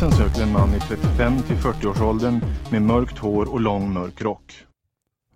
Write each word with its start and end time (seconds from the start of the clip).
Polisen 0.00 0.18
söker 0.18 0.42
en 0.42 0.52
man 0.52 0.74
i 0.74 0.80
35 0.80 1.42
till 1.42 1.56
40-årsåldern 1.56 2.40
med 2.70 2.82
mörkt 2.82 3.18
hår 3.18 3.52
och 3.52 3.60
lång 3.60 3.92
mörk 3.92 4.22
rock. 4.22 4.54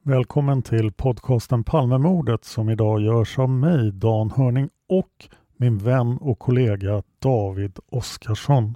Välkommen 0.03 0.63
till 0.63 0.93
podcasten 0.93 1.65
Palmemordet 1.65 2.45
som 2.45 2.71
idag 2.71 3.01
görs 3.01 3.39
av 3.39 3.51
mig, 3.51 3.93
Dan 3.93 4.31
Hörning 4.31 4.69
och 4.89 5.29
min 5.57 5.79
vän 5.79 6.19
och 6.21 6.39
kollega 6.39 7.03
David 7.19 7.79
Oskarsson. 7.91 8.75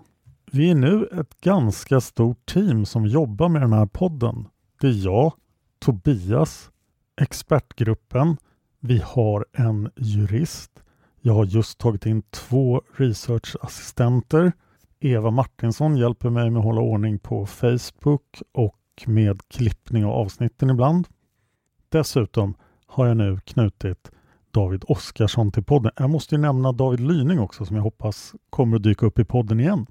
Vi 0.52 0.70
är 0.70 0.74
nu 0.74 1.08
ett 1.20 1.40
ganska 1.40 2.00
stort 2.00 2.46
team 2.46 2.84
som 2.84 3.06
jobbar 3.06 3.48
med 3.48 3.62
den 3.62 3.72
här 3.72 3.86
podden. 3.86 4.48
Det 4.80 4.86
är 4.86 5.04
jag, 5.04 5.32
Tobias, 5.78 6.70
expertgruppen, 7.20 8.36
vi 8.80 9.02
har 9.04 9.46
en 9.52 9.90
jurist, 9.96 10.70
jag 11.20 11.34
har 11.34 11.44
just 11.44 11.78
tagit 11.78 12.06
in 12.06 12.22
två 12.22 12.82
researchassistenter. 12.96 14.52
Eva 15.04 15.30
Martinsson 15.30 15.96
hjälper 15.96 16.30
mig 16.30 16.50
med 16.50 16.58
att 16.58 16.64
hålla 16.64 16.80
ordning 16.80 17.18
på 17.18 17.46
Facebook 17.46 18.42
och 18.52 18.78
med 19.06 19.40
klippning 19.48 20.04
av 20.04 20.10
avsnitten 20.10 20.70
ibland. 20.70 21.08
Dessutom 21.88 22.54
har 22.86 23.06
jag 23.06 23.16
nu 23.16 23.40
knutit 23.44 24.10
David 24.50 24.84
Oskarsson 24.88 25.52
till 25.52 25.64
podden. 25.64 25.92
Jag 25.96 26.10
måste 26.10 26.34
ju 26.34 26.40
nämna 26.40 26.72
David 26.72 27.00
Lyning 27.00 27.40
också 27.40 27.64
som 27.64 27.76
jag 27.76 27.82
hoppas 27.82 28.34
kommer 28.50 28.76
att 28.76 28.82
dyka 28.82 29.06
upp 29.06 29.18
i 29.18 29.24
podden 29.24 29.60
igen. 29.60 29.86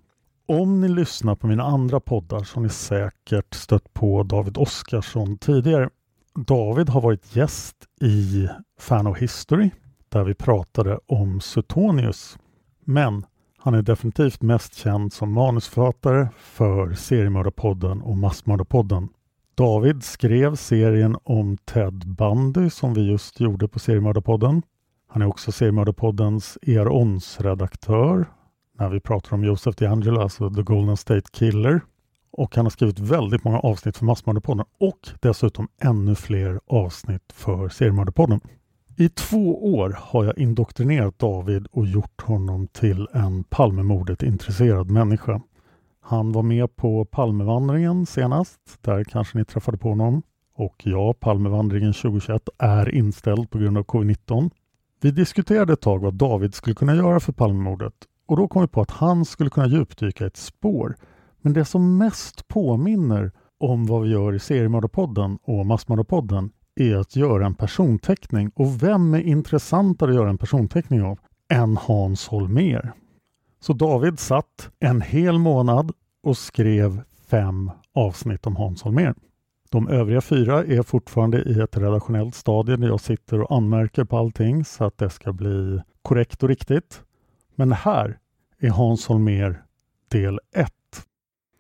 Om 0.46 0.81
ni 0.81 0.90
lyssnar 0.90 1.35
på 1.35 1.47
mina 1.47 1.63
andra 1.63 2.00
poddar 2.00 2.44
så 2.44 2.56
har 2.56 2.63
ni 2.63 2.69
säkert 2.69 3.53
stött 3.53 3.94
på 3.94 4.23
David 4.23 4.57
Oskarsson 4.57 5.38
tidigare. 5.38 5.90
David 6.35 6.90
har 6.90 7.02
varit 7.02 7.35
gäst 7.35 7.75
i 8.02 8.47
Fan 8.79 9.07
of 9.07 9.18
History 9.18 9.69
där 10.09 10.23
vi 10.23 10.34
pratade 10.34 11.00
om 11.06 11.41
Suetonius. 11.41 12.38
Men 12.85 13.25
han 13.63 13.74
är 13.74 13.81
definitivt 13.81 14.41
mest 14.41 14.75
känd 14.75 15.13
som 15.13 15.34
manusförfattare 15.34 16.28
för 16.38 16.94
Seriemördarpodden 16.94 18.01
och 18.01 18.18
Massmördarpodden. 18.18 19.09
David 19.56 20.03
skrev 20.03 20.56
serien 20.56 21.18
om 21.24 21.57
Ted 21.57 22.07
Bundy 22.07 22.69
som 22.69 22.94
vi 22.94 23.02
just 23.02 23.40
gjorde 23.40 23.68
på 23.68 23.79
Seriemördarpodden. 23.79 24.62
Han 25.07 25.22
är 25.22 25.25
också 25.25 25.52
Seriemördarpoddens 25.52 26.57
ERONS-redaktör. 26.62 28.25
när 28.79 28.90
vi 28.90 29.00
pratar 29.00 29.34
om 29.34 29.44
Joseph 29.44 29.78
DeAngelo, 29.78 30.22
alltså 30.22 30.50
The 30.50 30.62
Golden 30.62 30.97
State 30.97 31.31
Killer. 31.31 31.81
Och 32.31 32.56
han 32.56 32.66
har 32.66 32.69
skrivit 32.69 33.00
väldigt 33.00 33.44
många 33.44 33.59
avsnitt 33.59 33.97
för 33.97 34.06
Massmördarpodden 34.06 34.66
och 34.79 35.09
dessutom 35.19 35.68
ännu 35.81 36.16
fler 36.16 36.59
avsnitt 36.68 37.34
för 37.34 37.69
Seriemördarpodden. 37.69 38.41
I 38.98 39.09
två 39.09 39.76
år 39.76 39.98
har 40.00 40.26
jag 40.26 40.38
indoktrinerat 40.38 41.20
David 41.20 41.68
och 41.72 41.88
gjort 41.88 42.22
honom 42.22 42.68
till 42.68 43.08
en 43.14 43.44
Palmemordet 43.44 44.24
intresserad 44.24 44.92
människa. 44.92 45.42
Han 46.02 46.31
var 46.31 46.44
med 46.44 46.76
på 46.76 47.06
Palmevandringen 47.06 48.06
senast. 48.06 48.59
Där 48.82 49.03
kanske 49.03 49.38
ni 49.38 49.46
träffade 49.46 49.78
på 49.78 49.90
honom. 49.90 50.22
Och 50.56 50.82
ja, 50.86 51.14
Palmevandringen 51.14 51.94
2021 51.94 52.50
är 52.58 52.96
inställd 52.96 53.50
på 53.50 53.58
grund 53.58 53.78
av 53.78 53.84
covid-19. 53.84 54.50
Vi 55.02 55.12
diskuterade 55.12 55.74
ett 55.74 55.82
tag 55.82 56.00
vad 56.00 56.14
David 56.14 56.53
skulle 56.53 56.76
kunna 56.76 56.96
göra 56.96 57.20
för 57.20 57.34
Palmemordet 57.34 57.94
och 58.26 58.38
då 58.38 58.48
kom 58.48 58.62
vi 58.62 58.68
på 58.68 58.82
att 58.82 58.92
han 58.92 59.26
skulle 59.26 59.50
kunna 59.50 59.68
djupdyka 59.68 60.26
ett 60.26 60.38
spår. 60.38 60.96
Men 61.42 61.53
det 61.53 61.66
som 61.66 61.98
mest 61.98 62.48
påminner 62.48 63.32
om 63.59 63.86
vad 63.86 64.02
vi 64.02 64.09
gör 64.09 64.34
i 64.34 64.40
Seriemördarpodden 64.40 65.40
och 65.44 65.66
Massmördarpodden 65.66 66.52
är 66.75 66.95
att 66.95 67.16
göra 67.16 67.45
en 67.45 67.56
personteckning. 67.56 68.51
Och 68.56 68.84
vem 68.84 69.13
är 69.13 69.22
intressantare 69.22 70.09
att 70.09 70.16
göra 70.16 70.29
en 70.29 70.38
personteckning 70.38 71.03
av 71.03 71.19
än 71.50 71.78
Hans 71.78 72.28
Holmér? 72.28 72.91
Så 73.59 73.73
David 73.73 74.19
satt 74.19 74.69
en 74.79 75.01
hel 75.01 75.39
månad 75.39 75.91
och 76.23 76.38
skrev 76.38 77.01
fem 77.28 77.72
avsnitt 77.94 78.47
om 78.47 78.56
Hans 78.56 78.81
Holmér. 78.84 79.16
De 79.69 79.88
övriga 79.88 80.22
fyra 80.22 80.63
är 80.63 80.84
fortfarande 80.84 81.41
i 81.41 81.59
ett 81.59 81.78
redaktionellt 81.78 82.35
stadie 82.35 82.75
där 82.75 82.88
jag 82.88 83.01
sitter 83.01 83.41
och 83.41 83.57
anmärker 83.57 84.03
på 84.03 84.17
allting 84.17 84.66
så 84.66 84.84
att 84.84 84.97
det 84.97 85.09
ska 85.09 85.34
bli 85.34 85.81
korrekt 86.01 86.44
och 86.44 86.50
riktigt. 86.50 87.01
Men 87.55 87.72
här 87.72 88.17
är 88.59 88.69
Hans 88.69 89.07
Holmér 89.07 89.63
del 90.08 90.40
1. 90.55 90.72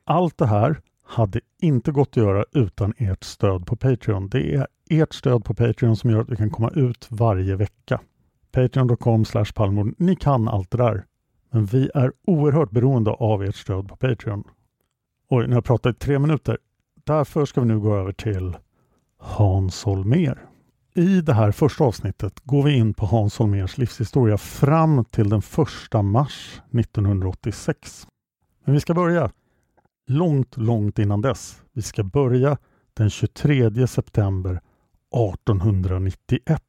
Allt 0.05 0.37
det 0.37 0.45
här 0.45 0.81
hade 1.13 1.39
inte 1.61 1.91
gått 1.91 2.09
att 2.09 2.17
göra 2.17 2.45
utan 2.51 2.93
ert 2.97 3.23
stöd 3.23 3.65
på 3.65 3.75
Patreon. 3.75 4.29
Det 4.29 4.55
är 4.55 4.67
ert 4.89 5.13
stöd 5.13 5.45
på 5.45 5.53
Patreon 5.53 5.95
som 5.95 6.09
gör 6.09 6.21
att 6.21 6.29
vi 6.29 6.35
kan 6.35 6.49
komma 6.49 6.69
ut 6.69 7.07
varje 7.09 7.55
vecka. 7.55 8.01
Patreon.com 8.51 9.25
palmord. 9.55 9.95
Ni 9.97 10.15
kan 10.15 10.47
allt 10.47 10.71
det 10.71 10.77
där. 10.77 11.05
Men 11.51 11.65
vi 11.65 11.89
är 11.93 12.11
oerhört 12.27 12.71
beroende 12.71 13.11
av 13.11 13.43
ert 13.43 13.55
stöd 13.55 13.87
på 13.87 13.95
Patreon. 13.95 14.43
Oj, 15.29 15.43
nu 15.43 15.49
har 15.49 15.57
jag 15.57 15.65
pratat 15.65 15.95
i 15.95 15.99
tre 15.99 16.19
minuter. 16.19 16.57
Därför 17.03 17.45
ska 17.45 17.61
vi 17.61 17.67
nu 17.67 17.79
gå 17.79 17.95
över 17.95 18.11
till 18.11 18.57
Hans 19.17 19.83
Holmér. 19.83 20.37
I 20.95 21.21
det 21.21 21.33
här 21.33 21.51
första 21.51 21.83
avsnittet 21.83 22.39
går 22.39 22.63
vi 22.63 22.73
in 22.77 22.93
på 22.93 23.05
Hans 23.05 23.37
Holmérs 23.37 23.77
livshistoria 23.77 24.37
fram 24.37 25.05
till 25.05 25.29
den 25.29 25.41
1 25.93 26.03
mars 26.03 26.61
1986. 26.71 28.07
Men 28.65 28.73
vi 28.73 28.79
ska 28.79 28.93
börja 28.93 29.31
långt, 30.07 30.57
långt 30.57 30.99
innan 30.99 31.21
dess. 31.21 31.61
Vi 31.73 31.81
ska 31.81 32.03
börja 32.03 32.57
den 32.93 33.09
23 33.09 33.87
september 33.87 34.61
1891. 35.15 36.61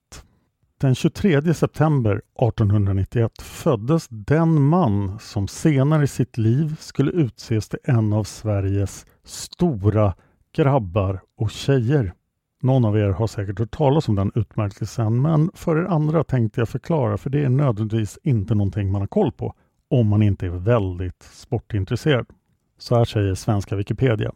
Den 0.81 0.95
23 0.95 1.55
september 1.55 2.13
1891 2.13 3.43
föddes 3.43 4.07
den 4.09 4.63
man 4.63 5.19
som 5.19 5.49
senare 5.49 6.05
i 6.05 6.07
sitt 6.07 6.39
liv 6.39 6.77
skulle 6.79 7.11
utses 7.11 7.69
till 7.69 7.79
en 7.85 8.13
av 8.13 8.25
Sveriges 8.25 9.07
stora 9.25 10.15
grabbar 10.55 11.21
och 11.37 11.51
tjejer. 11.51 12.15
Någon 12.63 12.85
av 12.85 12.99
er 12.99 13.09
har 13.09 13.27
säkert 13.27 13.59
hört 13.59 13.71
talas 13.71 14.09
om 14.09 14.15
den 14.15 14.33
utmärkelsen 14.35 15.23
men 15.23 15.51
för 15.55 15.77
er 15.77 15.85
andra 15.85 16.25
tänkte 16.25 16.61
jag 16.61 16.69
förklara 16.69 17.19
för 17.19 17.31
det 17.31 17.45
är 17.45 17.49
nödvändigtvis 17.49 18.19
inte 18.23 18.55
någonting 18.55 18.93
man 18.93 19.03
har 19.03 19.09
koll 19.09 19.33
på 19.33 19.55
om 19.91 20.07
man 20.07 20.23
inte 20.23 20.47
är 20.47 20.51
väldigt 20.51 21.23
sportintresserad. 21.23 22.27
Så 22.85 22.97
här 22.97 23.05
säger 23.05 23.35
svenska 23.35 23.77
Wikipedia. 23.77 24.33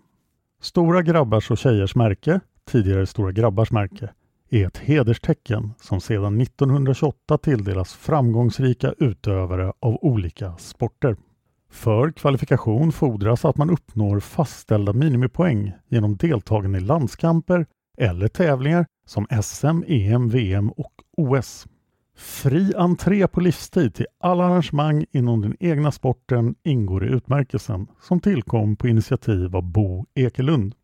Stora 0.61 1.03
grabbars 1.03 1.51
och 1.51 1.59
tjejers 1.59 1.95
märke, 1.95 2.41
tidigare 2.65 3.07
Stora 3.07 3.33
grabbars 3.33 3.71
märke, 3.71 4.11
är 4.51 4.67
ett 4.67 4.79
hederstecken 4.79 5.75
som 5.81 6.01
sedan 6.01 6.41
1928 6.41 7.39
tilldelas 7.39 7.95
framgångsrika 7.95 8.95
utövare 8.99 9.73
av 9.81 9.99
olika 10.05 10.57
sporter. 10.57 11.17
För 11.71 12.11
kvalifikation 12.11 12.93
fordras 12.93 13.45
att 13.45 13.57
man 13.57 13.71
uppnår 13.71 14.21
fastställda 14.21 14.93
minimipoäng 14.93 15.73
genom 15.89 16.17
deltagande 16.17 16.79
i 16.79 16.81
landskamper 16.81 17.67
eller 17.99 18.29
tävlingar 18.29 18.87
som 19.07 19.27
SM, 19.43 19.83
EM, 19.87 20.29
VM 20.29 20.71
och 20.71 20.93
OS. 21.17 21.67
Fri 22.19 22.75
entré 22.77 23.29
på 23.29 23.41
livstid 23.41 23.95
till 23.95 24.07
alla 24.21 24.45
arrangemang 24.45 25.05
inom 25.11 25.41
den 25.41 25.57
egna 25.61 25.93
sporten 25.93 26.55
ingår 26.63 27.05
i 27.05 27.09
utmärkelsen 27.09 27.87
som 28.01 28.21
tillkom 28.21 28.77
på 28.77 28.89
initiativ 28.89 29.57
av 29.57 29.63
Bo 29.63 30.07
Ekelund. 30.15 30.75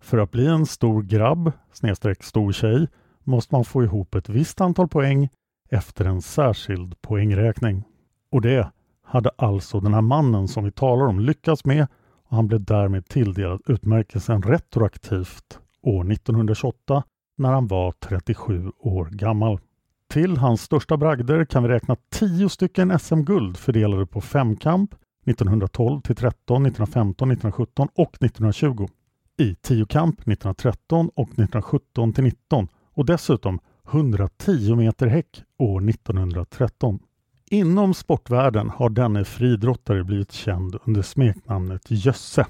För 0.00 0.18
att 0.18 0.30
bli 0.30 0.46
en 0.46 0.66
stor 0.66 1.02
grabb, 1.02 1.52
snedstreck 1.72 2.22
stor 2.22 2.52
tjej, 2.52 2.88
måste 3.24 3.54
man 3.54 3.64
få 3.64 3.84
ihop 3.84 4.14
ett 4.14 4.28
visst 4.28 4.60
antal 4.60 4.88
poäng 4.88 5.28
efter 5.70 6.04
en 6.04 6.22
särskild 6.22 7.02
poängräkning. 7.02 7.84
Och 8.30 8.40
det 8.40 8.70
hade 9.02 9.30
alltså 9.36 9.80
den 9.80 9.94
här 9.94 10.00
mannen 10.00 10.48
som 10.48 10.64
vi 10.64 10.72
talar 10.72 11.06
om 11.06 11.20
lyckats 11.20 11.64
med 11.64 11.86
och 12.28 12.36
han 12.36 12.46
blev 12.46 12.64
därmed 12.64 13.08
tilldelad 13.08 13.60
utmärkelsen 13.66 14.42
retroaktivt 14.42 15.58
år 15.82 16.12
1928 16.12 17.02
när 17.36 17.52
han 17.52 17.66
var 17.66 17.92
37 17.92 18.72
år 18.78 19.04
gammal. 19.04 19.60
Till 20.08 20.36
hans 20.36 20.62
största 20.62 20.96
bragder 20.96 21.44
kan 21.44 21.62
vi 21.62 21.68
räkna 21.68 21.96
10 22.10 22.48
stycken 22.48 22.98
SM-guld 22.98 23.56
fördelade 23.56 24.06
på 24.06 24.20
femkamp 24.20 24.94
1912 25.26 26.00
till 26.00 26.16
13, 26.16 26.66
1915, 26.66 27.30
1917 27.30 27.88
och 27.94 28.14
1920. 28.14 28.88
I 29.38 29.54
tiokamp 29.54 30.20
1913 30.20 31.10
och 31.14 31.28
1917 31.28 32.12
till 32.12 32.24
19 32.24 32.68
och 32.94 33.06
dessutom 33.06 33.60
110 33.88 34.74
meter 34.74 35.06
häck 35.06 35.42
år 35.58 35.88
1913. 35.90 36.98
Inom 37.50 37.94
sportvärlden 37.94 38.70
har 38.70 38.90
denne 38.90 39.24
friidrottare 39.24 40.04
blivit 40.04 40.32
känd 40.32 40.76
under 40.84 41.02
smeknamnet 41.02 41.82
Jösse. 41.88 42.46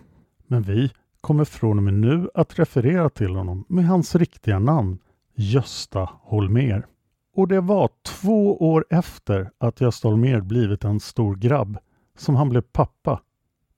Men 0.46 0.62
vi 0.62 0.90
kommer 1.20 1.44
från 1.44 1.76
och 1.76 1.82
med 1.82 1.94
nu 1.94 2.30
att 2.34 2.58
referera 2.58 3.10
till 3.10 3.34
honom 3.36 3.64
med 3.68 3.86
hans 3.86 4.14
riktiga 4.14 4.58
namn, 4.58 4.98
Gösta 5.34 6.10
Holmer. 6.22 6.86
Och 7.36 7.48
det 7.48 7.60
var 7.60 7.90
två 8.02 8.56
år 8.72 8.86
efter 8.90 9.50
att 9.58 9.80
Gösta 9.80 10.08
Holmér 10.08 10.40
blivit 10.40 10.84
en 10.84 11.00
stor 11.00 11.36
grabb 11.36 11.78
som 12.18 12.36
han 12.36 12.48
blev 12.48 12.60
pappa 12.60 13.20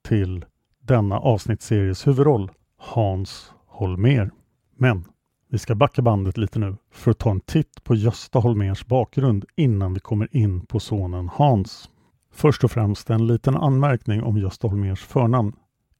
till 0.08 0.44
denna 0.80 1.18
avsnittsseries 1.18 2.06
huvudroll, 2.06 2.50
Hans 2.76 3.52
Holmér. 3.66 4.30
Men 4.76 5.04
vi 5.48 5.58
ska 5.58 5.74
backa 5.74 6.02
bandet 6.02 6.36
lite 6.36 6.58
nu 6.58 6.76
för 6.92 7.10
att 7.10 7.18
ta 7.18 7.30
en 7.30 7.40
titt 7.40 7.84
på 7.84 7.94
Gösta 7.94 8.38
Holmers 8.38 8.86
bakgrund 8.86 9.44
innan 9.56 9.94
vi 9.94 10.00
kommer 10.00 10.36
in 10.36 10.66
på 10.66 10.80
sonen 10.80 11.28
Hans. 11.32 11.90
Först 12.32 12.64
och 12.64 12.70
främst 12.70 13.10
en 13.10 13.26
liten 13.26 13.56
anmärkning 13.56 14.22
om 14.22 14.38
Gösta 14.38 14.68
Holmers 14.68 15.04
förnamn. 15.04 15.52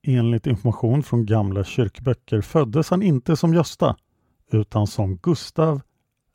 Enligt 0.02 0.46
information 0.46 1.02
från 1.02 1.26
gamla 1.26 1.64
kyrkböcker 1.64 2.40
föddes 2.40 2.90
han 2.90 3.02
inte 3.02 3.36
som 3.36 3.54
Gösta 3.54 3.96
utan 4.52 4.86
som 4.86 5.16
Gustav 5.16 5.80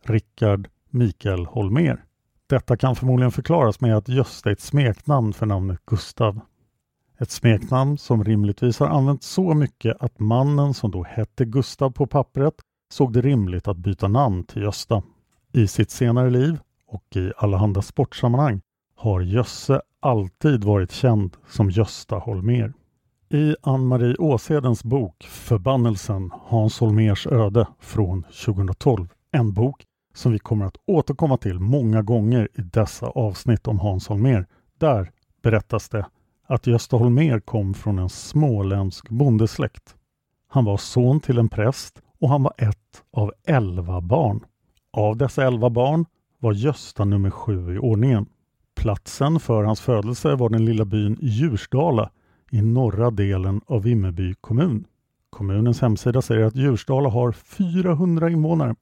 Rickard 0.06 0.70
Mikael 0.94 1.46
Holmer. 1.46 2.04
Detta 2.48 2.78
kan 2.78 2.96
förmodligen 2.96 3.32
förklaras 3.32 3.82
med 3.82 3.98
att 3.98 4.10
Gösta 4.10 4.50
är 4.50 4.54
ett 4.54 4.62
smeknamn 4.62 5.34
för 5.34 5.46
namnet 5.46 5.86
Gustav. 5.86 6.40
Ett 7.20 7.32
smeknamn 7.32 7.98
som 7.98 8.24
rimligtvis 8.24 8.80
har 8.80 8.88
använts 8.88 9.28
så 9.28 9.54
mycket 9.54 9.98
att 10.00 10.20
mannen 10.20 10.74
som 10.74 10.92
då 10.92 11.04
hette 11.04 11.46
Gustav 11.46 11.92
på 11.92 12.08
pappret 12.08 12.54
såg 12.92 13.14
det 13.14 13.22
rimligt 13.22 13.68
att 13.68 13.78
byta 13.78 14.08
namn 14.08 14.44
till 14.44 14.62
Gösta. 14.62 15.04
I 15.54 15.68
sitt 15.68 15.92
senare 15.92 16.30
liv 16.30 16.60
och 16.88 17.16
i 17.16 17.32
allehanda 17.38 17.82
sportsammanhang 17.82 18.62
har 18.96 19.22
Jösse 19.22 19.82
alltid 20.00 20.64
varit 20.64 20.92
känd 20.92 21.38
som 21.48 21.70
Gösta 21.70 22.16
Holmer. 22.16 22.74
I 23.30 23.56
Ann-Marie 23.62 24.16
Åsedens 24.16 24.84
bok 24.84 25.24
Förbannelsen 25.30 26.32
Hans 26.34 26.80
Holmers 26.80 27.28
öde 27.28 27.68
från 27.80 28.24
2012, 28.24 29.08
en 29.32 29.54
bok 29.54 29.86
som 30.14 30.32
vi 30.32 30.40
kommer 30.40 30.66
att 30.66 30.78
återkomma 30.86 31.38
till 31.38 31.60
många 31.60 32.02
gånger 32.02 32.50
i 32.54 32.62
dessa 32.62 33.08
avsnitt 33.08 33.68
om 33.68 33.80
Hans 33.80 34.08
Holmér. 34.08 34.46
Där 34.78 35.12
berättas 35.42 35.90
det 35.90 36.06
att 36.48 36.68
Gösta 36.68 36.98
Holmér 36.98 37.40
kom 37.40 37.74
från 37.74 38.00
en 38.00 38.10
småländsk 38.10 39.10
bondesläkt. 39.10 39.96
Han 40.48 40.66
var 40.66 40.78
son 40.78 41.20
till 41.20 41.38
en 41.38 41.50
präst 41.50 42.02
och 42.20 42.30
han 42.30 42.44
var 42.44 42.54
ett 42.58 43.04
av 43.12 43.34
elva 43.48 44.02
barn. 44.02 44.46
Av 44.92 45.18
dessa 45.18 45.48
elva 45.48 45.70
barn 45.70 46.06
var 46.40 46.54
Gösta 46.54 47.06
nummer 47.06 47.30
sju 47.30 47.76
i 47.76 47.78
ordningen. 47.78 48.26
Platsen 48.76 49.40
för 49.40 49.64
hans 49.64 49.82
födelse 49.82 50.36
var 50.36 50.50
den 50.50 50.66
lilla 50.66 50.86
byn 50.86 51.18
Djursdala 51.22 52.10
i 52.52 52.62
norra 52.62 53.12
delen 53.12 53.62
av 53.66 53.84
Vimmerby 53.84 54.34
kommun. 54.42 54.86
Kommunens 55.30 55.82
hemsida 55.82 56.22
säger 56.22 56.46
att 56.46 56.56
Djursdala 56.56 57.10
har 57.10 57.32
400 57.32 58.30
invånare. 58.30 58.76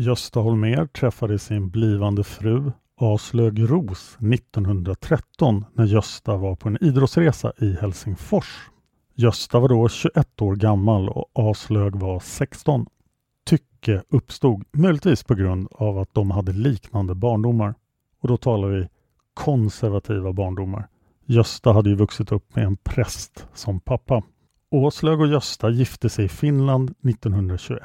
Gösta 0.00 0.40
Holmer 0.40 0.86
träffade 0.86 1.38
sin 1.38 1.70
blivande 1.70 2.24
fru 2.24 2.72
Aslög 2.96 3.70
Ros 3.70 4.18
1913 4.32 5.64
när 5.72 5.84
Gösta 5.84 6.36
var 6.36 6.56
på 6.56 6.68
en 6.68 6.84
idrottsresa 6.84 7.52
i 7.58 7.72
Helsingfors. 7.80 8.70
Gösta 9.14 9.60
var 9.60 9.68
då 9.68 9.88
21 9.88 10.42
år 10.42 10.56
gammal 10.56 11.08
och 11.08 11.30
Aslög 11.32 11.96
var 11.96 12.20
16. 12.20 12.86
Tycke 13.44 14.02
uppstod 14.08 14.64
möjligtvis 14.72 15.24
på 15.24 15.34
grund 15.34 15.68
av 15.70 15.98
att 15.98 16.14
de 16.14 16.30
hade 16.30 16.52
liknande 16.52 17.14
barndomar. 17.14 17.74
Och 18.20 18.28
då 18.28 18.36
talar 18.36 18.68
vi 18.68 18.88
konservativa 19.34 20.32
barndomar. 20.32 20.88
Gösta 21.26 21.72
hade 21.72 21.90
ju 21.90 21.96
vuxit 21.96 22.32
upp 22.32 22.56
med 22.56 22.64
en 22.64 22.76
präst 22.76 23.46
som 23.54 23.80
pappa. 23.80 24.22
Åslög 24.70 25.20
och 25.20 25.28
Gösta 25.28 25.70
gifte 25.70 26.08
sig 26.08 26.24
i 26.24 26.28
Finland 26.28 26.90
1921. 26.90 27.82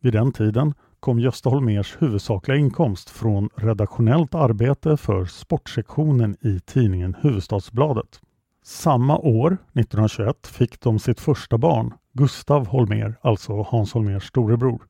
Vid 0.00 0.12
den 0.12 0.32
tiden 0.32 0.74
kom 1.00 1.18
Gösta 1.18 1.50
Holmers 1.50 1.96
huvudsakliga 2.00 2.58
inkomst 2.58 3.10
från 3.10 3.48
redaktionellt 3.56 4.34
arbete 4.34 4.96
för 4.96 5.24
sportsektionen 5.24 6.36
i 6.40 6.60
tidningen 6.60 7.16
Huvudstadsbladet. 7.20 8.20
Samma 8.64 9.18
år, 9.18 9.52
1921, 9.52 10.46
fick 10.46 10.80
de 10.80 10.98
sitt 10.98 11.20
första 11.20 11.58
barn, 11.58 11.94
Gustav 12.12 12.66
Holmer, 12.66 13.14
alltså 13.22 13.62
Hans 13.62 13.92
Holmers 13.92 14.28
storebror. 14.28 14.82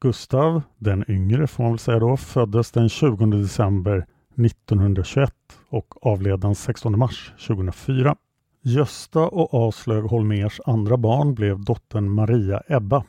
Gustav, 0.00 0.62
den 0.78 1.04
yngre 1.08 1.46
får 1.46 1.62
man 1.62 1.72
väl 1.72 1.78
säga 1.78 1.98
då, 1.98 2.16
föddes 2.16 2.72
den 2.72 2.88
20 2.88 3.26
december 3.26 4.06
1921 4.44 5.32
och 5.68 6.06
avled 6.06 6.40
den 6.40 6.54
16 6.54 6.98
mars 6.98 7.32
2004. 7.46 8.16
Gösta 8.62 9.20
och 9.20 9.68
Aslög 9.68 10.04
Holmers 10.04 10.60
andra 10.66 10.96
barn 10.96 11.34
blev 11.34 11.64
dottern 11.64 12.10
Maria 12.10 12.62
Ebba 12.68 13.04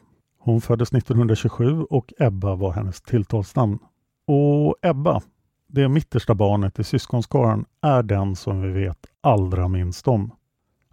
hon 0.47 0.61
föddes 0.61 0.93
1927 0.93 1.83
och 1.89 2.13
Ebba 2.17 2.55
var 2.55 2.71
hennes 2.71 3.01
tilltalsnamn. 3.01 3.79
Och 4.27 4.75
Ebba, 4.81 5.21
det 5.67 5.87
mittersta 5.87 6.35
barnet 6.35 6.79
i 6.79 6.83
syskonskaran, 6.83 7.65
är 7.81 8.03
den 8.03 8.35
som 8.35 8.61
vi 8.61 8.69
vet 8.69 8.97
allra 9.21 9.67
minst 9.67 10.07
om. 10.07 10.31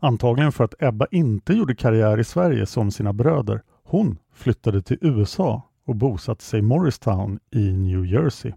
Antagligen 0.00 0.52
för 0.52 0.64
att 0.64 0.82
Ebba 0.82 1.06
inte 1.10 1.52
gjorde 1.52 1.74
karriär 1.74 2.20
i 2.20 2.24
Sverige 2.24 2.66
som 2.66 2.90
sina 2.90 3.12
bröder. 3.12 3.62
Hon 3.84 4.18
flyttade 4.32 4.82
till 4.82 4.98
USA 5.00 5.62
och 5.86 5.96
bosatte 5.96 6.44
sig 6.44 6.58
i 6.58 6.62
Morristown 6.62 7.38
i 7.50 7.72
New 7.72 8.06
Jersey. 8.06 8.52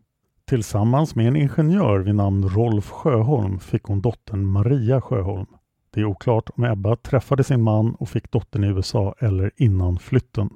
Tillsammans 0.45 1.15
med 1.15 1.27
en 1.27 1.35
ingenjör 1.35 1.99
vid 1.99 2.15
namn 2.15 2.49
Rolf 2.49 2.89
Sjöholm 2.89 3.59
fick 3.59 3.83
hon 3.83 4.01
dottern 4.01 4.45
Maria 4.45 5.01
Sjöholm. 5.01 5.47
Det 5.93 6.01
är 6.01 6.05
oklart 6.05 6.49
om 6.55 6.63
Ebba 6.63 6.95
träffade 6.95 7.43
sin 7.43 7.61
man 7.61 7.95
och 7.95 8.09
fick 8.09 8.31
dottern 8.31 8.63
i 8.63 8.67
USA 8.67 9.15
eller 9.19 9.51
innan 9.55 9.99
flytten. 9.99 10.49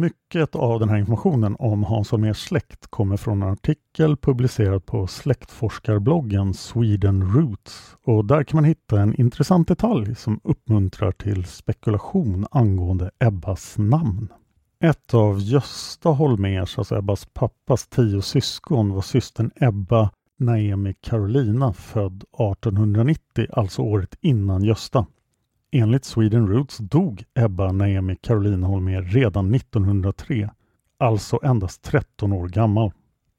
Mycket 0.00 0.54
av 0.54 0.80
den 0.80 0.88
här 0.88 0.96
informationen 0.96 1.56
om 1.58 1.84
Hans 1.84 2.10
Holmérs 2.10 2.36
släkt 2.36 2.86
kommer 2.86 3.16
från 3.16 3.42
en 3.42 3.48
artikel 3.48 4.16
publicerad 4.16 4.86
på 4.86 5.06
släktforskarbloggen 5.06 6.54
Sweden 6.54 7.32
Roots 7.34 7.96
och 8.04 8.24
där 8.24 8.44
kan 8.44 8.56
man 8.56 8.64
hitta 8.64 9.00
en 9.00 9.20
intressant 9.20 9.68
detalj 9.68 10.14
som 10.14 10.40
uppmuntrar 10.44 11.12
till 11.12 11.44
spekulation 11.44 12.46
angående 12.50 13.10
Ebbas 13.18 13.74
namn. 13.78 14.28
Ett 14.80 15.14
av 15.14 15.40
Gösta 15.40 16.08
Holmers, 16.08 16.78
alltså 16.78 16.98
Ebbas 16.98 17.26
pappas 17.32 17.86
tio 17.88 18.22
syskon, 18.22 18.92
var 18.92 19.02
systern 19.02 19.50
Ebba 19.56 20.10
Naemi 20.38 20.94
Carolina 21.00 21.72
född 21.72 22.16
1890, 22.16 23.46
alltså 23.52 23.82
året 23.82 24.14
innan 24.20 24.64
Gösta. 24.64 25.06
Enligt 25.70 26.04
Sweden 26.04 26.48
Roots 26.48 26.78
dog 26.78 27.24
Ebba 27.34 27.72
Naemi 27.72 28.16
Caroline 28.16 28.66
Holmér 28.66 29.02
redan 29.02 29.54
1903, 29.54 30.50
alltså 30.98 31.38
endast 31.42 31.82
13 31.82 32.32
år 32.32 32.48
gammal. 32.48 32.92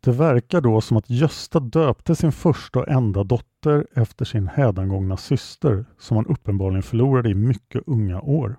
Det 0.03 0.11
verkar 0.11 0.61
då 0.61 0.81
som 0.81 0.97
att 0.97 1.09
Gösta 1.09 1.59
döpte 1.59 2.15
sin 2.15 2.31
första 2.31 2.79
och 2.79 2.87
enda 2.87 3.23
dotter 3.23 3.87
efter 3.95 4.25
sin 4.25 4.47
hädangångna 4.47 5.17
syster 5.17 5.85
som 5.99 6.17
han 6.17 6.25
uppenbarligen 6.25 6.83
förlorade 6.83 7.29
i 7.29 7.35
mycket 7.35 7.83
unga 7.85 8.21
år. 8.21 8.55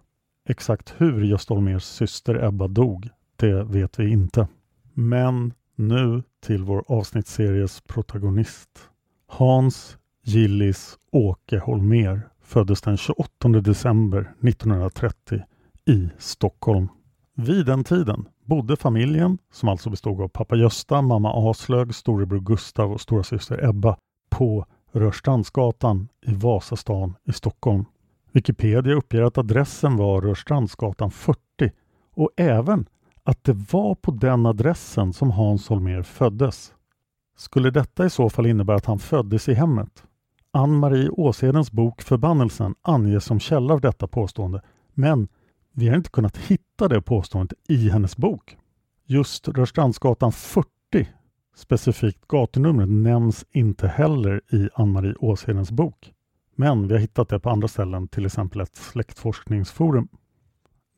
Exakt 0.49 0.95
hur 0.99 1.25
Gösta 1.25 1.55
Holmérs 1.55 1.85
syster 1.85 2.45
Ebba 2.45 2.69
dog, 2.69 3.09
det 3.37 3.65
vet 3.65 3.99
vi 3.99 4.11
inte. 4.11 4.49
Men 4.95 5.53
nu 5.77 6.23
till 6.41 6.65
vår 6.65 6.85
avsnittsseries 6.89 7.81
protagonist. 7.81 8.91
Hans 9.27 9.99
Gillis 10.23 10.99
Åke 11.13 11.59
Holmér 11.59 12.30
föddes 12.51 12.81
den 12.81 12.97
28 12.97 13.49
december 13.49 14.35
1930 14.43 15.43
i 15.87 16.09
Stockholm. 16.19 16.89
Vid 17.35 17.67
den 17.67 17.85
tiden 17.85 18.29
bodde 18.45 18.77
familjen, 18.77 19.39
som 19.53 19.69
alltså 19.69 19.91
bestod 19.91 20.21
av 20.21 20.29
pappa 20.29 20.57
Gösta, 20.57 21.03
mamma 21.03 21.51
Aslög, 21.51 21.95
storebror 21.95 22.41
Gustav 22.41 22.93
och 22.93 23.01
storasyster 23.01 23.69
Ebba, 23.69 23.97
på 24.31 24.67
Rörstrandsgatan 24.93 26.09
i 26.27 26.33
Vasastan 26.33 27.15
i 27.25 27.33
Stockholm. 27.33 27.85
Wikipedia 28.33 28.95
uppger 28.95 29.23
att 29.23 29.39
adressen 29.39 29.97
var 29.97 30.21
Rörstrandsgatan 30.21 31.11
40 31.11 31.39
och 32.15 32.31
även 32.37 32.87
att 33.23 33.45
det 33.45 33.73
var 33.73 33.95
på 33.95 34.11
den 34.11 34.47
adressen 34.47 35.13
som 35.13 35.31
Hans 35.31 35.69
Holmér 35.69 36.03
föddes. 36.03 36.73
Skulle 37.37 37.71
detta 37.71 38.07
i 38.07 38.11
så 38.11 38.31
fall 38.31 38.47
innebära 38.47 38.77
att 38.77 38.87
han 38.87 38.99
föddes 38.99 39.49
i 39.49 39.55
hemmet? 39.55 40.05
Ann-Marie 40.53 41.09
Åshedens 41.09 41.73
bok 41.73 42.03
Förbannelsen 42.03 42.75
anges 42.83 43.25
som 43.25 43.41
källa 43.41 43.75
av 43.75 43.81
detta 43.81 44.07
påstående, 44.07 44.63
men 44.95 45.29
vi 45.73 45.89
har 45.89 45.97
inte 45.97 46.11
kunnat 46.11 46.37
hitta 46.37 46.89
det 46.89 47.03
påståendet 47.03 47.59
i 47.69 47.91
hennes 47.91 48.17
bok. 48.17 48.57
Just 49.07 49.49
Rörstrandsgatan 49.49 50.33
40, 50.33 50.69
specifikt 51.57 52.29
gatunumret, 52.29 52.89
nämns 52.89 53.45
inte 53.53 53.89
heller 53.89 54.41
i 54.53 54.69
Ann-Marie 54.75 55.15
Åshedens 55.21 55.71
bok. 55.71 56.13
Men 56.57 56.89
vi 56.89 56.95
har 56.95 57.01
hittat 57.01 57.29
det 57.29 57.41
på 57.41 57.51
andra 57.51 57.69
ställen, 57.69 58.09
till 58.09 58.27
exempel 58.27 58.61
ett 58.61 58.77
släktforskningsforum. 58.77 60.09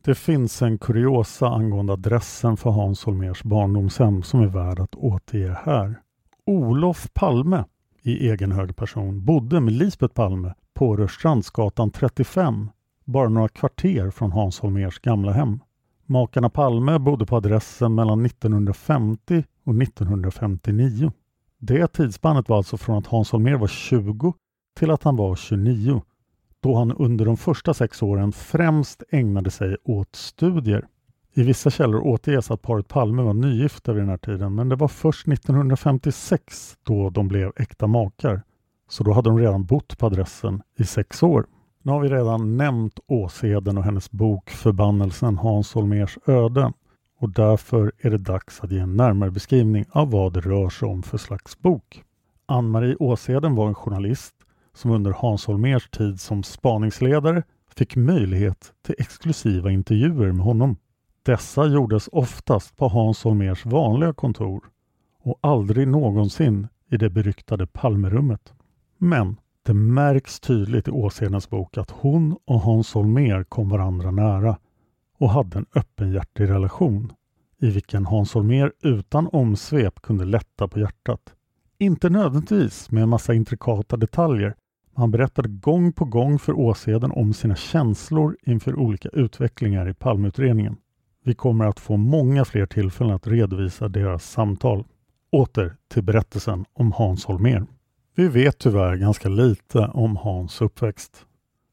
Det 0.03 0.15
finns 0.15 0.61
en 0.61 0.77
kuriosa 0.77 1.47
angående 1.47 1.93
adressen 1.93 2.57
för 2.57 2.69
Hans 2.69 3.03
Holmers 3.03 3.43
barndomshem 3.43 4.23
som 4.23 4.41
är 4.41 4.47
värd 4.47 4.79
att 4.79 4.95
återge 4.95 5.57
här. 5.63 6.01
Olof 6.45 7.07
Palme 7.13 7.63
i 8.03 8.29
egen 8.29 8.51
hög 8.51 8.75
person 8.75 9.25
bodde 9.25 9.59
med 9.59 9.73
Lisbeth 9.73 10.13
Palme 10.13 10.53
på 10.73 10.95
Rörstrandsgatan 10.95 11.91
35, 11.91 12.69
bara 13.05 13.29
några 13.29 13.49
kvarter 13.49 14.09
från 14.09 14.31
Hans 14.31 14.59
Holmers 14.59 14.99
gamla 14.99 15.31
hem. 15.31 15.59
Makarna 16.05 16.49
Palme 16.49 16.99
bodde 16.99 17.25
på 17.25 17.35
adressen 17.35 17.95
mellan 17.95 18.25
1950 18.25 19.43
och 19.63 19.81
1959. 19.81 21.11
Det 21.57 21.87
tidsspannet 21.87 22.49
var 22.49 22.57
alltså 22.57 22.77
från 22.77 22.97
att 22.97 23.07
Hans 23.07 23.31
Holmér 23.31 23.57
var 23.57 23.67
20 23.67 24.33
till 24.79 24.91
att 24.91 25.03
han 25.03 25.15
var 25.15 25.35
29 25.35 26.01
då 26.59 26.75
han 26.75 26.91
under 26.91 27.25
de 27.25 27.37
första 27.37 27.73
sex 27.73 28.03
åren 28.03 28.31
främst 28.31 29.03
ägnade 29.09 29.51
sig 29.51 29.77
åt 29.83 30.15
studier. 30.15 30.87
I 31.35 31.43
vissa 31.43 31.69
källor 31.69 32.07
återges 32.07 32.51
att 32.51 32.61
paret 32.61 32.87
Palme 32.87 33.21
var 33.21 33.33
nygifta 33.33 33.93
vid 33.93 34.01
den 34.01 34.09
här 34.09 34.17
tiden 34.17 34.55
men 34.55 34.69
det 34.69 34.75
var 34.75 34.87
först 34.87 35.27
1956 35.27 36.77
då 36.83 37.09
de 37.09 37.27
blev 37.27 37.51
äkta 37.55 37.87
makar. 37.87 38.41
Så 38.89 39.03
då 39.03 39.13
hade 39.13 39.29
de 39.29 39.39
redan 39.39 39.65
bott 39.65 39.97
på 39.97 40.05
adressen 40.05 40.61
i 40.77 40.83
sex 40.83 41.23
år. 41.23 41.45
Nu 41.81 41.91
har 41.91 41.99
vi 41.99 42.09
redan 42.09 42.57
nämnt 42.57 42.99
Åseden 43.07 43.77
och 43.77 43.83
hennes 43.83 44.11
bok 44.11 44.49
Förbannelsen 44.49 45.37
Hans 45.37 45.73
Holmers 45.73 46.17
öde 46.27 46.73
och 47.19 47.29
därför 47.29 47.91
är 47.99 48.09
det 48.09 48.17
dags 48.17 48.59
att 48.59 48.71
ge 48.71 48.79
en 48.79 48.95
närmare 48.95 49.31
beskrivning 49.31 49.85
av 49.91 50.11
vad 50.11 50.33
det 50.33 50.41
rör 50.41 50.69
sig 50.69 50.87
om 50.87 51.03
för 51.03 51.17
slags 51.17 51.59
bok. 51.59 52.03
Ann-Marie 52.45 52.95
Åseden 52.99 53.55
var 53.55 53.67
en 53.67 53.75
journalist 53.75 54.35
som 54.73 54.91
under 54.91 55.11
Hans 55.11 55.45
Holmers 55.45 55.89
tid 55.89 56.19
som 56.19 56.43
spaningsledare 56.43 57.43
fick 57.75 57.95
möjlighet 57.95 58.73
till 58.85 58.95
exklusiva 58.97 59.71
intervjuer 59.71 60.31
med 60.31 60.45
honom. 60.45 60.75
Dessa 61.25 61.67
gjordes 61.67 62.09
oftast 62.11 62.77
på 62.77 62.87
Hans 62.87 63.23
Holmers 63.23 63.65
vanliga 63.65 64.13
kontor 64.13 64.63
och 65.19 65.39
aldrig 65.41 65.87
någonsin 65.87 66.67
i 66.89 66.97
det 66.97 67.09
beryktade 67.09 67.67
Palmerummet. 67.67 68.53
Men 68.97 69.39
det 69.65 69.73
märks 69.73 70.39
tydligt 70.39 70.87
i 70.87 70.91
Åsedens 70.91 71.49
bok 71.49 71.77
att 71.77 71.91
hon 71.91 72.37
och 72.45 72.61
Hans 72.61 72.93
Holmér 72.93 73.43
kom 73.43 73.69
varandra 73.69 74.11
nära 74.11 74.57
och 75.17 75.29
hade 75.29 75.57
en 75.57 75.65
öppenhjärtig 75.75 76.49
relation 76.49 77.13
i 77.61 77.69
vilken 77.69 78.05
Hans 78.05 78.33
Holmér 78.33 78.71
utan 78.81 79.27
omsvep 79.27 80.01
kunde 80.01 80.25
lätta 80.25 80.67
på 80.67 80.79
hjärtat. 80.79 81.33
Inte 81.77 82.09
nödvändigtvis 82.09 82.91
med 82.91 83.03
en 83.03 83.09
massa 83.09 83.33
intrikata 83.33 83.97
detaljer 83.97 84.55
han 84.95 85.11
berättade 85.11 85.49
gång 85.49 85.93
på 85.93 86.05
gång 86.05 86.39
för 86.39 86.53
Åseden 86.53 87.11
om 87.11 87.33
sina 87.33 87.55
känslor 87.55 88.37
inför 88.43 88.75
olika 88.75 89.09
utvecklingar 89.09 89.89
i 89.89 89.93
Palmeutredningen. 89.93 90.77
Vi 91.25 91.33
kommer 91.33 91.65
att 91.65 91.79
få 91.79 91.97
många 91.97 92.45
fler 92.45 92.65
tillfällen 92.65 93.15
att 93.15 93.27
redovisa 93.27 93.87
deras 93.87 94.31
samtal. 94.31 94.85
Åter 95.31 95.75
till 95.87 96.03
berättelsen 96.03 96.65
om 96.73 96.91
Hans 96.91 97.25
Holmér. 97.25 97.65
Vi 98.15 98.27
vet 98.27 98.57
tyvärr 98.57 98.95
ganska 98.95 99.29
lite 99.29 99.79
om 99.79 100.17
Hans 100.17 100.61
uppväxt. 100.61 101.25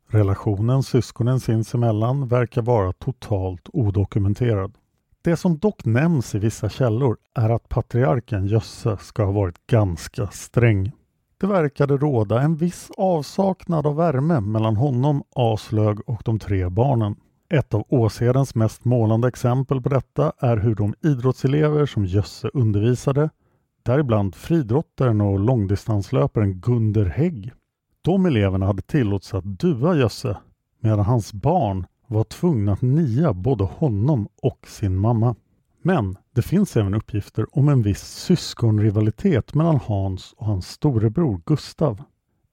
Relationen 0.09 0.83
syskonen 0.83 1.41
sinsemellan 1.41 2.29
verkar 2.29 2.63
vara 2.63 2.93
totalt 2.93 3.69
odokumenterad. 3.73 4.75
Det 5.23 5.37
som 5.37 5.59
dock 5.59 5.85
nämns 5.85 6.35
i 6.35 6.39
vissa 6.39 6.69
källor 6.69 7.17
är 7.35 7.51
att 7.51 7.69
patriarken 7.69 8.47
Jösse 8.47 8.97
ska 8.97 9.25
ha 9.25 9.33
varit 9.33 9.67
ganska 9.67 10.27
sträng. 10.27 10.93
Det 11.41 11.47
verkade 11.47 11.97
råda 11.97 12.43
en 12.43 12.57
viss 12.57 12.91
avsaknad 12.97 13.87
av 13.87 13.97
värme 13.97 14.41
mellan 14.41 14.77
honom, 14.77 15.23
Aslög 15.35 16.09
och 16.09 16.23
de 16.25 16.39
tre 16.39 16.69
barnen. 16.69 17.17
Ett 17.53 17.75
av 17.75 17.85
Åsedens 17.89 18.55
mest 18.55 18.85
målande 18.85 19.29
exempel 19.29 19.83
på 19.83 19.89
detta 19.89 20.33
är 20.39 20.57
hur 20.57 20.75
de 20.75 20.95
idrottselever 21.01 21.87
som 21.87 22.07
Jösse 22.07 22.51
undervisade, 22.55 23.31
däribland 23.83 24.35
fridrottaren 24.35 25.21
och 25.21 25.41
långdistanslöparen 25.41 26.55
Gunder 26.55 27.05
Hägg, 27.05 27.53
de 28.03 28.27
eleverna 28.27 28.67
hade 28.67 28.83
tillåtits 28.83 29.35
att 29.35 29.45
dua 29.45 29.97
Jösse 29.97 30.37
medan 30.81 31.05
hans 31.05 31.33
barn 31.33 31.87
var 32.07 32.25
tvungna 32.25 32.73
att 32.73 32.83
nia 32.83 33.33
både 33.33 33.65
honom 33.65 34.29
och 34.43 34.67
sin 34.67 34.97
mamma. 34.97 35.35
Men 35.83 36.17
det 36.35 36.43
finns 36.43 36.77
även 36.77 36.95
uppgifter 36.95 37.47
om 37.59 37.69
en 37.69 37.83
viss 37.83 38.03
syskonrivalitet 38.03 39.55
mellan 39.55 39.81
Hans 39.85 40.35
och 40.37 40.47
hans 40.47 40.69
storebror 40.69 41.41
Gustav. 41.47 42.03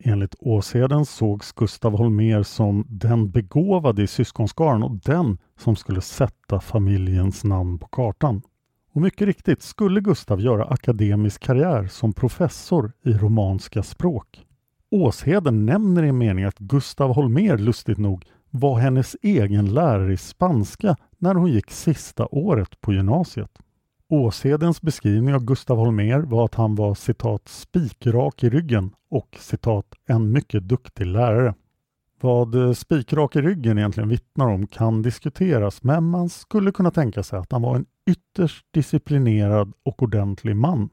Enligt 0.04 0.36
Åsheden 0.40 1.06
sågs 1.06 1.52
Gustav 1.52 1.98
Holmer 1.98 2.44
som 2.44 2.86
den 2.90 3.32
begåvade 3.32 4.04
i 4.04 4.08
syskonskaran 4.08 4.84
och 4.84 4.96
den 4.96 5.38
som 5.60 5.76
skulle 5.76 6.02
sätta 6.02 6.60
familjens 6.60 7.44
namn 7.44 7.80
på 7.80 7.88
kartan. 7.88 8.42
Och 8.94 9.02
mycket 9.02 9.28
riktigt 9.28 9.62
skulle 9.62 10.02
Gustav 10.02 10.42
göra 10.42 10.66
akademisk 10.66 11.42
karriär 11.42 11.88
som 11.88 12.14
professor 12.14 12.92
i 13.04 13.14
romanska 13.14 13.84
språk. 13.84 14.46
Åsheden 14.92 15.66
nämner 15.66 16.04
i 16.04 16.10
en 16.10 16.18
mening 16.18 16.46
att 16.46 16.60
Gustav 16.60 17.14
Holmer 17.14 17.58
lustigt 17.58 17.98
nog 17.98 18.26
var 18.50 18.80
hennes 18.80 19.16
egen 19.22 19.74
lärare 19.74 20.14
i 20.14 20.18
spanska 20.18 20.96
när 21.18 21.36
hon 21.36 21.52
gick 21.52 21.72
sista 21.72 22.28
året 22.32 22.82
på 22.82 22.94
gymnasiet. 22.94 23.60
Åsedens 24.10 24.82
beskrivning 24.82 25.36
av 25.36 25.46
Gustav 25.46 25.78
Holmer 25.78 26.20
var 26.20 26.46
att 26.46 26.56
han 26.56 26.76
var 26.76 26.96
citat 26.96 27.48
spikrak 27.48 28.44
i 28.44 28.50
ryggen 28.50 28.92
och 29.10 29.38
citat 29.40 29.86
en 30.06 30.32
mycket 30.32 30.68
duktig 30.68 31.06
lärare. 31.06 31.54
Vad 32.22 32.56
eh, 32.56 32.74
spikrak 32.74 33.36
i 33.36 33.42
ryggen 33.42 33.78
egentligen 33.78 34.10
vittnar 34.10 34.48
om 34.48 34.68
kan 34.68 35.02
diskuteras 35.02 35.84
men 35.84 36.04
man 36.04 36.30
skulle 36.30 36.72
kunna 36.72 36.92
tänka 36.92 37.24
sig 37.24 37.40
att 37.40 37.52
han 37.52 37.62
var 37.62 37.76
en 37.76 37.86
ytterst 38.10 38.66
disciplinerad 38.72 39.74
och 39.84 40.04
ordentlig 40.04 40.56
man. 40.56 40.90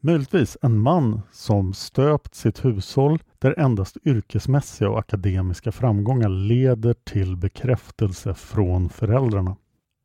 Möjligtvis 0.00 0.56
en 0.62 0.78
man 0.78 1.22
som 1.32 1.72
stöpt 1.72 2.34
sitt 2.34 2.64
hushåll 2.64 3.18
där 3.38 3.58
endast 3.58 3.96
yrkesmässiga 4.04 4.90
och 4.90 4.98
akademiska 4.98 5.72
framgångar 5.72 6.28
leder 6.28 6.94
till 6.94 7.36
bekräftelse 7.36 8.34
från 8.34 8.88
föräldrarna. 8.88 9.56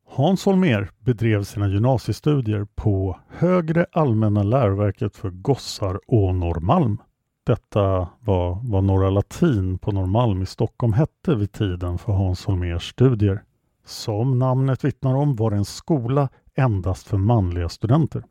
Hans 0.10 0.46
Holmér 0.46 0.90
bedrev 1.00 1.44
sina 1.44 1.68
gymnasiestudier 1.68 2.68
på 2.76 3.20
Högre 3.30 3.86
allmänna 3.92 4.44
läroverket 4.44 5.16
för 5.16 5.30
gossar 5.30 6.00
och 6.08 6.36
Norrmalm. 6.36 6.98
Detta 7.46 8.10
var 8.20 8.60
vad 8.64 8.84
Norra 8.84 9.10
Latin 9.10 9.78
på 9.80 9.92
Norrmalm 9.92 10.42
i 10.42 10.46
Stockholm 10.46 10.94
hette 10.94 11.36
vid 11.36 11.52
tiden 11.52 11.98
för 11.98 12.14
Hans 12.14 12.46
Holmérs 12.46 12.90
studier. 12.90 13.44
Som 13.86 14.40
namnet 14.40 14.84
vittnar 14.84 15.16
om 15.16 15.36
var 15.36 15.52
det 15.52 15.58
en 15.58 15.66
skola 15.66 16.30
endast 16.56 17.08
för 17.08 17.18
manliga 17.18 17.70
studenter. 17.70 18.24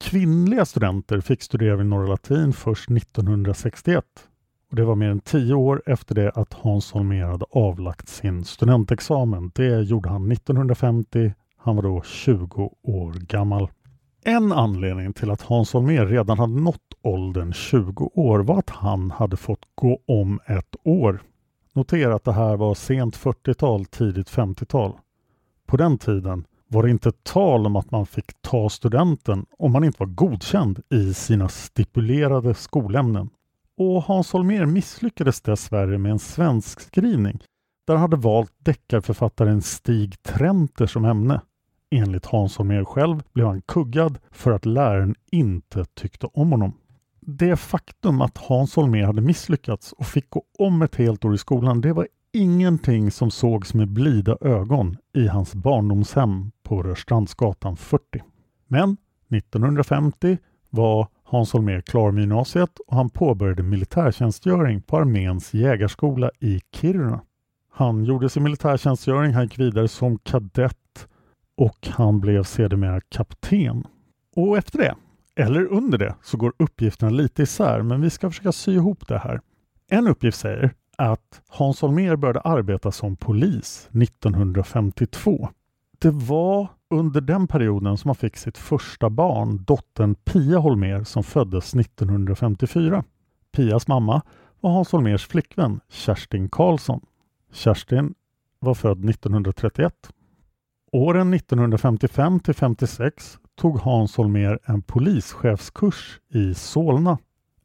Kvinnliga 0.00 0.64
studenter 0.64 1.20
fick 1.20 1.42
studera 1.42 1.76
vid 1.76 1.86
Norra 1.86 2.06
Latin 2.06 2.52
först 2.52 2.90
1961 2.90 4.04
och 4.74 4.78
det 4.78 4.84
var 4.84 4.94
mer 4.94 5.08
än 5.08 5.20
tio 5.20 5.54
år 5.54 5.82
efter 5.86 6.14
det 6.14 6.30
att 6.30 6.52
Hans 6.54 6.92
Holmér 6.92 7.24
hade 7.26 7.44
avlagt 7.50 8.08
sin 8.08 8.44
studentexamen. 8.44 9.50
Det 9.54 9.80
gjorde 9.80 10.08
han 10.08 10.32
1950. 10.32 11.32
Han 11.56 11.76
var 11.76 11.82
då 11.82 12.02
20 12.02 12.74
år 12.82 13.12
gammal. 13.12 13.68
En 14.24 14.52
anledning 14.52 15.12
till 15.12 15.30
att 15.30 15.42
Hans 15.42 15.72
Holmér 15.72 16.06
redan 16.06 16.38
hade 16.38 16.60
nått 16.60 16.94
åldern 17.02 17.52
20 17.52 18.10
år 18.14 18.38
var 18.38 18.58
att 18.58 18.70
han 18.70 19.10
hade 19.10 19.36
fått 19.36 19.64
gå 19.74 19.98
om 20.06 20.40
ett 20.46 20.76
år. 20.84 21.22
Notera 21.74 22.14
att 22.14 22.24
det 22.24 22.32
här 22.32 22.56
var 22.56 22.74
sent 22.74 23.16
40-tal, 23.16 23.84
tidigt 23.84 24.30
50-tal. 24.30 24.92
På 25.66 25.76
den 25.76 25.98
tiden 25.98 26.44
var 26.68 26.82
det 26.82 26.90
inte 26.90 27.12
tal 27.12 27.66
om 27.66 27.76
att 27.76 27.90
man 27.90 28.06
fick 28.06 28.42
ta 28.42 28.68
studenten 28.68 29.46
om 29.58 29.72
man 29.72 29.84
inte 29.84 29.98
var 29.98 30.06
godkänd 30.06 30.80
i 30.90 31.14
sina 31.14 31.48
stipulerade 31.48 32.54
skolämnen. 32.54 33.30
Och 33.76 34.02
Hans 34.02 34.32
Holmér 34.32 34.66
misslyckades 34.66 35.40
dessvärre 35.40 35.98
med 35.98 36.12
en 36.12 36.18
svensk 36.18 36.80
skrivning 36.80 37.40
där 37.86 37.94
han 37.94 38.00
hade 38.00 38.16
valt 38.16 38.52
deckarförfattaren 38.58 39.62
Stig 39.62 40.22
Trenter 40.22 40.86
som 40.86 41.04
ämne. 41.04 41.40
Enligt 41.90 42.26
Hans 42.26 42.56
Holmér 42.58 42.84
själv 42.84 43.22
blev 43.32 43.46
han 43.46 43.62
kuggad 43.62 44.18
för 44.30 44.52
att 44.52 44.66
läraren 44.66 45.14
inte 45.30 45.84
tyckte 45.84 46.26
om 46.26 46.50
honom. 46.50 46.72
Det 47.20 47.56
faktum 47.56 48.20
att 48.20 48.38
Hans 48.38 48.76
Holmér 48.76 49.04
hade 49.04 49.20
misslyckats 49.20 49.92
och 49.92 50.06
fick 50.06 50.30
gå 50.30 50.42
om 50.58 50.82
ett 50.82 50.96
helt 50.96 51.24
år 51.24 51.34
i 51.34 51.38
skolan, 51.38 51.80
det 51.80 51.92
var 51.92 52.08
ingenting 52.32 53.10
som 53.10 53.30
sågs 53.30 53.74
med 53.74 53.88
blida 53.88 54.36
ögon 54.40 54.96
i 55.14 55.26
hans 55.26 55.54
barndomshem 55.54 56.50
på 56.62 56.82
Rörstrandsgatan 56.82 57.76
40. 57.76 58.02
Men 58.66 58.96
1950 59.30 60.38
var 60.70 61.08
Hans 61.34 61.52
Holmér 61.52 61.80
klar 61.80 62.10
med 62.10 62.20
gymnasiet 62.20 62.78
och 62.86 62.96
han 62.96 63.10
påbörjade 63.10 63.62
militärtjänstgöring 63.62 64.82
på 64.82 64.96
arméns 64.96 65.54
jägarskola 65.54 66.30
i 66.40 66.60
Kiruna. 66.74 67.20
Han 67.70 68.04
gjorde 68.04 68.28
sin 68.28 68.42
militärtjänstgöring, 68.42 69.32
han 69.32 69.42
gick 69.42 69.58
vidare 69.58 69.88
som 69.88 70.18
kadett 70.18 71.08
och 71.56 71.88
han 71.88 72.20
blev 72.20 72.42
sedermera 72.42 73.00
kapten. 73.00 73.84
Och 74.36 74.58
efter 74.58 74.78
det, 74.78 74.94
eller 75.36 75.66
under 75.66 75.98
det, 75.98 76.14
så 76.22 76.36
går 76.36 76.52
uppgifterna 76.58 77.10
lite 77.10 77.42
isär 77.42 77.82
men 77.82 78.00
vi 78.00 78.10
ska 78.10 78.30
försöka 78.30 78.52
sy 78.52 78.74
ihop 78.74 79.08
det 79.08 79.18
här. 79.18 79.40
En 79.90 80.08
uppgift 80.08 80.38
säger 80.38 80.70
att 80.98 81.42
Hans 81.48 81.82
Holmér 81.82 82.16
började 82.16 82.40
arbeta 82.40 82.92
som 82.92 83.16
polis 83.16 83.88
1952. 83.92 85.48
Det 85.98 86.10
var 86.10 86.68
under 86.94 87.20
den 87.20 87.46
perioden 87.46 87.98
som 87.98 88.08
han 88.08 88.14
fick 88.14 88.36
sitt 88.36 88.58
första 88.58 89.10
barn, 89.10 89.64
dottern 89.64 90.14
Pia 90.14 90.58
Holmér 90.58 91.04
som 91.04 91.22
föddes 91.22 91.74
1954. 91.74 93.04
Pias 93.52 93.88
mamma 93.88 94.22
var 94.60 94.70
Hans 94.70 94.92
Holmérs 94.92 95.26
flickvän 95.26 95.80
Kerstin 95.88 96.48
Karlsson. 96.48 97.00
Kerstin 97.52 98.14
var 98.60 98.74
född 98.74 99.10
1931. 99.10 99.94
Åren 100.92 101.34
1955 101.34 102.40
till 102.40 102.54
56 102.54 103.38
tog 103.56 103.78
Hans 103.78 104.16
Holmér 104.16 104.58
en 104.64 104.82
polischefskurs 104.82 106.20
i 106.28 106.54
Solna. 106.54 107.18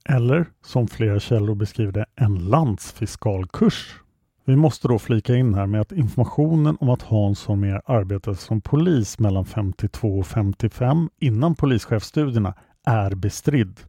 Eller 0.10 0.46
som 0.62 0.88
flera 0.88 1.20
källor 1.20 1.56
beskriver 1.56 1.92
det, 1.92 2.06
en 2.16 2.36
landsfiskalkurs. 2.36 4.00
Vi 4.46 4.56
måste 4.56 4.88
då 4.88 5.00
flika 5.00 5.36
in 5.36 5.54
här 5.54 5.66
med 5.66 5.82
att 5.82 5.92
informationen 5.92 6.78
om 6.80 6.90
att 6.90 7.02
Hans 7.02 7.46
Holmér 7.46 7.82
arbetade 7.86 8.38
som 8.38 8.62
polis 8.62 9.20
mellan 9.20 9.46
52 9.46 10.20
och 10.20 10.28
55 10.28 11.10
innan 11.20 11.56
polischefsstudierna 11.56 12.54
är 12.86 13.16
bestridd. 13.16 13.80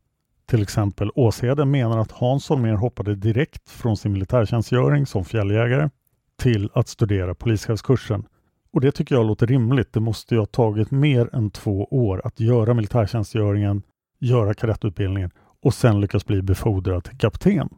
Till 0.46 0.62
exempel 0.62 1.10
Åsheden 1.14 1.70
menar 1.70 1.98
att 1.98 2.12
Hans 2.12 2.48
Holmér 2.48 2.74
hoppade 2.74 3.14
direkt 3.14 3.70
från 3.70 3.96
sin 3.96 4.12
militärtjänstgöring 4.12 5.06
som 5.06 5.24
fjälljägare 5.24 5.90
till 6.38 6.70
att 6.74 6.88
studera 6.88 7.34
polischefskursen. 7.34 8.24
Och 8.72 8.80
det 8.80 8.92
tycker 8.92 9.14
jag 9.14 9.26
låter 9.26 9.46
rimligt. 9.46 9.92
Det 9.92 10.00
måste 10.00 10.34
ju 10.34 10.38
ha 10.38 10.46
tagit 10.46 10.90
mer 10.90 11.34
än 11.34 11.50
två 11.50 11.84
år 11.84 12.22
att 12.24 12.40
göra 12.40 12.74
militärtjänstgöringen, 12.74 13.82
göra 14.18 14.54
kadettutbildningen 14.54 15.30
och 15.62 15.74
sen 15.74 16.00
lyckas 16.00 16.26
bli 16.26 16.42
befordrad 16.42 17.04
till 17.04 17.18
kapten. 17.18 17.68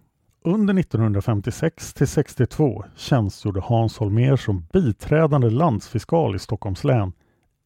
Under 0.45 0.79
1956 0.79 1.95
till 1.95 2.09
62 2.09 2.85
tjänstgjorde 2.97 3.61
Hans 3.61 3.99
Holmér 3.99 4.37
som 4.37 4.67
biträdande 4.73 5.51
landsfiskal 5.51 6.37
i 6.37 6.39
Stockholms 6.39 6.85
län 6.85 7.13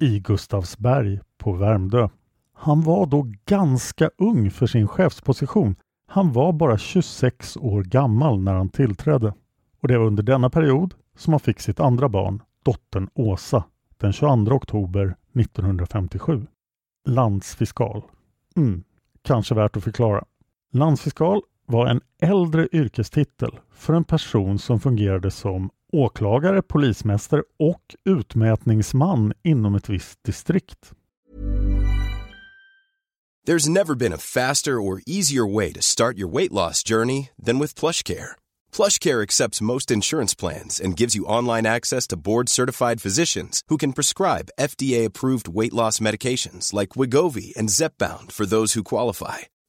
i 0.00 0.18
Gustavsberg 0.20 1.20
på 1.38 1.52
Värmdö. 1.52 2.08
Han 2.54 2.80
var 2.80 3.06
då 3.06 3.32
ganska 3.46 4.10
ung 4.18 4.50
för 4.50 4.66
sin 4.66 4.88
chefsposition. 4.88 5.76
Han 6.06 6.32
var 6.32 6.52
bara 6.52 6.78
26 6.78 7.56
år 7.56 7.82
gammal 7.82 8.40
när 8.40 8.54
han 8.54 8.68
tillträdde. 8.68 9.34
Och 9.80 9.88
det 9.88 9.98
var 9.98 10.06
under 10.06 10.22
denna 10.22 10.50
period 10.50 10.94
som 11.16 11.32
han 11.32 11.40
fick 11.40 11.60
sitt 11.60 11.80
andra 11.80 12.08
barn, 12.08 12.42
dottern 12.64 13.08
Åsa, 13.14 13.64
den 13.96 14.12
22 14.12 14.54
oktober 14.54 15.16
1957. 15.40 16.46
Landsfiskal. 17.08 18.02
Mm, 18.56 18.84
kanske 19.22 19.54
värt 19.54 19.76
att 19.76 19.84
förklara. 19.84 20.24
Landsfiskal 20.72 21.42
var 21.66 21.86
en 21.86 22.00
äldre 22.22 22.68
yrkestitel 22.72 23.58
för 23.74 23.94
en 23.94 24.04
person 24.04 24.58
som 24.58 24.80
fungerade 24.80 25.30
som 25.30 25.70
åklagare, 25.92 26.62
polismästare 26.62 27.42
och 27.58 27.94
utmätningsman 28.04 29.32
inom 29.44 29.74
ett 29.74 29.88
visst 29.88 30.24
distrikt. 30.24 30.92
There's 33.46 33.68
never 33.68 33.94
been 33.94 34.12
a 34.12 34.18
faster 34.18 34.80
or 34.80 35.00
easier 35.06 35.54
way 35.54 35.72
to 35.72 35.80
start 35.80 36.18
your 36.18 36.32
weight 36.32 36.52
loss 36.52 36.82
journey 36.82 37.30
than 37.46 37.60
with 37.60 37.80
PlushCare. 37.80 38.30
PlushCare 38.72 39.22
accepts 39.22 39.60
most 39.60 39.90
insurance 39.90 40.34
plans 40.34 40.80
and 40.80 40.96
gives 40.96 41.14
you 41.14 41.24
online 41.38 41.64
access 41.64 42.08
to 42.08 42.16
board-certified 42.16 43.00
physicians 43.00 43.62
who 43.68 43.76
can 43.76 43.92
prescribe 43.92 44.50
FDA-approved 44.58 45.46
weight 45.46 45.72
loss 45.72 46.00
medications 46.00 46.72
like 46.72 46.96
Wigovi 46.96 47.54
and 47.56 47.70
Zepbound 47.70 48.32
for 48.32 48.46
those 48.46 48.72
who 48.72 48.82
qualify. 48.82 49.38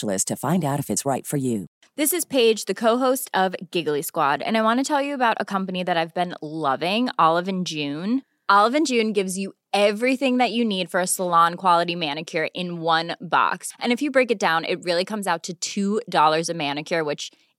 to 0.00 0.36
find 0.36 0.64
out 0.64 0.78
if 0.78 0.90
it's 0.90 1.04
right 1.04 1.26
for 1.26 1.36
you. 1.36 1.66
This 1.96 2.12
is 2.12 2.24
Paige, 2.24 2.64
the 2.64 2.74
co-host 2.74 3.30
of 3.34 3.54
Giggly 3.70 4.02
Squad, 4.02 4.40
and 4.40 4.56
I 4.56 4.62
want 4.62 4.80
to 4.80 4.84
tell 4.84 5.02
you 5.02 5.14
about 5.14 5.36
a 5.38 5.44
company 5.44 5.82
that 5.82 5.96
I've 5.96 6.14
been 6.14 6.34
loving, 6.40 7.10
Olive 7.18 7.48
and 7.48 7.66
June. 7.66 8.22
Olive 8.48 8.74
and 8.74 8.86
June 8.86 9.12
gives 9.12 9.38
you 9.38 9.52
everything 9.72 10.38
that 10.38 10.52
you 10.52 10.64
need 10.64 10.90
for 10.90 11.00
a 11.00 11.06
salon 11.06 11.54
quality 11.54 11.94
manicure 11.94 12.48
in 12.54 12.80
one 12.80 13.16
box. 13.20 13.72
And 13.78 13.92
if 13.92 14.02
you 14.02 14.10
break 14.10 14.30
it 14.30 14.38
down, 14.38 14.64
it 14.64 14.84
really 14.84 15.04
comes 15.04 15.26
out 15.26 15.48
to 15.62 16.00
$2 16.02 16.48
a 16.48 16.54
manicure, 16.54 17.04
which 17.04 17.30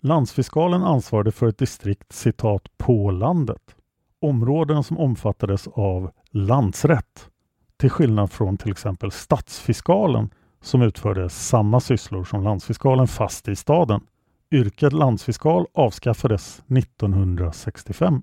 Landsfiskalen 0.00 0.82
ansvarade 0.82 1.32
för 1.32 1.46
ett 1.46 1.58
distrikt 1.58 2.12
citat 2.12 2.62
på 2.76 3.10
landet. 3.10 3.76
Områden 4.20 4.84
som 4.84 4.98
omfattades 4.98 5.68
av 5.68 6.10
landsrätt. 6.30 7.28
Till 7.76 7.90
skillnad 7.90 8.32
från 8.32 8.56
till 8.56 8.70
exempel 8.70 9.10
stadsfiskalen 9.10 10.30
som 10.60 10.82
utförde 10.82 11.28
samma 11.28 11.80
sysslor 11.80 12.24
som 12.24 12.42
landsfiskalen 12.42 13.08
fast 13.08 13.48
i 13.48 13.56
staden. 13.56 14.00
Yrket 14.50 14.92
landsfiskal 14.92 15.66
avskaffades 15.74 16.62
1965. 16.68 18.22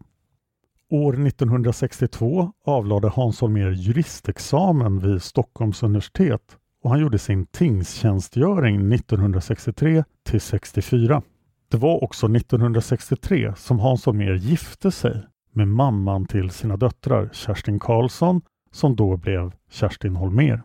År 0.90 1.28
1962 1.28 2.52
avlade 2.66 3.10
Hans 3.10 3.42
Holmér 3.42 3.72
juristexamen 3.72 5.00
vid 5.00 5.24
Stockholms 5.24 5.84
universitet 5.84 6.58
och 6.86 6.92
han 6.92 7.00
gjorde 7.00 7.20
sin 7.20 7.46
tingstjänstgöring 7.46 8.94
1963 8.94 10.04
till 10.24 10.42
64. 10.42 11.22
Det 11.72 11.78
var 11.78 12.04
också 12.04 12.26
1963 12.26 13.54
som 13.56 13.80
Hans 13.80 14.06
Holmér 14.06 14.34
gifte 14.34 14.92
sig 14.92 15.24
med 15.52 15.68
mamman 15.68 16.26
till 16.26 16.50
sina 16.50 16.78
döttrar 16.78 17.30
Kerstin 17.34 17.80
Karlsson 17.80 18.42
som 18.72 18.96
då 18.96 19.18
blev 19.18 19.52
Kerstin 19.70 20.16
Holmér. 20.16 20.62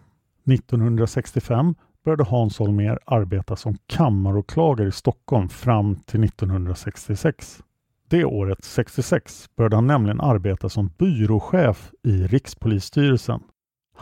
1965 0.47 1.75
började 2.05 2.25
Hans 2.25 2.59
Holmér 2.59 2.99
arbeta 3.05 3.57
som 3.57 3.77
kammaråklagare 3.87 4.89
i 4.89 4.93
Stockholm 4.93 5.49
fram 5.49 5.97
till 5.97 6.25
1966. 6.25 7.63
Det 8.09 8.25
året, 8.25 8.65
66, 8.65 9.51
började 9.57 9.77
han 9.77 9.87
nämligen 9.87 10.21
arbeta 10.21 10.69
som 10.69 10.91
byråchef 10.99 11.91
i 12.03 12.27
Rikspolisstyrelsen. 12.27 13.41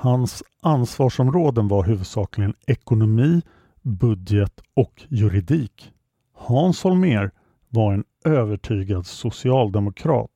Hans 0.01 0.43
ansvarsområden 0.61 1.69
var 1.69 1.85
huvudsakligen 1.85 2.55
ekonomi, 2.67 3.43
budget 3.83 4.61
och 4.75 5.03
juridik. 5.09 5.93
Hans 6.35 6.85
Holmér 6.85 7.31
var 7.69 7.93
en 7.93 8.05
övertygad 8.25 9.07
socialdemokrat 9.07 10.31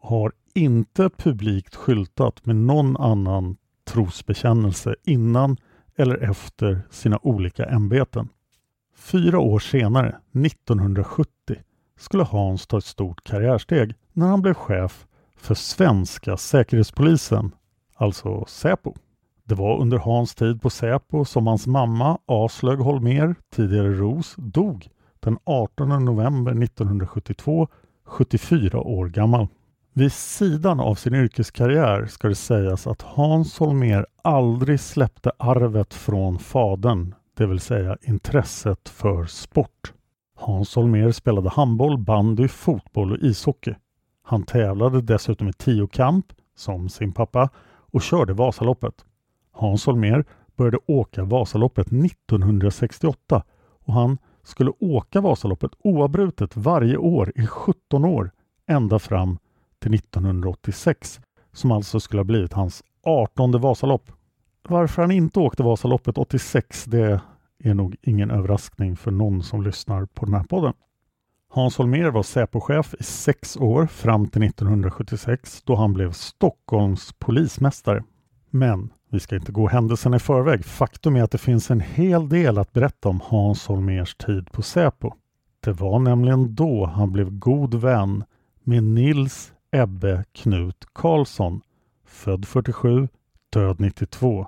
och 0.00 0.08
har 0.08 0.32
inte 0.54 1.10
publikt 1.10 1.74
skyltat 1.74 2.46
med 2.46 2.56
någon 2.56 2.96
annan 2.96 3.56
trosbekännelse 3.84 4.94
innan 5.04 5.56
eller 5.96 6.30
efter 6.30 6.82
sina 6.90 7.18
olika 7.22 7.64
ämbeten. 7.64 8.28
Fyra 8.96 9.38
år 9.38 9.58
senare, 9.58 10.16
1970, 10.46 11.30
skulle 11.98 12.24
Hans 12.24 12.66
ta 12.66 12.78
ett 12.78 12.84
stort 12.84 13.24
karriärsteg 13.24 13.94
när 14.12 14.26
han 14.26 14.42
blev 14.42 14.54
chef 14.54 15.06
för 15.36 15.54
svenska 15.54 16.36
säkerhetspolisen, 16.36 17.52
alltså 18.00 18.44
Säpo. 18.48 18.94
Det 19.44 19.54
var 19.54 19.80
under 19.80 19.98
Hans 19.98 20.34
tid 20.34 20.62
på 20.62 20.70
Säpo 20.70 21.24
som 21.24 21.46
hans 21.46 21.66
mamma 21.66 22.18
Aslög 22.26 22.78
Holmer, 22.78 23.34
tidigare 23.54 23.94
Ros, 23.94 24.34
dog 24.38 24.88
den 25.20 25.38
18 25.44 26.04
november 26.04 26.62
1972, 26.62 27.68
74 28.04 28.80
år 28.80 29.08
gammal. 29.08 29.48
Vid 29.92 30.12
sidan 30.12 30.80
av 30.80 30.94
sin 30.94 31.14
yrkeskarriär 31.14 32.06
ska 32.06 32.28
det 32.28 32.34
sägas 32.34 32.86
att 32.86 33.02
Hans 33.02 33.58
Holmer 33.58 34.06
aldrig 34.22 34.80
släppte 34.80 35.32
arvet 35.38 35.94
från 35.94 36.38
fadern, 36.38 37.14
det 37.36 37.46
vill 37.46 37.60
säga 37.60 37.96
intresset 38.02 38.88
för 38.88 39.24
sport. 39.24 39.92
Hans 40.36 40.76
Holmér 40.76 41.12
spelade 41.12 41.50
handboll, 41.50 41.98
bandy, 41.98 42.48
fotboll 42.48 43.12
och 43.12 43.18
ishockey. 43.18 43.74
Han 44.22 44.42
tävlade 44.42 45.00
dessutom 45.00 45.48
i 45.48 45.52
tiokamp, 45.52 46.26
som 46.56 46.88
sin 46.88 47.12
pappa, 47.12 47.48
och 47.92 48.02
körde 48.02 48.32
Vasaloppet. 48.32 49.04
Hans 49.52 49.86
Holmér 49.86 50.24
började 50.56 50.78
åka 50.86 51.24
Vasaloppet 51.24 51.86
1968 51.86 53.42
och 53.84 53.94
han 53.94 54.18
skulle 54.42 54.72
åka 54.80 55.20
Vasaloppet 55.20 55.70
oavbrutet 55.78 56.56
varje 56.56 56.96
år 56.96 57.32
i 57.34 57.46
17 57.46 58.04
år 58.04 58.30
ända 58.66 58.98
fram 58.98 59.38
till 59.78 59.94
1986 59.94 61.20
som 61.52 61.72
alltså 61.72 62.00
skulle 62.00 62.20
ha 62.20 62.24
blivit 62.24 62.52
hans 62.52 62.82
18 63.02 63.60
Vasalopp. 63.60 64.12
Varför 64.68 65.02
han 65.02 65.10
inte 65.10 65.40
åkte 65.40 65.62
Vasaloppet 65.62 66.18
86 66.18 66.84
det 66.84 67.20
är 67.64 67.74
nog 67.74 67.96
ingen 68.02 68.30
överraskning 68.30 68.96
för 68.96 69.10
någon 69.10 69.42
som 69.42 69.62
lyssnar 69.62 70.06
på 70.06 70.24
den 70.24 70.34
här 70.34 70.44
podden. 70.44 70.72
Hans 71.52 71.78
Holmér 71.78 72.10
var 72.10 72.22
Säpochef 72.22 72.94
i 72.98 73.02
sex 73.02 73.56
år 73.56 73.86
fram 73.86 74.28
till 74.28 74.42
1976 74.42 75.62
då 75.64 75.74
han 75.74 75.92
blev 75.92 76.12
Stockholms 76.12 77.12
polismästare. 77.18 78.02
Men 78.50 78.92
vi 79.10 79.20
ska 79.20 79.36
inte 79.36 79.52
gå 79.52 79.68
händelserna 79.68 80.16
i 80.16 80.20
förväg. 80.20 80.64
Faktum 80.64 81.16
är 81.16 81.22
att 81.22 81.30
det 81.30 81.38
finns 81.38 81.70
en 81.70 81.80
hel 81.80 82.28
del 82.28 82.58
att 82.58 82.72
berätta 82.72 83.08
om 83.08 83.20
Hans 83.24 83.66
Holmérs 83.66 84.14
tid 84.14 84.52
på 84.52 84.62
Säpo. 84.62 85.12
Det 85.60 85.72
var 85.72 85.98
nämligen 85.98 86.54
då 86.54 86.86
han 86.86 87.12
blev 87.12 87.30
god 87.30 87.74
vän 87.74 88.24
med 88.64 88.82
Nils 88.82 89.52
Ebbe 89.72 90.24
Knut 90.32 90.86
Karlsson, 90.92 91.60
född 92.06 92.48
47, 92.48 93.08
död 93.52 93.80
92 93.80 94.46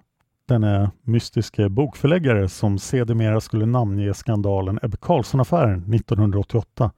denne 0.52 0.90
mystiske 1.02 1.68
bokförläggare 1.68 2.48
som 2.48 2.78
sedermera 2.78 3.40
skulle 3.40 3.66
namnge 3.66 4.14
skandalen 4.14 4.78
Ebbe 4.82 4.96
Carlsson-affären 4.96 5.94
1988 5.94 6.90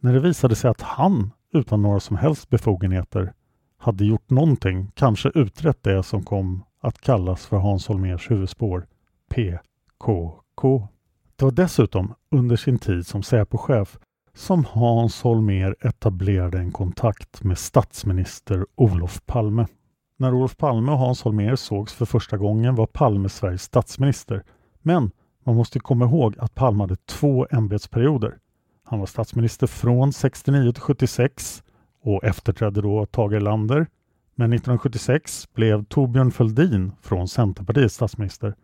när 0.00 0.12
det 0.12 0.20
visade 0.20 0.56
sig 0.56 0.70
att 0.70 0.80
han 0.80 1.30
utan 1.52 1.82
några 1.82 2.00
som 2.00 2.16
helst 2.16 2.50
befogenheter 2.50 3.32
hade 3.78 4.04
gjort 4.04 4.30
någonting, 4.30 4.92
kanske 4.94 5.30
utrett 5.34 5.82
det 5.82 6.02
som 6.02 6.22
kom 6.22 6.64
att 6.80 7.00
kallas 7.00 7.46
för 7.46 7.56
Hans 7.56 7.86
Holmers 7.86 8.30
huvudspår 8.30 8.86
PKK. 9.30 10.88
Det 11.36 11.44
var 11.44 11.52
dessutom 11.52 12.14
under 12.30 12.56
sin 12.56 12.78
tid 12.78 13.06
som 13.06 13.22
Säpochef 13.22 13.98
som 14.34 14.64
Hans 14.64 15.22
Holmer 15.22 15.76
etablerade 15.80 16.58
en 16.58 16.72
kontakt 16.72 17.44
med 17.44 17.58
statsminister 17.58 18.66
Olof 18.74 19.26
Palme. 19.26 19.66
När 20.20 20.34
Olof 20.34 20.56
Palme 20.56 20.92
och 20.92 20.98
Hans 20.98 21.22
Holmér 21.22 21.56
sågs 21.56 21.92
för 21.92 22.06
första 22.06 22.36
gången 22.36 22.74
var 22.74 22.86
Palme 22.86 23.28
Sveriges 23.28 23.62
statsminister. 23.62 24.42
Men 24.82 25.10
man 25.44 25.56
måste 25.56 25.78
komma 25.78 26.04
ihåg 26.04 26.34
att 26.38 26.54
Palme 26.54 26.82
hade 26.82 26.96
två 26.96 27.46
ämbetsperioder. 27.50 28.38
Han 28.84 28.98
var 28.98 29.06
statsminister 29.06 29.66
från 29.66 30.12
69 30.12 30.72
till 30.72 30.82
76 30.82 31.62
och 32.02 32.24
efterträdde 32.24 32.80
då 32.80 33.06
Tage 33.06 33.32
Erlander. 33.32 33.86
Men 34.34 34.52
1976 34.52 35.48
blev 35.54 35.84
Torbjörn 35.84 36.30
Fälldin 36.30 36.92
från 37.02 37.28
Centerpartiet 37.28 37.92
statsminister. 37.92 38.54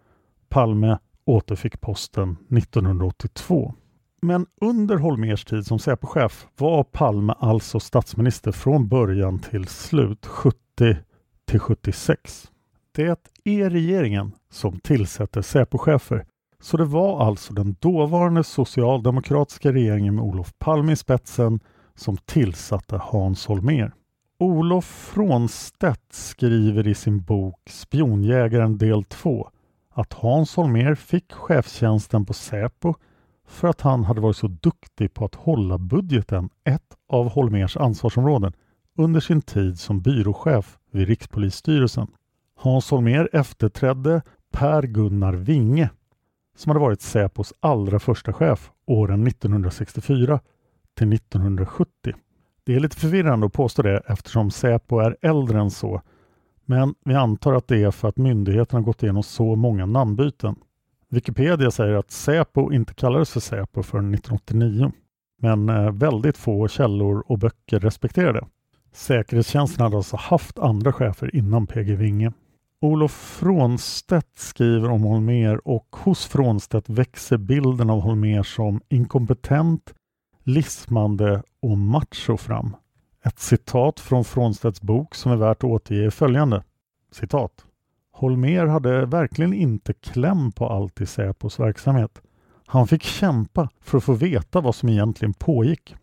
Palme 0.48 0.98
återfick 1.24 1.80
posten 1.80 2.36
1982. 2.50 3.74
Men 4.22 4.46
under 4.60 4.96
Holmers 4.96 5.44
tid 5.44 5.66
som 5.66 5.78
Säpochef 5.78 6.46
var 6.58 6.84
Palme 6.84 7.34
alltså 7.38 7.80
statsminister 7.80 8.52
från 8.52 8.88
början 8.88 9.38
till 9.38 9.66
slut 9.66 10.26
70 10.26 10.96
till 11.46 11.60
76. 11.60 12.50
Det 12.92 13.06
är 13.06 13.16
e 13.44 13.68
regeringen 13.68 14.32
som 14.50 14.80
tillsätter 14.80 15.42
Säpochefer. 15.42 16.26
Så 16.60 16.76
det 16.76 16.84
var 16.84 17.26
alltså 17.26 17.54
den 17.54 17.76
dåvarande 17.80 18.44
socialdemokratiska 18.44 19.72
regeringen 19.72 20.14
med 20.14 20.24
Olof 20.24 20.52
Palme 20.58 20.92
i 20.92 20.96
spetsen 20.96 21.60
som 21.94 22.16
tillsatte 22.16 23.00
Hans 23.02 23.46
Holmér. 23.46 23.92
Olof 24.38 24.84
Frånstedt 24.84 26.12
skriver 26.12 26.88
i 26.88 26.94
sin 26.94 27.22
bok 27.22 27.60
Spionjägaren 27.70 28.78
del 28.78 29.04
2 29.04 29.50
att 29.90 30.12
Hans 30.12 30.56
Holmér 30.56 30.94
fick 30.94 31.32
chefstjänsten 31.32 32.26
på 32.26 32.32
Säpo 32.32 32.94
för 33.46 33.68
att 33.68 33.80
han 33.80 34.04
hade 34.04 34.20
varit 34.20 34.36
så 34.36 34.48
duktig 34.48 35.14
på 35.14 35.24
att 35.24 35.34
hålla 35.34 35.78
budgeten, 35.78 36.50
ett 36.64 36.96
av 37.08 37.28
Holmers 37.28 37.76
ansvarsområden, 37.76 38.52
under 38.96 39.20
sin 39.20 39.42
tid 39.42 39.78
som 39.78 40.00
byråchef 40.00 40.78
vid 40.90 41.08
Rikspolisstyrelsen. 41.08 42.06
Hans 42.56 42.90
Holmér 42.90 43.28
efterträdde 43.32 44.22
Per-Gunnar 44.52 45.32
Winge 45.32 45.90
som 46.56 46.70
hade 46.70 46.80
varit 46.80 47.02
Säpos 47.02 47.52
allra 47.60 47.98
första 47.98 48.32
chef 48.32 48.70
åren 48.86 49.26
1964 49.26 50.40
till 50.94 51.12
1970. 51.12 52.14
Det 52.64 52.74
är 52.74 52.80
lite 52.80 52.96
förvirrande 52.96 53.46
att 53.46 53.52
påstå 53.52 53.82
det 53.82 54.02
eftersom 54.06 54.50
Säpo 54.50 54.98
är 54.98 55.16
äldre 55.22 55.60
än 55.60 55.70
så 55.70 56.02
men 56.66 56.94
vi 57.04 57.14
antar 57.14 57.54
att 57.54 57.68
det 57.68 57.82
är 57.82 57.90
för 57.90 58.08
att 58.08 58.16
myndigheten 58.16 58.76
har 58.76 58.84
gått 58.84 59.02
igenom 59.02 59.22
så 59.22 59.56
många 59.56 59.86
namnbyten. 59.86 60.56
Wikipedia 61.08 61.70
säger 61.70 61.94
att 61.94 62.10
Säpo 62.10 62.72
inte 62.72 62.94
kallades 62.94 63.30
för 63.30 63.40
Säpo 63.40 63.82
förrän 63.82 64.14
1989. 64.14 64.92
Men 65.38 65.68
eh, 65.68 65.92
väldigt 65.92 66.36
få 66.36 66.68
källor 66.68 67.24
och 67.26 67.38
böcker 67.38 67.80
respekterar 67.80 68.32
det. 68.32 68.46
Säkerhetstjänsten 68.96 69.82
hade 69.82 69.96
alltså 69.96 70.16
haft 70.16 70.58
andra 70.58 70.92
chefer 70.92 71.36
innan 71.36 71.66
PG 71.66 71.96
Winge. 71.96 72.32
Olof 72.80 73.12
Frånstedt 73.12 74.38
skriver 74.38 74.90
om 74.90 75.02
Holmer 75.02 75.68
och 75.68 75.96
hos 75.96 76.26
Frånstedt 76.26 76.88
växer 76.88 77.36
bilden 77.36 77.90
av 77.90 78.00
Holmer 78.00 78.42
som 78.42 78.80
inkompetent, 78.88 79.94
lismande 80.42 81.42
och 81.60 81.78
macho 81.78 82.36
fram. 82.36 82.76
Ett 83.24 83.38
citat 83.38 84.00
från 84.00 84.24
Frånstedts 84.24 84.82
bok 84.82 85.14
som 85.14 85.32
är 85.32 85.36
värt 85.36 85.56
att 85.56 85.64
återge 85.64 86.06
är 86.06 86.10
följande. 86.10 86.64
Citat. 87.12 87.52
Holmer 88.12 88.66
hade 88.66 89.06
verkligen 89.06 89.54
inte 89.54 89.92
kläm 89.92 90.52
på 90.52 90.68
allt 90.68 91.00
i 91.00 91.06
Säpos 91.06 91.60
verksamhet. 91.60 92.22
Han 92.66 92.88
fick 92.88 93.02
kämpa 93.02 93.68
för 93.80 93.98
att 93.98 94.04
få 94.04 94.12
veta 94.12 94.60
vad 94.60 94.74
som 94.74 94.88
egentligen 94.88 95.34
pågick. 95.34 95.94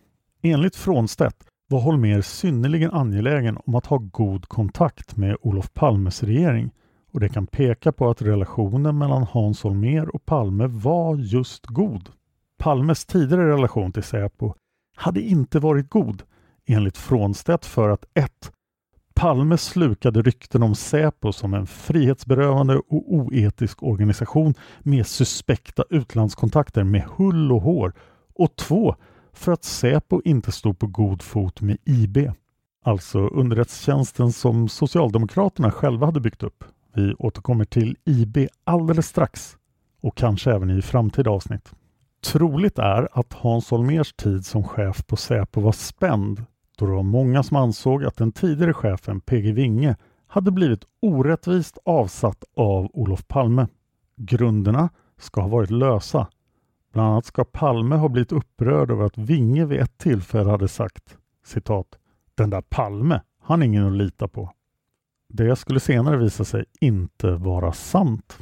Enligt 0.42 0.76
Frånstedt 0.76 1.46
var 1.74 1.80
Holmer 1.80 2.22
synnerligen 2.22 2.92
angelägen 2.92 3.58
om 3.66 3.76
att 3.76 3.86
ha 3.86 3.98
god 3.98 4.48
kontakt 4.48 5.18
med 5.18 5.38
Olof 5.42 5.74
Palmes 5.74 6.24
regering 6.24 6.72
och 7.12 7.20
det 7.20 7.30
kan 7.30 7.48
peka 7.48 7.92
på 7.92 8.10
att 8.10 8.22
relationen 8.22 8.98
mellan 8.98 9.24
Hans 9.24 9.64
Holmer 9.64 10.16
och 10.16 10.26
Palme 10.26 10.68
var 10.68 11.18
just 11.18 11.66
god. 11.66 12.10
Palmes 12.60 13.06
tidigare 13.06 13.48
relation 13.48 13.92
till 13.92 14.04
Säpo 14.04 14.54
hade 14.96 15.22
inte 15.22 15.60
varit 15.60 15.90
god 15.90 16.24
enligt 16.66 16.98
Frånstedt 16.98 17.66
för 17.66 17.90
att 17.90 18.06
1. 18.14 18.32
Palme 19.16 19.58
slukade 19.58 20.22
rykten 20.22 20.64
om 20.64 20.76
Säpo 20.76 21.32
som 21.32 21.54
en 21.54 21.68
frihetsberövande 21.68 22.76
och 22.76 23.14
oetisk 23.14 23.84
organisation 23.84 24.54
med 24.80 25.08
suspekta 25.08 25.84
utlandskontakter 25.90 26.84
med 26.84 27.04
hull 27.18 27.52
och 27.52 27.62
hår 27.62 27.94
och 28.34 28.56
2 28.56 28.96
för 29.34 29.52
att 29.52 29.64
Säpo 29.64 30.22
inte 30.26 30.52
stod 30.52 30.80
på 30.80 30.88
god 30.88 31.22
fot 31.22 31.62
med 31.62 31.78
IB, 31.86 32.18
alltså 32.84 33.20
underrättelsetjänsten 33.20 34.32
som 34.32 34.70
Socialdemokraterna 34.70 35.72
själva 35.72 36.06
hade 36.06 36.20
byggt 36.20 36.44
upp. 36.44 36.64
Vi 36.94 37.14
återkommer 37.14 37.66
till 37.66 37.98
IB 38.06 38.38
alldeles 38.64 39.08
strax 39.08 39.58
och 40.02 40.18
kanske 40.18 40.52
även 40.52 40.70
i 40.70 40.82
framtida 40.82 41.32
avsnitt. 41.32 41.72
Troligt 42.24 42.80
är 42.80 43.08
att 43.12 43.34
Hans 43.34 43.70
Holmers 43.70 44.14
tid 44.14 44.46
som 44.46 44.64
chef 44.64 45.08
på 45.08 45.16
Säpo 45.16 45.62
var 45.62 45.72
spänd 45.72 46.46
då 46.78 46.86
det 46.86 46.92
var 46.92 47.04
många 47.04 47.44
som 47.44 47.58
ansåg 47.58 48.04
att 48.04 48.18
den 48.18 48.32
tidigare 48.32 48.74
chefen 48.74 49.22
PG 49.22 49.54
Winge 49.54 49.96
hade 50.28 50.52
blivit 50.52 50.84
orättvist 51.02 51.78
avsatt 51.86 52.44
av 52.56 52.90
Olof 52.94 53.28
Palme. 53.28 53.68
Grunderna 54.16 54.90
ska 55.20 55.42
ha 55.42 55.48
varit 55.48 55.70
lösa 55.70 56.28
Bland 56.94 57.10
annat 57.10 57.26
ska 57.26 57.44
Palme 57.44 57.96
ha 57.96 58.10
blivit 58.10 58.32
upprörd 58.32 58.92
över 58.92 59.06
att 59.06 59.18
Vinge 59.18 59.66
vid 59.66 59.80
ett 59.80 59.98
tillfälle 59.98 60.50
hade 60.50 60.68
sagt 60.68 61.18
citat 61.46 61.88
”Den 62.36 62.50
där 62.50 62.62
Palme, 62.62 63.22
han 63.42 63.62
är 63.62 63.66
ingen 63.66 63.88
att 63.88 63.94
lita 63.98 64.28
på”. 64.28 64.50
Det 65.30 65.56
skulle 65.56 65.80
senare 65.80 66.18
visa 66.18 66.46
sig 66.46 66.66
inte 66.82 67.32
vara 67.32 67.72
sant. 67.72 68.38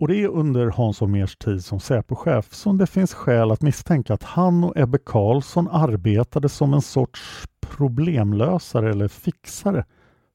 Och 0.00 0.08
det 0.08 0.16
är 0.16 0.28
under 0.28 0.66
Hans 0.66 1.00
Holmérs 1.00 1.36
tid 1.36 1.64
som 1.64 1.80
Säpochef 1.80 2.54
som 2.54 2.78
det 2.78 2.86
finns 2.86 3.14
skäl 3.14 3.50
att 3.50 3.62
misstänka 3.62 4.14
att 4.14 4.22
han 4.22 4.64
och 4.64 4.76
Ebbe 4.76 4.98
Carlsson 4.98 5.68
arbetade 5.68 6.48
som 6.48 6.74
en 6.74 6.82
sorts 6.82 7.48
problemlösare 7.60 8.90
eller 8.90 9.08
fixare 9.08 9.84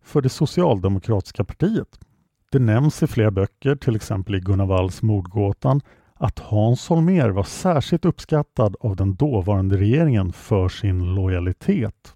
för 0.03 0.21
det 0.21 0.29
socialdemokratiska 0.29 1.43
partiet. 1.43 1.99
Det 2.51 2.59
nämns 2.59 3.03
i 3.03 3.07
flera 3.07 3.31
böcker, 3.31 3.75
till 3.75 3.95
exempel 3.95 4.35
i 4.35 4.39
Gunnar 4.39 4.65
Walls 4.65 5.01
Mordgåtan, 5.01 5.81
att 6.19 6.39
Hans 6.39 6.89
Holmér 6.89 7.29
var 7.29 7.43
särskilt 7.43 8.05
uppskattad 8.05 8.75
av 8.79 8.95
den 8.95 9.15
dåvarande 9.15 9.77
regeringen 9.77 10.33
för 10.33 10.69
sin 10.69 11.15
lojalitet. 11.15 12.13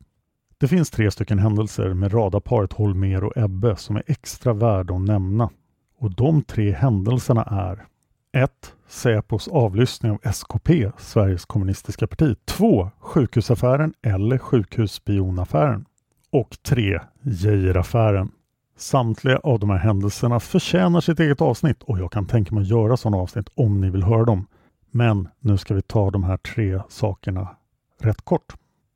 Det 0.58 0.68
finns 0.68 0.90
tre 0.90 1.12
stycken 1.12 1.40
händelser 1.40 1.94
med 1.94 2.14
radarparet 2.14 2.74
Holmér 2.74 3.24
och 3.24 3.38
Ebbe 3.38 3.76
som 3.76 3.96
är 3.96 4.04
extra 4.08 4.54
värda 4.54 4.94
att 4.94 5.02
nämna. 5.02 5.50
Och 5.98 6.16
de 6.16 6.42
tre 6.44 6.72
händelserna 6.72 7.44
är 7.44 7.86
1. 8.32 8.52
Säpos 8.88 9.48
avlyssning 9.48 10.12
av 10.12 10.20
SKP, 10.24 10.92
Sveriges 10.98 11.46
kommunistiska 11.46 12.08
parti. 12.08 12.36
2. 12.46 12.92
Sjukhusaffären 13.00 13.94
eller 14.02 14.38
sjukhusspionaffären. 14.38 15.86
Och 16.32 16.58
3. 16.64 17.00
Geijeraffären. 17.22 18.32
Samtliga 18.80 19.38
av 19.38 19.60
de 19.60 19.70
här 19.70 19.78
händelserna 19.78 20.40
förtjänar 20.40 21.02
sitt 21.02 21.20
eget 21.20 21.42
avsnitt 21.42 21.84
och 21.84 22.00
jag 22.00 22.12
kan 22.12 22.26
tänka 22.26 22.56
mig 22.56 22.62
att 22.62 22.68
göra 22.68 22.98
sådana 22.98 23.18
avsnitt 23.18 23.50
om 23.56 23.82
ni 23.82 23.90
vill 23.90 24.04
höra 24.04 24.26
dem. 24.26 24.48
Men 24.92 25.28
nu 25.40 25.58
ska 25.58 25.74
vi 25.74 25.82
ta 25.82 26.12
de 26.12 26.24
här 26.24 26.38
tre 26.38 26.82
sakerna 26.90 27.48
rätt 28.00 28.22
kort. 28.22 28.54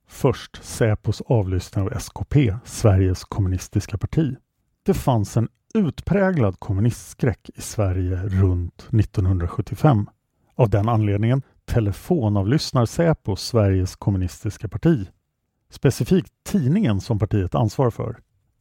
Först 0.08 0.64
Säpos 0.64 1.20
avlyssning 1.20 1.84
av 1.84 1.92
SKP, 1.92 2.54
Sveriges 2.64 3.24
kommunistiska 3.24 3.98
parti. 3.98 4.36
Det 4.82 4.94
fanns 4.94 5.36
en 5.36 5.48
utpräglad 5.74 6.60
kommunistskräck 6.60 7.50
i 7.54 7.60
Sverige 7.60 8.16
runt 8.16 8.88
1975. 8.92 10.06
Av 10.54 10.70
den 10.70 10.88
anledningen 10.88 11.42
telefonavlyssnar 11.64 12.86
Säpo 12.86 13.36
Sveriges 13.36 13.96
kommunistiska 13.96 14.68
parti. 14.68 15.08
Specifikt 15.70 16.32
tidningen 16.44 17.00
som 17.00 17.18
partiet 17.18 17.54
ansvarar 17.54 17.90
för. 17.90 18.16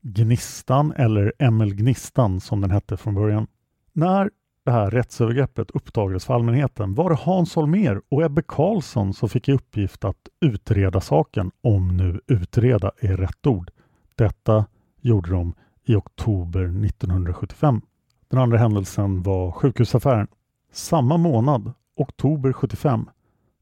Gnistan 0.06 0.94
eller 0.98 1.52
ML 1.52 1.74
Gnistan 1.74 2.40
som 2.40 2.62
den 2.62 2.72
hette 2.72 2.98
från 2.98 3.16
början. 3.16 3.48
När 3.94 4.30
det 4.66 4.72
här 4.72 4.92
rättsövergreppet 4.92 5.72
uppdagades 5.72 6.26
för 6.26 6.34
allmänheten 6.34 6.94
var 6.94 7.10
det 7.10 7.16
Hans 7.16 7.56
Holmér 7.56 8.02
och 8.10 8.24
Ebbe 8.24 8.42
Carlsson 8.48 9.14
som 9.14 9.30
fick 9.30 9.50
i 9.50 9.52
uppgift 9.52 10.04
att 10.04 10.28
utreda 10.42 11.02
saken, 11.02 11.52
om 11.62 11.98
nu 11.98 12.22
utreda 12.28 12.92
är 13.00 13.18
rätt 13.18 13.48
ord. 13.48 13.72
Detta 14.16 14.66
gjorde 15.02 15.32
de 15.32 15.54
i 15.86 15.96
oktober 15.96 16.86
1975. 16.86 17.82
Den 18.28 18.40
andra 18.40 18.58
händelsen 18.58 19.24
var 19.24 19.52
sjukhusaffären. 19.52 20.28
Samma 20.72 21.18
månad, 21.18 21.74
oktober 21.96 22.54
75, 22.54 23.10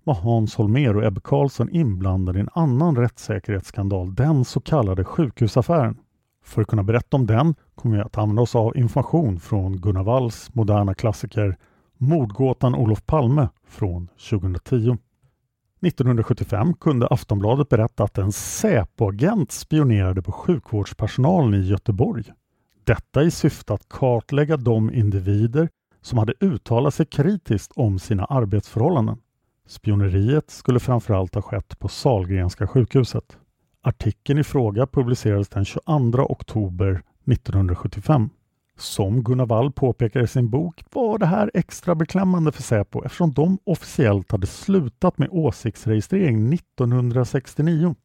var 0.04 0.14
Hans 0.14 0.56
Holmér 0.56 0.98
och 0.98 1.04
Ebbe 1.04 1.22
Carlsson 1.24 1.70
inblandade 1.70 2.40
i 2.40 2.42
en 2.42 2.50
annan 2.54 2.98
rättssäkerhetsskandal, 2.98 4.16
den 4.16 4.46
så 4.46 4.60
kallade 4.60 5.04
sjukhusaffären. 5.04 5.98
För 6.44 6.62
att 6.62 6.68
kunna 6.68 6.84
berätta 6.84 7.18
om 7.18 7.28
den 7.28 7.56
kommer 7.76 7.96
vi 7.98 8.04
att 8.04 8.18
använda 8.18 8.42
oss 8.42 8.56
av 8.56 8.78
information 8.78 9.40
från 9.40 9.78
Gunnar 9.78 10.04
Walls 10.04 10.50
moderna 10.54 10.94
klassiker 10.94 11.58
Mordgåtan 11.98 12.76
Olof 12.76 13.06
Palme 13.06 13.50
från 13.68 14.08
2010. 14.30 14.98
1975 15.82 16.74
kunde 16.74 17.08
Aftonbladet 17.08 17.70
berätta 17.70 18.04
att 18.04 18.18
en 18.18 18.32
Säpo-agent 18.32 19.52
spionerade 19.52 20.22
på 20.22 20.32
sjukvårdspersonalen 20.32 21.54
i 21.54 21.68
Göteborg. 21.68 22.24
Detta 22.84 23.24
i 23.24 23.32
syfte 23.32 23.74
att 23.74 23.90
kartlägga 23.90 24.58
de 24.58 24.94
individer 24.94 25.70
som 26.02 26.18
hade 26.18 26.34
uttalat 26.40 26.94
sig 26.94 27.06
kritiskt 27.06 27.72
om 27.76 28.00
sina 28.00 28.26
arbetsförhållanden. 28.26 29.18
Spioneriet 29.68 30.50
skulle 30.50 30.80
framförallt 30.80 31.36
ha 31.36 31.42
skett 31.42 31.80
på 31.80 31.88
Salgrenska 31.88 32.68
sjukhuset. 32.68 33.38
Artikeln 33.84 34.40
i 34.40 34.44
fråga 34.44 34.88
publicerades 34.88 35.50
den 35.50 35.66
22 35.66 35.82
oktober 36.30 37.02
1975. 37.32 38.30
Som 38.78 39.24
Gunnar 39.24 39.46
Wall 39.46 39.72
påpekar 39.72 40.24
i 40.24 40.28
sin 40.28 40.50
bok 40.50 40.84
var 40.92 41.18
det 41.18 41.26
här 41.26 41.52
extra 41.54 41.96
beklämmande 41.96 42.52
för 42.52 42.62
Säpo 42.62 43.06
eftersom 43.06 43.34
de 43.34 43.58
officiellt 43.64 44.32
hade 44.32 44.48
slutat 44.48 45.18
med 45.18 45.30
åsiktsregistrering 45.32 46.54
1969. 46.54 47.96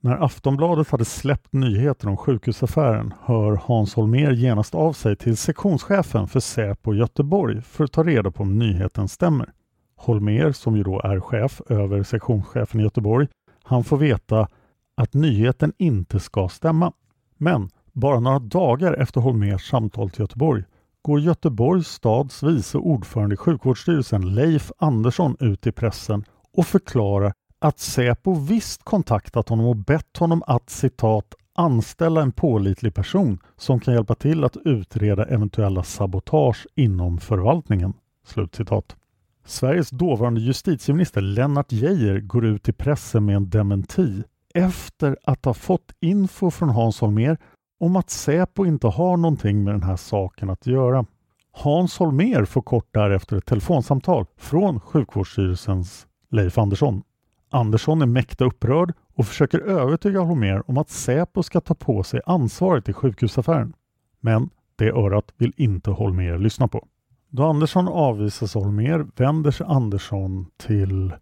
När 0.00 0.24
Aftonbladet 0.24 0.90
hade 0.90 1.04
släppt 1.04 1.52
nyheten 1.52 2.08
om 2.10 2.16
sjukhusaffären 2.16 3.14
hör 3.24 3.60
Hans 3.62 3.94
Holmer 3.94 4.32
genast 4.32 4.74
av 4.74 4.92
sig 4.92 5.16
till 5.16 5.36
sektionschefen 5.36 6.28
för 6.28 6.40
Säpo 6.40 6.94
Göteborg 6.94 7.62
för 7.62 7.84
att 7.84 7.92
ta 7.92 8.02
reda 8.02 8.30
på 8.30 8.42
om 8.42 8.58
nyheten 8.58 9.08
stämmer. 9.08 9.52
Holmer, 9.96 10.52
som 10.52 10.76
ju 10.76 10.82
då 10.82 11.00
är 11.00 11.20
chef 11.20 11.60
över 11.68 12.02
sektionschefen 12.02 12.80
i 12.80 12.82
Göteborg, 12.82 13.28
han 13.62 13.84
får 13.84 13.96
veta 13.96 14.48
att 14.96 15.14
nyheten 15.14 15.72
inte 15.78 16.20
ska 16.20 16.48
stämma. 16.48 16.92
Men 17.36 17.70
bara 17.92 18.20
några 18.20 18.38
dagar 18.38 18.92
efter 18.92 19.20
Holmers 19.20 19.70
samtal 19.70 20.10
till 20.10 20.20
Göteborg 20.20 20.64
går 21.02 21.20
Göteborgs 21.20 21.88
stads 21.88 22.42
vice 22.42 22.78
ordförande 22.78 23.34
i 23.34 23.36
sjukvårdsstyrelsen 23.36 24.34
Leif 24.34 24.72
Andersson 24.78 25.36
ut 25.40 25.66
i 25.66 25.72
pressen 25.72 26.24
och 26.52 26.66
förklarar 26.66 27.32
att 27.58 27.78
Säpo 27.78 28.34
visst 28.34 28.84
kontaktat 28.84 29.48
honom 29.48 29.66
och 29.66 29.76
bett 29.76 30.16
honom 30.16 30.42
att 30.46 30.70
citat 30.70 31.34
anställa 31.54 32.22
en 32.22 32.32
pålitlig 32.32 32.94
person 32.94 33.38
som 33.56 33.80
kan 33.80 33.94
hjälpa 33.94 34.14
till 34.14 34.44
att 34.44 34.56
utreda 34.56 35.24
eventuella 35.24 35.82
sabotage 35.82 36.66
inom 36.74 37.18
förvaltningen. 37.18 37.92
Slutcitat. 38.26 38.96
Sveriges 39.44 39.90
dåvarande 39.90 40.40
justitieminister 40.40 41.20
Lennart 41.20 41.72
Geijer 41.72 42.20
går 42.20 42.44
ut 42.44 42.68
i 42.68 42.72
pressen 42.72 43.24
med 43.24 43.36
en 43.36 43.50
dementi 43.50 44.22
efter 44.56 45.16
att 45.24 45.44
ha 45.44 45.54
fått 45.54 45.92
info 46.00 46.50
från 46.50 46.68
Hans 46.68 47.00
Holmér 47.00 47.38
om 47.80 47.96
att 47.96 48.10
Säpo 48.10 48.64
inte 48.64 48.86
har 48.86 49.16
någonting 49.16 49.64
med 49.64 49.74
den 49.74 49.82
här 49.82 49.96
saken 49.96 50.50
att 50.50 50.66
göra. 50.66 51.06
Hans 51.52 51.98
Holmer 51.98 52.44
får 52.44 52.62
kort 52.62 52.88
därefter 52.90 53.36
ett 53.36 53.46
telefonsamtal 53.46 54.26
från 54.36 54.80
sjukvårdsstyrelsens 54.80 56.06
Leif 56.30 56.58
Andersson. 56.58 57.02
Andersson 57.50 58.02
är 58.02 58.06
mäkta 58.06 58.44
upprörd 58.44 58.92
och 59.14 59.26
försöker 59.26 59.58
övertyga 59.58 60.20
Holmer 60.20 60.70
om 60.70 60.78
att 60.78 60.90
Säpo 60.90 61.42
ska 61.42 61.60
ta 61.60 61.74
på 61.74 62.02
sig 62.02 62.20
ansvaret 62.26 62.88
i 62.88 62.92
sjukhusaffären. 62.92 63.72
Men 64.20 64.50
det 64.76 64.90
örat 64.90 65.32
vill 65.36 65.52
inte 65.56 65.90
Holmer 65.90 66.38
lyssna 66.38 66.68
på. 66.68 66.86
Då 67.28 67.44
Andersson 67.44 67.88
avvisas 67.88 68.56
av 68.56 68.64
Holmer 68.64 69.06
vänder 69.16 69.50
sig 69.50 69.66
Andersson 69.68 70.46
till 70.56 71.12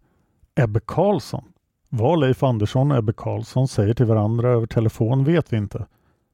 Ebbe 0.55 0.79
Karlsson. 0.85 1.43
Vad 1.97 2.19
Leif 2.19 2.43
Andersson 2.43 2.91
och 2.91 2.97
Ebbe 2.97 3.13
Karlsson 3.13 3.67
säger 3.67 3.93
till 3.93 4.05
varandra 4.05 4.49
över 4.49 4.67
telefon 4.67 5.23
vet 5.23 5.53
vi 5.53 5.57
inte. 5.57 5.85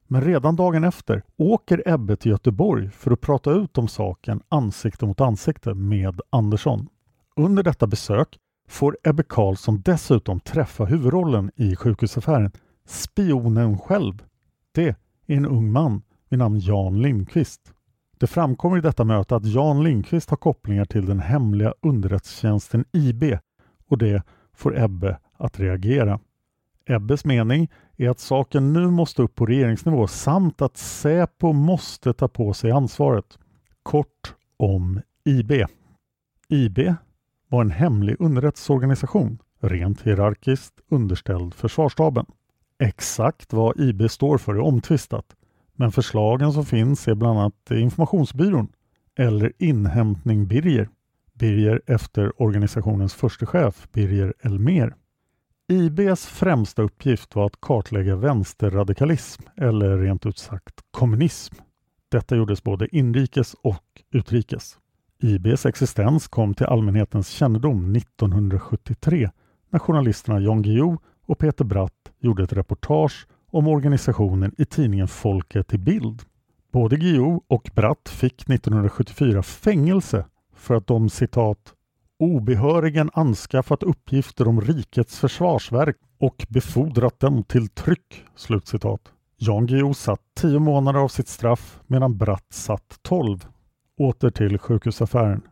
Men 0.06 0.22
redan 0.22 0.56
dagen 0.56 0.84
efter 0.84 1.22
åker 1.36 1.82
Ebbe 1.86 2.16
till 2.16 2.30
Göteborg 2.30 2.90
för 2.90 3.10
att 3.10 3.20
prata 3.20 3.50
ut 3.50 3.78
om 3.78 3.88
saken 3.88 4.42
ansikte 4.48 5.06
mot 5.06 5.20
ansikte 5.20 5.74
med 5.74 6.20
Andersson. 6.30 6.88
Under 7.36 7.62
detta 7.62 7.86
besök 7.86 8.38
får 8.68 8.96
Ebbe 9.04 9.22
Karlsson 9.22 9.82
dessutom 9.84 10.40
träffa 10.40 10.84
huvudrollen 10.84 11.50
i 11.56 11.76
sjukhusaffären, 11.76 12.50
spionen 12.86 13.78
själv. 13.78 14.22
Det 14.72 14.88
är 15.26 15.36
en 15.36 15.46
ung 15.46 15.72
man 15.72 16.02
vid 16.28 16.38
namn 16.38 16.58
Jan 16.58 17.02
Lindqvist. 17.02 17.60
Det 18.18 18.26
framkommer 18.26 18.78
i 18.78 18.80
detta 18.80 19.04
möte 19.04 19.36
att 19.36 19.46
Jan 19.46 19.82
Lindqvist 19.82 20.30
har 20.30 20.36
kopplingar 20.36 20.84
till 20.84 21.06
den 21.06 21.20
hemliga 21.20 21.74
underrättelsetjänsten 21.82 22.84
IB 22.92 23.38
och 23.88 23.98
det 23.98 24.22
får 24.54 24.78
Ebbe 24.78 25.18
att 25.42 25.60
reagera. 25.60 26.20
Ebbes 26.86 27.24
mening 27.24 27.70
är 27.96 28.08
att 28.10 28.20
saken 28.20 28.72
nu 28.72 28.86
måste 28.90 29.22
upp 29.22 29.34
på 29.34 29.46
regeringsnivå 29.46 30.06
samt 30.06 30.62
att 30.62 30.76
Säpo 30.76 31.52
måste 31.52 32.12
ta 32.12 32.28
på 32.28 32.54
sig 32.54 32.70
ansvaret. 32.70 33.38
Kort 33.82 34.34
om 34.56 35.00
IB. 35.24 35.52
IB 36.48 36.78
var 37.48 37.60
en 37.60 37.70
hemlig 37.70 38.16
underrättelseorganisation, 38.18 39.38
rent 39.60 40.02
hierarkiskt 40.02 40.74
underställd 40.88 41.54
försvarsstaben. 41.54 42.26
Exakt 42.78 43.52
vad 43.52 43.80
IB 43.80 44.10
står 44.10 44.38
för 44.38 44.54
är 44.54 44.60
omtvistat, 44.60 45.26
men 45.72 45.92
förslagen 45.92 46.52
som 46.52 46.64
finns 46.64 47.08
är 47.08 47.14
bland 47.14 47.38
annat 47.38 47.70
Informationsbyrån 47.70 48.68
eller 49.18 49.52
Inhämtning 49.58 50.46
Birger. 50.46 50.88
Birger 51.34 51.80
efter 51.86 52.42
organisationens 52.42 53.14
första 53.14 53.46
chef 53.46 53.88
Birger 53.92 54.34
Elmer. 54.40 54.94
IBs 55.72 56.26
främsta 56.26 56.82
uppgift 56.82 57.34
var 57.34 57.46
att 57.46 57.60
kartlägga 57.60 58.16
vänsterradikalism 58.16 59.42
eller 59.56 59.98
rent 59.98 60.26
ut 60.26 60.38
sagt 60.38 60.80
kommunism. 60.90 61.54
Detta 62.08 62.36
gjordes 62.36 62.62
både 62.62 62.96
inrikes 62.96 63.54
och 63.54 63.84
utrikes. 64.10 64.78
IBs 65.18 65.66
existens 65.66 66.28
kom 66.28 66.54
till 66.54 66.66
allmänhetens 66.66 67.28
kännedom 67.28 67.96
1973 67.96 69.30
när 69.70 69.78
journalisterna 69.78 70.40
Jan 70.40 70.62
Guillou 70.62 70.98
och 71.26 71.38
Peter 71.38 71.64
Bratt 71.64 72.12
gjorde 72.18 72.42
ett 72.42 72.52
reportage 72.52 73.26
om 73.50 73.68
organisationen 73.68 74.54
i 74.58 74.64
tidningen 74.64 75.08
Folket 75.08 75.74
i 75.74 75.78
bild. 75.78 76.22
Både 76.72 76.96
Guillou 76.96 77.40
och 77.46 77.70
Bratt 77.74 78.08
fick 78.08 78.42
1974 78.42 79.42
fängelse 79.42 80.24
för 80.54 80.74
att 80.74 80.86
de 80.86 81.10
citat 81.10 81.74
obehörigen 82.22 83.10
anskaffat 83.12 83.82
uppgifter 83.82 84.48
om 84.48 84.60
rikets 84.60 85.18
försvarsverk 85.18 85.96
och 86.18 86.46
befordrat 86.48 87.20
dem 87.20 87.44
till 87.44 87.68
tryck. 87.68 88.24
Slutcitat. 88.36 89.00
Jan 89.36 89.66
Guillou 89.66 89.94
satt 89.94 90.20
tio 90.40 90.58
månader 90.58 91.00
av 91.00 91.08
sitt 91.08 91.28
straff 91.28 91.80
medan 91.86 92.16
Bratt 92.16 92.46
satt 92.52 92.98
tolv. 93.02 93.46
Åter 93.98 94.30
till 94.30 94.58
sjukhusaffären. 94.58 95.42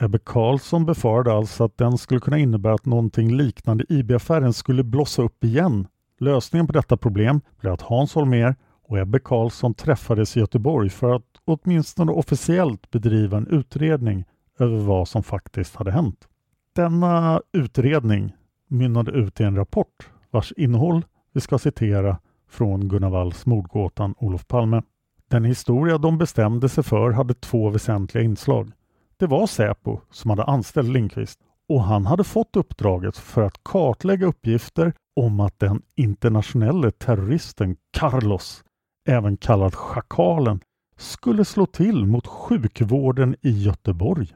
Ebbe 0.00 0.18
Karlsson 0.18 0.86
befarade 0.86 1.32
alltså 1.32 1.64
att 1.64 1.78
den 1.78 1.98
skulle 1.98 2.20
kunna 2.20 2.38
innebära 2.38 2.74
att 2.74 2.86
någonting 2.86 3.36
liknande 3.36 3.84
IB-affären 3.88 4.52
skulle 4.52 4.84
blossa 4.84 5.22
upp 5.22 5.44
igen. 5.44 5.86
Lösningen 6.20 6.66
på 6.66 6.72
detta 6.72 6.96
problem 6.96 7.40
blev 7.60 7.72
att 7.72 7.82
Hans 7.82 8.14
Holmér 8.14 8.54
och 8.88 8.98
Ebbe 8.98 9.18
Karlsson 9.18 9.74
träffades 9.74 10.36
i 10.36 10.40
Göteborg 10.40 10.90
för 10.90 11.14
att 11.14 11.26
åtminstone 11.44 12.12
officiellt 12.12 12.90
bedriva 12.90 13.36
en 13.36 13.46
utredning 13.46 14.24
över 14.58 14.78
vad 14.78 15.08
som 15.08 15.22
faktiskt 15.22 15.76
hade 15.76 15.90
hänt. 15.90 16.28
Denna 16.74 17.42
utredning 17.52 18.32
mynnade 18.68 19.12
ut 19.12 19.40
i 19.40 19.44
en 19.44 19.56
rapport 19.56 20.10
vars 20.30 20.52
innehåll 20.56 21.04
vi 21.32 21.40
ska 21.40 21.58
citera 21.58 22.18
från 22.50 22.88
Gunnar 22.88 23.10
Walls 23.10 23.46
mordgåtan 23.46 24.14
Olof 24.18 24.46
Palme. 24.46 24.82
Den 25.30 25.44
historia 25.44 25.98
de 25.98 26.18
bestämde 26.18 26.68
sig 26.68 26.84
för 26.84 27.10
hade 27.10 27.34
två 27.34 27.70
väsentliga 27.70 28.24
inslag. 28.24 28.72
Det 29.16 29.26
var 29.26 29.46
Säpo 29.46 30.00
som 30.10 30.30
hade 30.30 30.44
anställt 30.44 30.88
Lindqvist 30.88 31.40
och 31.68 31.82
han 31.82 32.06
hade 32.06 32.24
fått 32.24 32.56
uppdraget 32.56 33.16
för 33.16 33.42
att 33.42 33.64
kartlägga 33.64 34.26
uppgifter 34.26 34.92
om 35.16 35.40
att 35.40 35.58
den 35.58 35.82
internationella 35.96 36.90
terroristen 36.90 37.76
Carlos, 37.98 38.64
även 39.08 39.36
kallad 39.36 39.74
Schakalen, 39.74 40.60
skulle 40.96 41.44
slå 41.44 41.66
till 41.66 42.06
mot 42.06 42.26
sjukvården 42.26 43.36
i 43.42 43.50
Göteborg 43.50 44.34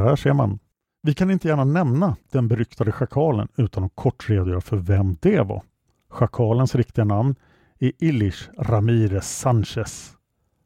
här 0.00 0.16
ser 0.16 0.32
man. 0.32 0.58
Vi 1.02 1.14
kan 1.14 1.30
inte 1.30 1.48
gärna 1.48 1.64
nämna 1.64 2.16
den 2.30 2.48
beryktade 2.48 2.92
schakalen 2.92 3.48
utan 3.56 3.84
att 3.84 3.92
kort 3.94 4.30
redogöra 4.30 4.60
för 4.60 4.76
vem 4.76 5.16
det 5.20 5.40
var. 5.40 5.62
Schakalens 6.10 6.74
riktiga 6.74 7.04
namn 7.04 7.34
är 7.78 7.92
Ilish 7.98 8.48
Ramirez 8.58 9.38
Sanchez. 9.38 10.12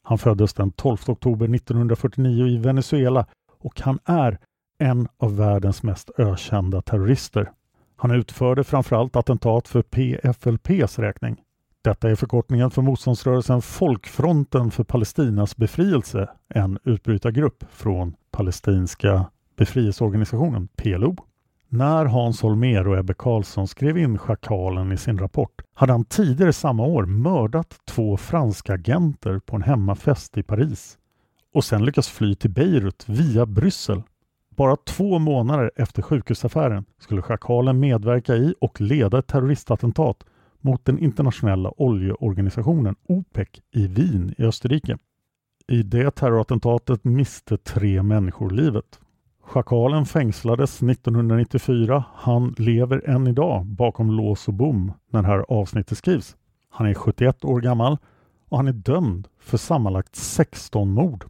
Han 0.02 0.18
föddes 0.18 0.54
den 0.54 0.70
12 0.72 0.98
oktober 1.06 1.54
1949 1.54 2.46
i 2.46 2.58
Venezuela 2.58 3.26
och 3.58 3.80
han 3.80 3.98
är 4.04 4.38
en 4.78 5.08
av 5.16 5.36
världens 5.36 5.82
mest 5.82 6.10
ökända 6.18 6.82
terrorister. 6.82 7.50
Han 7.96 8.10
utförde 8.10 8.64
framförallt 8.64 9.16
attentat 9.16 9.68
för 9.68 9.82
PFLPs 9.82 10.98
räkning. 10.98 11.42
Detta 11.82 12.10
är 12.10 12.14
förkortningen 12.14 12.70
för 12.70 12.82
motståndsrörelsen 12.82 13.62
Folkfronten 13.62 14.70
för 14.70 14.84
Palestinas 14.84 15.56
befrielse, 15.56 16.30
en 16.48 16.78
utbrytargrupp 16.84 17.64
från 17.70 18.14
palestinska 18.32 19.24
befrielseorganisationen 19.56 20.68
PLO. 20.76 21.16
När 21.68 22.04
Hans 22.04 22.42
Holmér 22.42 22.88
och 22.88 22.98
Ebbe 22.98 23.14
Karlsson 23.14 23.68
skrev 23.68 23.98
in 23.98 24.18
schakalen 24.18 24.92
i 24.92 24.96
sin 24.96 25.18
rapport 25.18 25.62
hade 25.74 25.92
han 25.92 26.04
tidigare 26.04 26.52
samma 26.52 26.82
år 26.82 27.06
mördat 27.06 27.80
två 27.84 28.16
franska 28.16 28.74
agenter 28.74 29.38
på 29.38 29.56
en 29.56 29.62
hemmafest 29.62 30.38
i 30.38 30.42
Paris 30.42 30.98
och 31.54 31.64
sen 31.64 31.84
lyckats 31.84 32.08
fly 32.08 32.34
till 32.34 32.50
Beirut 32.50 33.04
via 33.08 33.46
Bryssel. 33.46 34.02
Bara 34.56 34.76
två 34.76 35.18
månader 35.18 35.70
efter 35.76 36.02
sjukhusaffären 36.02 36.84
skulle 36.98 37.22
schakalen 37.22 37.80
medverka 37.80 38.34
i 38.34 38.54
och 38.60 38.80
leda 38.80 39.18
ett 39.18 39.26
terroristattentat 39.26 40.24
mot 40.60 40.84
den 40.84 40.98
internationella 40.98 41.72
oljeorganisationen 41.76 42.96
OPEC 43.08 43.48
i 43.70 43.86
Wien 43.86 44.34
i 44.38 44.44
Österrike. 44.44 44.98
I 45.68 45.82
det 45.82 46.10
terrorattentatet 46.10 47.04
miste 47.04 47.56
tre 47.56 48.02
människor 48.02 48.50
livet. 48.50 49.00
Schakalen 49.44 50.06
fängslades 50.06 50.82
1994. 50.82 52.04
Han 52.14 52.54
lever 52.58 53.08
än 53.08 53.26
idag 53.26 53.66
bakom 53.66 54.10
lås 54.10 54.48
och 54.48 54.54
bom 54.54 54.92
när 55.10 55.22
det 55.22 55.28
här 55.28 55.44
avsnittet 55.48 55.98
skrivs. 55.98 56.36
Han 56.70 56.86
är 56.86 56.94
71 56.94 57.44
år 57.44 57.60
gammal 57.60 57.98
och 58.48 58.56
han 58.56 58.68
är 58.68 58.72
dömd 58.72 59.28
för 59.38 59.58
sammanlagt 59.58 60.16
16 60.16 60.92
mord. 60.92 61.24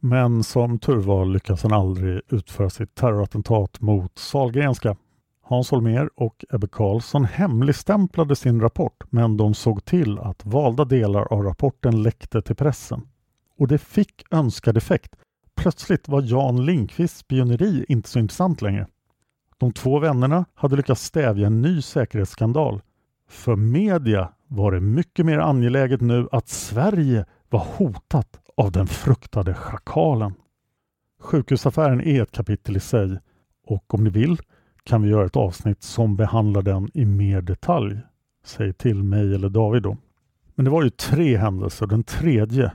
Men 0.00 0.42
som 0.42 0.78
tur 0.78 0.96
var 0.96 1.24
lyckas 1.24 1.62
han 1.62 1.72
aldrig 1.72 2.20
utföra 2.28 2.70
sitt 2.70 2.94
terrorattentat 2.94 3.80
mot 3.80 4.18
Salgrenska. 4.18 4.96
Hans 5.42 5.70
Holmér 5.70 6.10
och 6.16 6.44
Ebbe 6.50 6.68
Karlsson 6.68 7.24
hemligstämplade 7.24 8.36
sin 8.36 8.60
rapport 8.60 9.04
men 9.10 9.36
de 9.36 9.54
såg 9.54 9.84
till 9.84 10.18
att 10.18 10.46
valda 10.46 10.84
delar 10.84 11.32
av 11.32 11.42
rapporten 11.42 12.02
läckte 12.02 12.42
till 12.42 12.56
pressen. 12.56 13.02
Och 13.58 13.68
det 13.68 13.78
fick 13.78 14.24
önskad 14.30 14.76
effekt. 14.76 15.16
Plötsligt 15.56 16.08
var 16.08 16.22
Jan 16.22 16.66
Lindqvists 16.66 17.18
spioneri 17.18 17.84
inte 17.88 18.08
så 18.08 18.18
intressant 18.18 18.62
längre. 18.62 18.86
De 19.58 19.72
två 19.72 19.98
vännerna 19.98 20.44
hade 20.54 20.76
lyckats 20.76 21.04
stävja 21.04 21.46
en 21.46 21.62
ny 21.62 21.82
säkerhetsskandal. 21.82 22.80
För 23.28 23.56
media 23.56 24.32
var 24.46 24.72
det 24.72 24.80
mycket 24.80 25.26
mer 25.26 25.38
angeläget 25.38 26.00
nu 26.00 26.28
att 26.32 26.48
Sverige 26.48 27.26
var 27.50 27.66
hotat 27.76 28.40
av 28.56 28.72
den 28.72 28.86
fruktade 28.86 29.54
schakalen. 29.54 30.34
Sjukhusaffären 31.20 32.00
är 32.00 32.22
ett 32.22 32.32
kapitel 32.32 32.76
i 32.76 32.80
sig 32.80 33.18
och 33.66 33.94
om 33.94 34.04
ni 34.04 34.10
vill 34.10 34.38
kan 34.84 35.02
vi 35.02 35.08
göra 35.08 35.26
ett 35.26 35.36
avsnitt 35.36 35.82
som 35.82 36.16
behandlar 36.16 36.62
den 36.62 36.90
i 36.94 37.04
mer 37.04 37.40
detalj. 37.40 38.00
Säg 38.44 38.72
till 38.72 39.02
mig 39.02 39.34
eller 39.34 39.48
David 39.48 39.82
då. 39.82 39.96
Men 40.54 40.64
det 40.64 40.70
var 40.70 40.82
ju 40.82 40.90
tre 40.90 41.36
händelser. 41.36 41.86
Den 41.86 42.04
tredje 42.04 42.72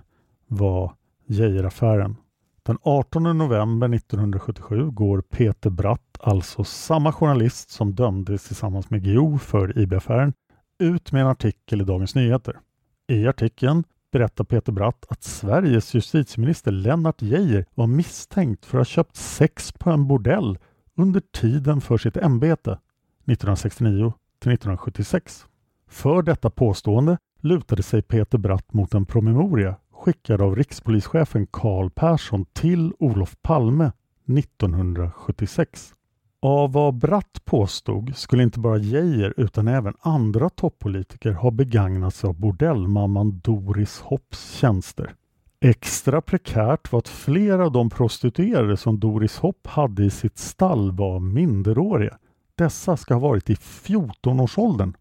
var 0.51 0.93
Geijeraffären. 1.27 2.15
Den 2.63 2.77
18 2.81 3.37
november 3.37 3.95
1977 3.95 4.91
går 4.91 5.21
Peter 5.21 5.69
Bratt, 5.69 6.17
alltså 6.19 6.63
samma 6.63 7.13
journalist 7.13 7.69
som 7.69 7.95
dömdes 7.95 8.47
tillsammans 8.47 8.89
med 8.89 9.03
Guillou 9.03 9.37
för 9.37 9.79
IB-affären, 9.79 10.33
ut 10.79 11.11
med 11.11 11.21
en 11.21 11.27
artikel 11.27 11.81
i 11.81 11.83
Dagens 11.83 12.15
Nyheter. 12.15 12.59
I 13.07 13.27
artikeln 13.27 13.83
berättar 14.11 14.43
Peter 14.43 14.71
Bratt 14.71 15.05
att 15.09 15.23
Sveriges 15.23 15.93
justitieminister 15.93 16.71
Lennart 16.71 17.21
Geijer 17.21 17.65
var 17.73 17.87
misstänkt 17.87 18.65
för 18.65 18.77
att 18.77 18.87
ha 18.87 18.91
köpt 18.91 19.15
sex 19.15 19.71
på 19.71 19.89
en 19.89 20.07
bordell 20.07 20.57
under 20.97 21.19
tiden 21.19 21.81
för 21.81 21.97
sitt 21.97 22.17
ämbete 22.17 22.71
1969 22.71 24.13
till 24.39 24.51
1976. 24.51 25.45
För 25.87 26.21
detta 26.21 26.49
påstående 26.49 27.17
lutade 27.41 27.83
sig 27.83 28.01
Peter 28.01 28.37
Bratt 28.37 28.73
mot 28.73 28.93
en 28.93 29.05
promemoria 29.05 29.75
skickad 30.01 30.41
av 30.41 30.55
rikspolischefen 30.55 31.47
Carl 31.51 31.89
Persson 31.89 32.45
till 32.53 32.93
Olof 32.99 33.35
Palme 33.41 33.91
1976. 34.37 35.93
Av 36.41 36.71
vad 36.71 36.93
Bratt 36.93 37.45
påstod 37.45 38.15
skulle 38.15 38.43
inte 38.43 38.59
bara 38.59 38.77
Geijer 38.77 39.33
utan 39.37 39.67
även 39.67 39.93
andra 39.99 40.49
toppolitiker 40.49 41.31
ha 41.31 41.51
begagnat 41.51 42.15
sig 42.15 42.27
av 42.27 42.39
bordellmamman 42.39 43.39
Doris 43.43 43.99
Hopps 43.99 44.51
tjänster. 44.51 45.15
Extra 45.59 46.21
prekärt 46.21 46.91
var 46.91 46.99
att 46.99 47.07
flera 47.07 47.65
av 47.65 47.71
de 47.71 47.89
prostituerade 47.89 48.77
som 48.77 48.99
Doris 48.99 49.37
Hopp 49.37 49.67
hade 49.67 50.03
i 50.03 50.09
sitt 50.09 50.37
stall 50.37 50.91
var 50.91 51.19
minderåriga. 51.19 52.17
Dessa 52.55 52.97
ska 52.97 53.13
ha 53.13 53.21
varit 53.21 53.49
i 53.49 53.53
14-årsåldern. 53.53 54.93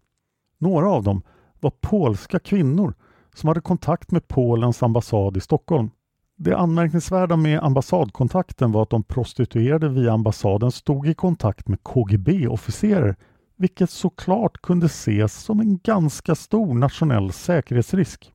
Några 0.57 0.89
av 0.89 1.03
dem 1.03 1.21
var 1.59 1.71
polska 1.81 2.39
kvinnor 2.39 2.93
som 3.35 3.47
hade 3.47 3.61
kontakt 3.61 4.11
med 4.11 4.27
Polens 4.27 4.83
ambassad 4.83 5.37
i 5.37 5.41
Stockholm. 5.41 5.89
Det 6.37 6.57
anmärkningsvärda 6.57 7.35
med 7.35 7.63
ambassadkontakten 7.63 8.71
var 8.71 8.83
att 8.83 8.89
de 8.89 9.03
prostituerade 9.03 9.89
via 9.89 10.13
ambassaden 10.13 10.71
stod 10.71 11.07
i 11.07 11.13
kontakt 11.13 11.67
med 11.67 11.83
KGB-officerare 11.83 13.15
vilket 13.57 13.89
såklart 13.89 14.61
kunde 14.61 14.85
ses 14.85 15.33
som 15.33 15.59
en 15.59 15.79
ganska 15.83 16.35
stor 16.35 16.73
nationell 16.73 17.31
säkerhetsrisk. 17.31 18.33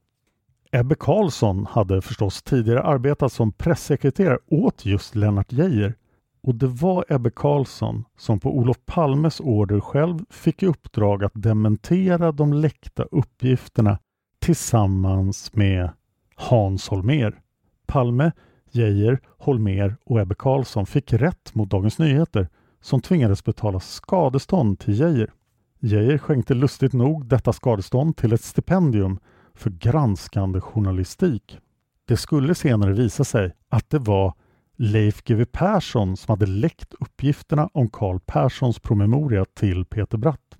Ebbe 0.72 0.94
Carlsson 0.94 1.66
hade 1.70 2.03
förstås 2.03 2.42
tidigare 2.42 2.82
arbetat 2.82 3.32
som 3.32 3.53
pressekreterare 3.53 4.38
åt 4.51 4.86
just 4.86 5.14
Lennart 5.14 5.53
Geijer 5.53 5.94
och 6.42 6.55
det 6.55 6.66
var 6.66 7.05
Ebbe 7.09 7.30
Carlsson 7.30 8.05
som 8.18 8.40
på 8.40 8.59
Olof 8.59 8.76
Palmes 8.86 9.40
order 9.40 9.80
själv 9.80 10.18
fick 10.30 10.62
i 10.62 10.66
uppdrag 10.66 11.24
att 11.24 11.32
dementera 11.34 12.32
de 12.32 12.53
läckta 12.53 13.03
uppgifterna 13.03 13.99
tillsammans 14.47 15.55
med 15.55 15.90
Hans 16.34 16.88
Holmér. 16.88 17.40
Palme, 17.86 18.32
Geijer, 18.70 19.20
Holmér 19.38 19.97
och 20.05 20.20
Ebbe 20.20 20.34
Carlsson 20.34 20.86
fick 20.86 21.12
rätt 21.12 21.55
mot 21.55 21.70
Dagens 21.70 21.99
Nyheter 21.99 22.49
som 22.80 23.01
tvingades 23.01 23.44
betala 23.44 23.80
skadestånd 23.80 24.78
till 24.78 25.01
Geijer. 25.01 25.32
Geijer 25.80 26.18
skänkte 26.18 26.55
lustigt 26.55 26.92
nog 26.92 27.26
detta 27.26 27.53
skadestånd 27.53 28.16
till 28.16 28.32
ett 28.32 28.44
stipendium 28.44 29.18
för 29.55 29.70
granskande 29.70 30.61
journalistik. 30.61 31.59
Det 32.05 32.16
skulle 32.16 32.55
senare 32.55 32.92
visa 32.92 33.24
sig 33.24 33.53
att 33.68 33.90
det 33.90 33.99
var 33.99 34.34
Leif 34.76 35.22
GW 35.24 35.44
Persson 35.53 36.16
som 36.16 36.32
hade 36.32 36.47
läckt 36.47 36.94
uppgifterna 37.01 37.70
om 37.72 37.90
Carl 37.90 38.20
Perssons 38.20 38.78
promemoria 38.78 39.44
till 39.44 39.84
Peter 39.84 40.18
Bratt. 40.18 40.59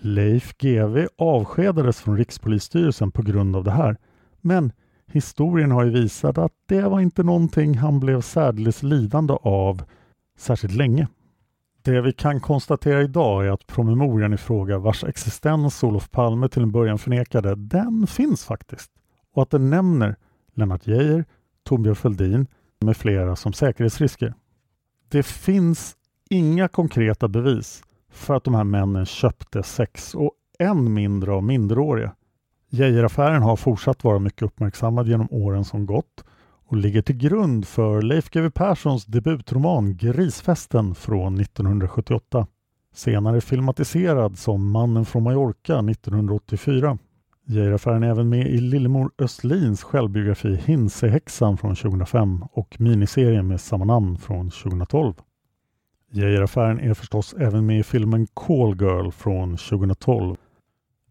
Leif 0.00 0.54
GW 0.58 1.08
avskedades 1.18 2.00
från 2.00 2.16
Rikspolisstyrelsen 2.16 3.10
på 3.10 3.22
grund 3.22 3.56
av 3.56 3.64
det 3.64 3.70
här, 3.70 3.96
men 4.40 4.72
historien 5.06 5.70
har 5.70 5.84
ju 5.84 5.90
visat 5.90 6.38
att 6.38 6.52
det 6.66 6.82
var 6.82 7.00
inte 7.00 7.22
någonting 7.22 7.78
han 7.78 8.00
blev 8.00 8.20
särdeles 8.20 8.82
lidande 8.82 9.34
av 9.42 9.82
särskilt 10.38 10.74
länge. 10.74 11.08
Det 11.82 12.00
vi 12.00 12.12
kan 12.12 12.40
konstatera 12.40 13.02
idag 13.02 13.46
är 13.46 13.50
att 13.50 13.66
promemorian 13.66 14.34
i 14.34 14.36
fråga 14.36 14.78
vars 14.78 15.04
existens 15.04 15.84
Olof 15.84 16.10
Palme 16.10 16.48
till 16.48 16.62
en 16.62 16.72
början 16.72 16.98
förnekade, 16.98 17.54
den 17.54 18.06
finns 18.06 18.44
faktiskt. 18.44 18.90
Och 19.34 19.42
att 19.42 19.50
den 19.50 19.70
nämner 19.70 20.16
Lennart 20.54 20.86
Geijer, 20.86 21.24
Torbjörn 21.64 21.96
Fälldin 21.96 22.46
med 22.80 22.96
flera 22.96 23.36
som 23.36 23.52
säkerhetsrisker. 23.52 24.34
Det 25.08 25.22
finns 25.22 25.96
inga 26.30 26.68
konkreta 26.68 27.28
bevis 27.28 27.82
för 28.16 28.34
att 28.34 28.44
de 28.44 28.54
här 28.54 28.64
männen 28.64 29.06
köpte 29.06 29.62
sex 29.62 30.14
och 30.14 30.32
än 30.58 30.94
mindre 30.94 31.32
av 31.32 31.44
minderåriga. 31.44 32.12
Geijeraffären 32.70 33.42
har 33.42 33.56
fortsatt 33.56 34.04
vara 34.04 34.18
mycket 34.18 34.42
uppmärksammad 34.42 35.08
genom 35.08 35.28
åren 35.30 35.64
som 35.64 35.86
gått 35.86 36.24
och 36.68 36.76
ligger 36.76 37.02
till 37.02 37.16
grund 37.16 37.66
för 37.66 38.02
Leif 38.02 38.30
GW 38.30 38.50
Perssons 38.50 39.04
debutroman 39.04 39.96
Grisfesten 39.96 40.94
från 40.94 41.40
1978. 41.40 42.46
Senare 42.94 43.40
filmatiserad 43.40 44.38
som 44.38 44.70
Mannen 44.70 45.04
från 45.04 45.22
Mallorca 45.22 45.78
1984. 45.78 46.98
Geijeraffären 47.46 48.02
är 48.02 48.10
även 48.10 48.28
med 48.28 48.46
i 48.46 48.58
Lillemor 48.58 49.10
Östlins 49.18 49.82
självbiografi 49.82 50.56
Hinsehäxan 50.56 51.56
från 51.56 51.76
2005 51.76 52.44
och 52.52 52.80
miniserien 52.80 53.48
med 53.48 53.60
samma 53.60 53.84
namn 53.84 54.18
från 54.18 54.50
2012. 54.50 55.14
Geijeraffären 56.12 56.80
är 56.80 56.94
förstås 56.94 57.34
även 57.34 57.66
med 57.66 57.78
i 57.78 57.82
filmen 57.82 58.26
Call 58.34 58.76
Girl 58.80 59.10
från 59.10 59.56
2012. 59.56 60.36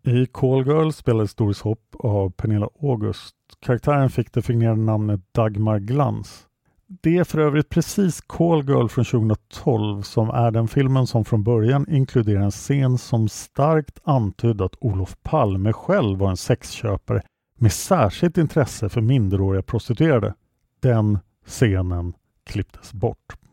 I 0.03 0.25
Call 0.25 0.65
Girl 0.67 0.91
spelades 0.91 1.35
Doris 1.35 1.61
Hopp 1.61 1.95
av 1.99 2.29
Pernilla 2.29 2.69
August. 2.81 3.35
Karaktären 3.59 4.09
fick 4.09 4.33
det 4.33 4.41
fingerade 4.41 4.81
namnet 4.81 5.21
Dagmar 5.31 5.79
Glans. 5.79 6.47
Det 6.87 7.17
är 7.17 7.23
för 7.23 7.39
övrigt 7.39 7.69
precis 7.69 8.21
Call 8.21 8.69
Girl 8.69 8.87
från 8.87 9.05
2012 9.05 10.01
som 10.01 10.29
är 10.29 10.51
den 10.51 10.67
filmen 10.67 11.07
som 11.07 11.25
från 11.25 11.43
början 11.43 11.89
inkluderar 11.89 12.41
en 12.41 12.51
scen 12.51 12.97
som 12.97 13.29
starkt 13.29 13.99
antydde 14.03 14.65
att 14.65 14.75
Olof 14.79 15.17
Palme 15.23 15.73
själv 15.73 16.19
var 16.19 16.29
en 16.29 16.37
sexköpare 16.37 17.21
med 17.57 17.71
särskilt 17.71 18.37
intresse 18.37 18.89
för 18.89 19.01
minderåriga 19.01 19.61
prostituerade. 19.61 20.33
Den 20.79 21.19
scenen 21.45 22.13
klipptes 22.45 22.93
bort. 22.93 23.44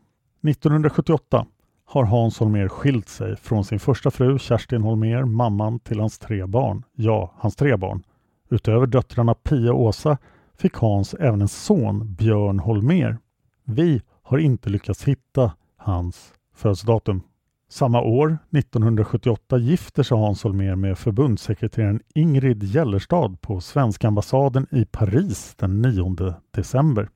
1978 0.43 1.45
har 1.85 2.03
Hans 2.03 2.39
Holmér 2.39 2.67
skilt 2.67 3.09
sig 3.09 3.35
från 3.35 3.65
sin 3.65 3.79
första 3.79 4.11
fru 4.11 4.39
Kerstin 4.39 4.81
Holmér, 4.81 5.25
mamman 5.25 5.79
till 5.79 5.99
hans 5.99 6.19
tre 6.19 6.45
barn. 6.45 6.83
Ja, 6.95 7.33
hans 7.35 7.55
tre 7.55 7.77
barn. 7.77 8.03
Utöver 8.49 8.87
döttrarna 8.87 9.33
Pia 9.33 9.73
och 9.73 9.81
Åsa 9.81 10.17
fick 10.57 10.75
Hans 10.75 11.13
även 11.13 11.41
en 11.41 11.47
son, 11.47 12.15
Björn 12.15 12.59
Holmér. 12.59 13.17
Vi 13.65 14.01
har 14.23 14.37
inte 14.37 14.69
lyckats 14.69 15.03
hitta 15.03 15.51
hans 15.77 16.33
födelsedatum. 16.55 17.21
Samma 17.69 18.01
år, 18.01 18.37
1978, 18.51 19.57
gifter 19.57 20.03
sig 20.03 20.17
Hans 20.17 20.43
Holmér 20.43 20.75
med 20.75 20.97
förbundssekreteraren 20.97 22.01
Ingrid 22.15 22.63
Gellerstad 22.63 23.37
på 23.41 23.61
svenska 23.61 24.07
ambassaden 24.07 24.67
i 24.71 24.85
Paris 24.85 25.55
den 25.55 25.81
9 25.81 26.33
december. 26.51 27.09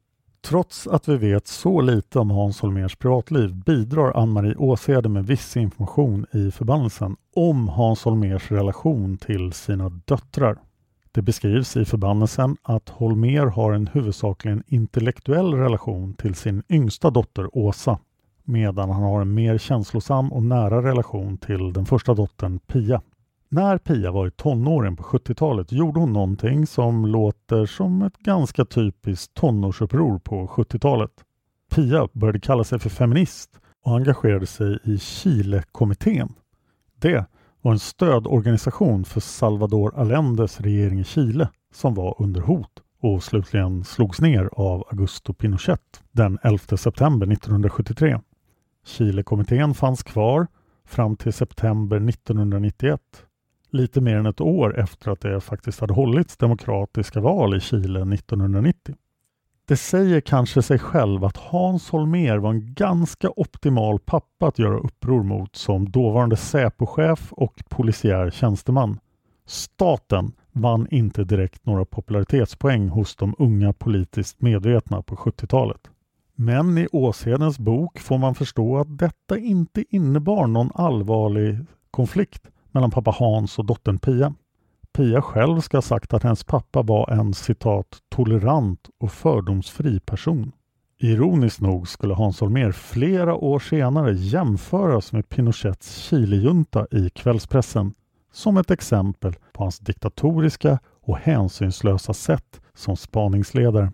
Trots 0.50 0.88
att 0.88 1.08
vi 1.08 1.18
vet 1.18 1.48
så 1.48 1.82
lite 1.82 2.20
om 2.20 2.32
Hans 2.32 2.62
Holmérs 2.62 2.96
privatliv 2.96 3.56
bidrar 3.56 4.12
Ann-Marie 4.18 4.56
Åsede 4.56 5.10
med 5.10 5.26
viss 5.26 5.58
information 5.58 6.26
i 6.34 6.52
förbannelsen 6.52 7.16
om 7.36 7.68
Hans 7.68 8.04
Holmérs 8.04 8.52
relation 8.52 9.18
till 9.18 9.54
sina 9.54 9.90
döttrar. 9.90 10.58
Det 11.12 11.22
beskrivs 11.22 11.78
i 11.78 11.86
förbannelsen 11.86 12.58
att 12.64 12.90
Holmér 12.90 13.46
har 13.46 13.74
en 13.74 13.88
huvudsakligen 13.88 14.64
intellektuell 14.68 15.54
relation 15.54 16.14
till 16.14 16.36
sin 16.36 16.64
yngsta 16.70 17.10
dotter 17.10 17.58
Åsa 17.58 18.00
medan 18.44 18.90
han 18.90 19.04
har 19.04 19.22
en 19.22 19.34
mer 19.34 19.58
känslosam 19.58 20.34
och 20.34 20.44
nära 20.44 20.84
relation 20.84 21.38
till 21.38 21.74
den 21.74 21.86
första 21.86 22.14
dottern 22.14 22.60
Pia. 22.60 23.02
När 23.50 23.78
Pia 23.78 24.12
var 24.12 24.28
i 24.28 24.32
tonåren 24.32 24.96
på 24.96 25.04
70-talet 25.04 25.72
gjorde 25.72 26.00
hon 26.00 26.14
någonting 26.14 26.68
som 26.68 27.06
låter 27.06 27.66
som 27.66 28.02
ett 28.02 28.18
ganska 28.18 28.66
typiskt 28.66 29.34
tonårsuppror 29.34 30.20
på 30.20 30.48
70-talet. 30.48 31.12
Pia 31.76 32.08
började 32.14 32.40
kalla 32.40 32.64
sig 32.64 32.80
för 32.80 32.90
feminist 32.90 33.60
och 33.86 33.96
engagerade 33.96 34.46
sig 34.46 34.80
i 34.84 34.98
Chile-kommittén. 34.98 36.34
Det 37.00 37.26
var 37.62 37.72
en 37.72 37.80
stödorganisation 37.80 39.06
för 39.06 39.20
Salvador 39.20 39.94
Allendes 39.96 40.62
regering 40.62 41.00
i 41.00 41.04
Chile 41.04 41.50
som 41.74 41.94
var 41.94 42.16
under 42.20 42.42
hot 42.42 42.82
och 43.02 43.24
slutligen 43.24 43.84
slogs 43.84 44.22
ner 44.22 44.50
av 44.52 44.84
Augusto 44.90 45.34
Pinochet 45.34 46.04
den 46.12 46.40
11 46.44 46.78
september 46.78 47.32
1973. 47.32 48.20
Chile-kommittén 48.86 49.74
fanns 49.74 50.04
kvar 50.04 50.48
fram 50.86 51.16
till 51.16 51.34
september 51.34 52.10
1991 52.10 53.02
lite 53.70 54.02
mer 54.02 54.16
än 54.16 54.26
ett 54.26 54.42
år 54.42 54.80
efter 54.80 55.12
att 55.12 55.22
det 55.22 55.42
faktiskt 55.42 55.80
hade 55.80 55.94
hållits 55.94 56.38
demokratiska 56.38 57.20
val 57.20 57.58
i 57.58 57.60
Chile 57.60 58.14
1990. 58.14 58.96
Det 59.68 59.78
säger 59.78 60.22
kanske 60.22 60.62
sig 60.62 60.80
själv 60.80 61.26
att 61.26 61.38
Hans 61.38 61.90
Holmér 61.90 62.38
var 62.38 62.50
en 62.50 62.74
ganska 62.74 63.30
optimal 63.36 64.00
pappa 64.00 64.48
att 64.48 64.60
göra 64.60 64.78
uppror 64.78 65.24
mot 65.24 65.56
som 65.56 65.90
dåvarande 65.90 66.38
Säpochef 66.38 67.34
och 67.34 67.64
polisiär 67.70 68.30
tjänsteman. 68.30 69.00
Staten 69.46 70.32
vann 70.52 70.88
inte 70.92 71.24
direkt 71.24 71.66
några 71.66 71.86
popularitetspoäng 71.86 72.90
hos 72.90 73.16
de 73.16 73.36
unga 73.38 73.74
politiskt 73.74 74.42
medvetna 74.42 75.02
på 75.02 75.16
70-talet. 75.16 75.90
Men 76.36 76.78
i 76.78 76.88
Åshedens 76.92 77.60
bok 77.60 78.00
får 78.00 78.18
man 78.18 78.36
förstå 78.36 78.78
att 78.78 78.98
detta 78.98 79.38
inte 79.38 79.84
innebar 79.90 80.48
någon 80.48 80.72
allvarlig 80.74 81.58
konflikt 81.92 82.50
mellan 82.72 82.92
pappa 82.92 83.12
Hans 83.12 83.60
och 83.60 83.66
dottern 83.66 84.00
Pia. 84.00 84.34
Pia 84.94 85.22
själv 85.22 85.60
ska 85.60 85.78
ha 85.78 85.82
sagt 85.82 86.14
att 86.14 86.24
hennes 86.24 86.44
pappa 86.44 86.82
var 86.82 87.10
en 87.12 87.34
citat 87.34 87.98
tolerant 88.10 88.90
och 89.00 89.12
fördomsfri 89.12 90.00
person. 90.00 90.52
Ironiskt 91.00 91.62
nog 91.62 91.88
skulle 91.88 92.14
Hans 92.14 92.40
Holmér 92.42 92.72
flera 92.72 93.36
år 93.36 93.60
senare 93.60 94.14
jämföras 94.14 95.14
med 95.14 95.30
Pinochets 95.30 95.98
Chilejunta 95.98 96.88
i 96.92 97.10
kvällspressen 97.10 97.94
som 98.32 98.58
ett 98.58 98.72
exempel 98.72 99.34
på 99.54 99.64
hans 99.64 99.80
diktatoriska 99.80 100.80
och 101.02 101.18
hänsynslösa 101.18 102.14
sätt 102.14 102.62
som 102.74 102.98
spaningsledare. 102.98 103.92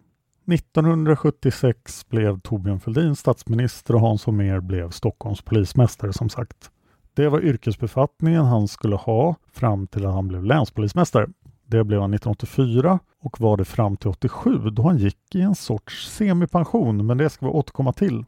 1976 0.51 2.09
blev 2.09 2.39
Torbjörn 2.39 2.79
Fälldin 2.79 3.15
statsminister 3.15 3.95
och 3.95 4.01
Hans 4.01 4.25
Holmér 4.25 4.59
blev 4.59 4.89
Stockholms 4.89 5.41
polismästare 5.41 6.13
som 6.13 6.29
sagt. 6.29 6.71
Det 7.15 7.29
var 7.29 7.41
yrkesbefattningen 7.41 8.45
han 8.45 8.67
skulle 8.67 8.95
ha 8.95 9.35
fram 9.51 9.87
till 9.87 10.05
att 10.05 10.13
han 10.13 10.27
blev 10.27 10.43
länspolismästare. 10.43 11.27
Det 11.65 11.83
blev 11.83 12.01
han 12.01 12.13
1984 12.13 12.99
och 13.21 13.41
var 13.41 13.57
det 13.57 13.65
fram 13.65 13.97
till 13.97 14.09
87 14.09 14.69
då 14.69 14.83
han 14.83 14.97
gick 14.97 15.35
i 15.35 15.41
en 15.41 15.55
sorts 15.55 16.09
semipension, 16.11 17.05
men 17.05 17.17
det 17.17 17.29
ska 17.29 17.45
vi 17.45 17.51
återkomma 17.51 17.93
till. 17.93 18.25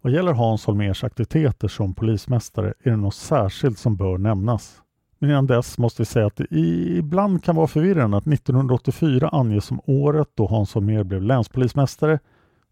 Vad 0.00 0.12
gäller 0.12 0.32
Hans 0.32 0.66
Holmers 0.66 1.04
aktiviteter 1.04 1.68
som 1.68 1.94
polismästare 1.94 2.74
är 2.82 2.90
det 2.90 2.96
något 2.96 3.14
särskilt 3.14 3.78
som 3.78 3.96
bör 3.96 4.18
nämnas. 4.18 4.82
Men 5.18 5.30
innan 5.30 5.46
dess 5.46 5.78
måste 5.78 6.02
vi 6.02 6.06
säga 6.06 6.26
att 6.26 6.36
det 6.36 6.46
ibland 6.50 7.44
kan 7.44 7.56
vara 7.56 7.66
förvirrande 7.66 8.16
att 8.16 8.26
1984 8.26 9.28
anges 9.28 9.64
som 9.64 9.80
året 9.86 10.28
då 10.34 10.46
Hans 10.46 10.74
Holmér 10.74 11.04
blev 11.04 11.22
länspolismästare 11.22 12.18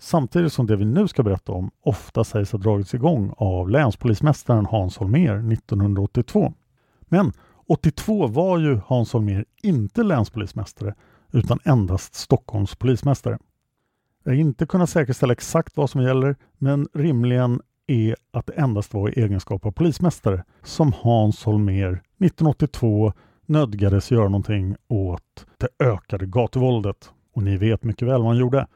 samtidigt 0.03 0.53
som 0.53 0.67
det 0.67 0.77
vi 0.77 0.85
nu 0.85 1.09
ska 1.09 1.23
berätta 1.23 1.53
om 1.53 1.71
ofta 1.81 2.25
sägs 2.25 2.53
ha 2.53 2.59
dragits 2.59 2.95
igång 2.95 3.35
av 3.37 3.71
länspolismästaren 3.71 4.67
Hans 4.67 4.99
Holmér 4.99 5.53
1982. 5.53 6.53
Men 7.01 7.33
82 7.67 8.27
var 8.27 8.59
ju 8.59 8.81
Hans 8.87 9.13
Holmér 9.13 9.45
inte 9.63 10.03
länspolismästare 10.03 10.95
utan 11.33 11.59
endast 11.65 12.15
Stockholms 12.15 12.77
polismästare. 12.77 13.39
Jag 14.25 14.33
har 14.33 14.37
inte 14.37 14.67
kunnat 14.67 14.91
säkerställa 14.91 15.33
exakt 15.33 15.77
vad 15.77 15.91
som 15.91 16.03
gäller 16.03 16.37
men 16.59 16.89
rimligen 16.95 17.61
är 17.87 18.17
att 18.31 18.47
det 18.47 18.53
endast 18.53 18.95
var 18.95 19.09
i 19.09 19.23
egenskap 19.23 19.67
av 19.67 19.73
polismästare 19.73 20.45
som 20.63 20.93
Hans 20.93 21.45
Holmér 21.45 21.93
1982 21.93 23.13
nödgades 23.47 24.11
göra 24.11 24.29
någonting 24.29 24.77
åt 24.89 25.47
det 25.59 25.85
ökade 25.85 26.27
gatuvåldet. 26.27 27.11
Och 27.35 27.43
ni 27.43 27.57
vet 27.57 27.85
mycket 27.85 28.09
väl 28.09 28.19
vad 28.19 28.29
han 28.29 28.37
gjorde. 28.37 28.67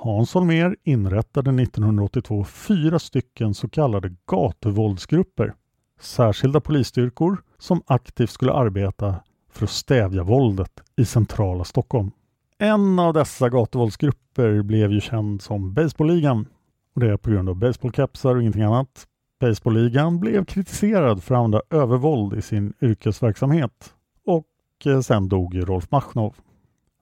Hans 0.00 0.34
Holmér 0.34 0.76
inrättade 0.84 1.62
1982 1.62 2.44
fyra 2.44 2.98
stycken 2.98 3.54
så 3.54 3.68
kallade 3.68 4.14
gatuvåldsgrupper. 4.26 5.54
Särskilda 6.00 6.60
polisstyrkor 6.60 7.42
som 7.58 7.82
aktivt 7.86 8.30
skulle 8.30 8.52
arbeta 8.52 9.14
för 9.50 9.64
att 9.64 9.70
stävja 9.70 10.22
våldet 10.22 10.82
i 10.96 11.04
centrala 11.04 11.64
Stockholm. 11.64 12.10
En 12.58 12.98
av 12.98 13.14
dessa 13.14 13.48
gatuvåldsgrupper 13.48 14.62
blev 14.62 14.92
ju 14.92 15.00
känd 15.00 15.42
som 15.42 15.74
Baseballligan 15.74 16.46
och 16.94 17.00
det 17.00 17.10
är 17.10 17.16
på 17.16 17.30
grund 17.30 17.48
av 17.48 17.56
baseballkepsar 17.56 18.34
och 18.34 18.40
ingenting 18.40 18.62
annat. 18.62 19.06
Baseballligan 19.40 20.20
blev 20.20 20.44
kritiserad 20.44 21.22
för 21.22 21.34
att 21.34 21.38
använda 21.38 21.62
övervåld 21.70 22.34
i 22.34 22.42
sin 22.42 22.72
yrkesverksamhet 22.82 23.94
och 24.24 24.46
eh, 24.86 25.00
sen 25.00 25.28
dog 25.28 25.68
Rolf 25.68 25.90
Machnov. 25.90 26.34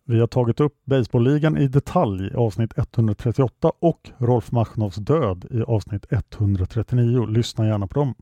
Vi 0.09 0.21
har 0.21 0.27
tagit 0.27 0.61
upp 0.61 0.85
Baseballligan 0.85 1.57
i 1.59 1.69
detalj 1.69 2.27
i 2.27 2.35
avsnitt 2.35 2.79
138 2.79 3.73
och 3.81 4.11
Rolf 4.19 4.53
Machnows 4.53 4.97
död 4.97 5.47
i 5.51 5.63
avsnitt 5.63 6.07
139. 6.11 7.27
Lyssna 7.27 7.67
gärna 7.67 7.87
på 7.87 7.99
dem. 7.99 8.15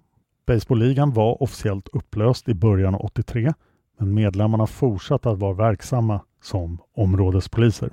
Baseballligan 0.46 1.12
var 1.12 1.42
officiellt 1.42 1.88
upplöst 1.88 2.48
i 2.48 2.54
början 2.54 2.94
av 2.94 3.00
83 3.00 3.52
men 3.98 4.14
medlemmarna 4.14 4.66
fortsatte 4.66 5.30
att 5.30 5.38
vara 5.38 5.54
verksamma 5.54 6.20
som 6.42 6.78
områdespoliser. 6.96 7.90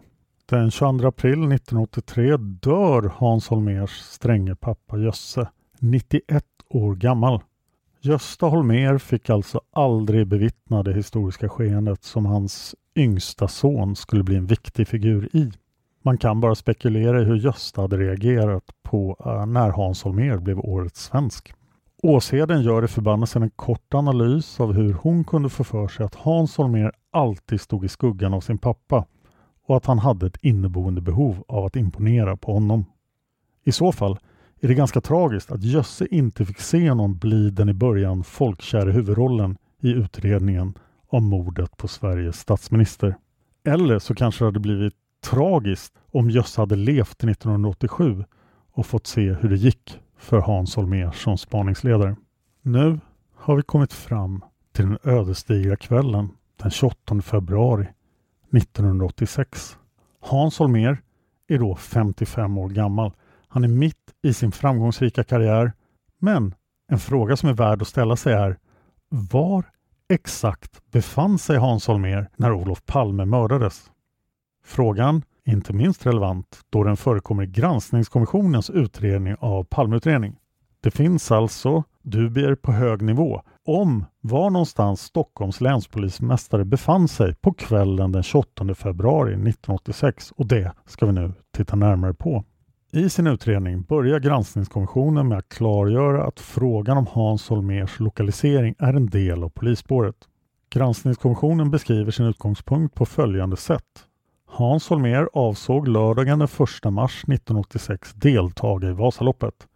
Den 0.50 0.72
22 0.72 1.08
april 1.08 1.34
1983 1.34 2.38
dör 2.38 3.12
Hans 3.16 3.48
Holmers 3.48 3.92
stränge 3.92 4.56
pappa 4.56 4.98
Jösse, 4.98 5.50
91 5.80 6.46
år 6.70 6.96
gammal. 6.96 7.42
Gösta 8.04 8.46
Holmer 8.46 8.98
fick 8.98 9.30
alltså 9.30 9.62
aldrig 9.72 10.28
bevittna 10.28 10.84
det 10.84 10.94
historiska 10.94 11.50
skeendet 11.50 12.04
som 12.04 12.26
hans 12.26 12.76
yngsta 12.96 13.48
son 13.48 13.96
skulle 13.96 14.24
bli 14.24 14.36
en 14.36 14.46
viktig 14.46 14.88
figur 14.88 15.30
i. 15.34 15.52
Man 16.02 16.18
kan 16.18 16.40
bara 16.40 16.56
spekulera 16.56 17.22
i 17.22 17.24
hur 17.24 17.36
Gösta 17.36 17.82
hade 17.82 17.98
reagerat 17.98 18.64
på 18.84 19.18
eh, 19.26 19.46
när 19.46 19.70
Hans 19.70 20.04
Holmer 20.04 20.38
blev 20.38 20.60
årets 20.60 21.04
svensk. 21.04 21.54
Åsheden 22.04 22.62
gör 22.62 22.86
i 22.86 22.88
förbannelsen 22.88 23.44
en 23.44 23.50
kort 23.50 23.94
analys 23.94 24.60
av 24.60 24.74
hur 24.74 24.94
hon 24.94 25.24
kunde 25.24 25.50
få 25.50 25.64
för 25.64 25.88
sig 25.88 26.06
att 26.06 26.16
Hans 26.16 26.58
Holmer 26.58 26.92
alltid 27.12 27.62
stod 27.62 27.86
i 27.86 27.88
skuggan 27.88 28.34
av 28.34 28.42
sin 28.42 28.58
pappa 28.58 29.06
och 29.68 29.78
att 29.78 29.86
han 29.86 30.00
hade 30.00 30.28
ett 30.28 30.38
inneboende 30.42 31.02
behov 31.02 31.44
av 31.48 31.66
att 31.66 31.76
imponera 31.76 32.38
på 32.38 32.54
honom. 32.54 32.86
I 33.64 33.72
så 33.72 33.92
fall 33.92 34.20
är 34.62 34.68
det 34.68 34.74
ganska 34.74 35.02
tragiskt 35.02 35.52
att 35.52 35.64
Jösse 35.64 36.08
inte 36.12 36.46
fick 36.46 36.60
se 36.60 36.94
någon 36.94 37.18
bli 37.18 37.50
den 37.50 37.70
i 37.70 37.74
början 37.74 38.24
folkkäre 38.24 38.92
huvudrollen 38.92 39.58
i 39.82 39.92
utredningen 39.92 40.74
om 41.08 41.26
mordet 41.26 41.78
på 41.78 41.88
Sveriges 41.88 42.40
statsminister. 42.40 43.16
Eller 43.66 44.00
så 44.00 44.16
kanske 44.16 44.44
det 44.44 44.48
hade 44.48 44.60
blivit 44.60 44.94
tragiskt 45.24 45.94
om 46.12 46.30
Jösse 46.30 46.62
hade 46.62 46.76
levt 46.76 47.18
till 47.18 47.30
1987 47.30 48.24
och 48.74 48.86
fått 48.86 49.08
se 49.08 49.34
hur 49.34 49.50
det 49.50 49.56
gick 49.56 50.00
för 50.18 50.40
Hans 50.40 50.76
Holmér 50.76 51.12
som 51.12 51.38
spaningsledare. 51.38 52.16
Nu 52.62 53.00
har 53.36 53.56
vi 53.56 53.64
kommit 53.64 53.94
fram 53.94 54.44
till 54.74 54.86
den 54.86 54.98
ödesdigra 55.04 55.76
kvällen 55.76 56.30
den 56.62 56.72
28 56.72 57.22
februari 57.22 57.88
1986. 58.58 59.78
Hans 60.20 60.60
Holmér 60.60 60.98
är 61.48 61.58
då 61.58 61.76
55 61.76 62.58
år 62.58 62.70
gammal. 62.70 63.12
Han 63.54 63.64
är 63.64 63.68
mitt 63.68 64.14
i 64.24 64.34
sin 64.34 64.52
framgångsrika 64.52 65.24
karriär. 65.24 65.74
Men 66.20 66.56
en 66.88 67.00
fråga 67.00 67.38
som 67.38 67.50
är 67.50 67.54
värd 67.54 67.82
att 67.82 67.88
ställa 67.88 68.16
sig 68.16 68.34
är 68.34 68.58
var 69.10 69.66
exakt 70.10 70.92
befann 70.92 71.40
sig 71.40 71.58
Hans 71.58 71.88
Holmér 71.88 72.30
när 72.36 72.54
Olof 72.54 72.86
Palme 72.86 73.26
mördades? 73.26 73.92
Frågan 74.66 75.24
är 75.46 75.52
inte 75.52 75.74
minst 75.74 76.06
relevant 76.06 76.60
då 76.70 76.84
den 76.84 76.98
förekommer 76.98 77.44
i 77.44 77.48
Granskningskommissionens 77.48 78.70
utredning 78.70 79.36
av 79.40 79.64
Palmeutredning. 79.64 80.36
Det 80.82 80.92
finns 80.92 81.32
alltså 81.32 81.84
dubier 82.02 82.56
på 82.56 82.72
hög 82.72 83.02
nivå 83.02 83.42
om 83.66 84.06
var 84.22 84.50
någonstans 84.50 85.02
Stockholms 85.02 85.62
länspolismästare 85.62 86.66
befann 86.66 87.08
sig 87.08 87.36
på 87.36 87.54
kvällen 87.54 88.12
den 88.12 88.24
28 88.24 88.76
februari 88.76 89.32
1986 89.32 90.32
och 90.32 90.46
det 90.46 90.72
ska 90.86 91.06
vi 91.06 91.12
nu 91.12 91.34
titta 91.52 91.76
närmare 91.76 92.14
på. 92.14 92.44
I 92.94 93.10
sin 93.10 93.28
utredning 93.28 93.82
börjar 93.82 94.20
granskningskommissionen 94.20 95.28
med 95.28 95.38
att 95.38 95.50
klargöra 95.50 96.24
att 96.24 96.40
frågan 96.40 96.98
om 96.98 97.08
Hans 97.08 97.50
Holmers 97.50 98.00
lokalisering 98.00 98.76
är 98.80 98.94
en 98.94 99.06
del 99.06 99.44
av 99.44 99.50
polisspåret. 99.50 100.16
Granskningskommissionen 100.70 101.72
beskriver 101.72 102.12
sin 102.12 102.26
utgångspunkt 102.26 102.96
på 102.96 103.06
följande 103.06 103.58
sätt. 103.58 104.06
Hans 104.48 104.90
Holmer 104.90 105.30
avsåg 105.34 105.88
lördagen 105.88 106.40
den 106.40 106.48
1 106.48 106.94
mars 106.94 107.24
1986 107.24 108.14
deltaga 108.14 108.90
i 108.90 108.94
Vasaloppet. 108.94 109.68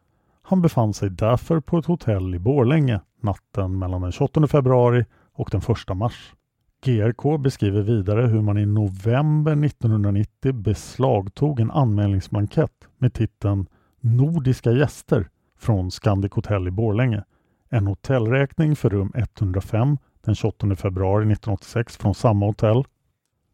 Han 0.41 0.61
befann 0.61 0.93
sig 0.93 1.09
därför 1.09 1.59
på 1.59 1.77
ett 1.77 1.85
hotell 1.85 2.35
i 2.35 2.39
Borlänge 2.39 3.01
natten 3.21 3.79
mellan 3.79 4.01
den 4.01 4.11
28 4.11 4.47
februari 4.47 5.05
och 5.33 5.49
den 5.51 5.61
1 5.89 5.97
mars. 5.97 6.33
GRK 6.85 7.37
beskriver 7.37 7.81
vidare 7.81 8.27
hur 8.27 8.41
man 8.41 8.57
i 8.57 8.65
november 8.65 9.65
1990 9.65 10.53
beslagtog 10.53 11.59
en 11.59 11.71
anmälningsblankett 11.71 12.87
med 12.97 13.13
titeln 13.13 13.67
Nordiska 13.99 14.71
gäster 14.71 15.29
från 15.59 15.91
Scandic 15.91 16.31
Hotel 16.31 16.67
i 16.67 16.71
Borlänge. 16.71 17.23
En 17.69 17.87
hotellräkning 17.87 18.75
för 18.75 18.89
rum 18.89 19.11
105 19.15 19.97
den 20.25 20.35
28 20.35 20.75
februari 20.75 21.21
1986 21.21 21.97
från 21.97 22.15
samma 22.15 22.45
hotell 22.45 22.83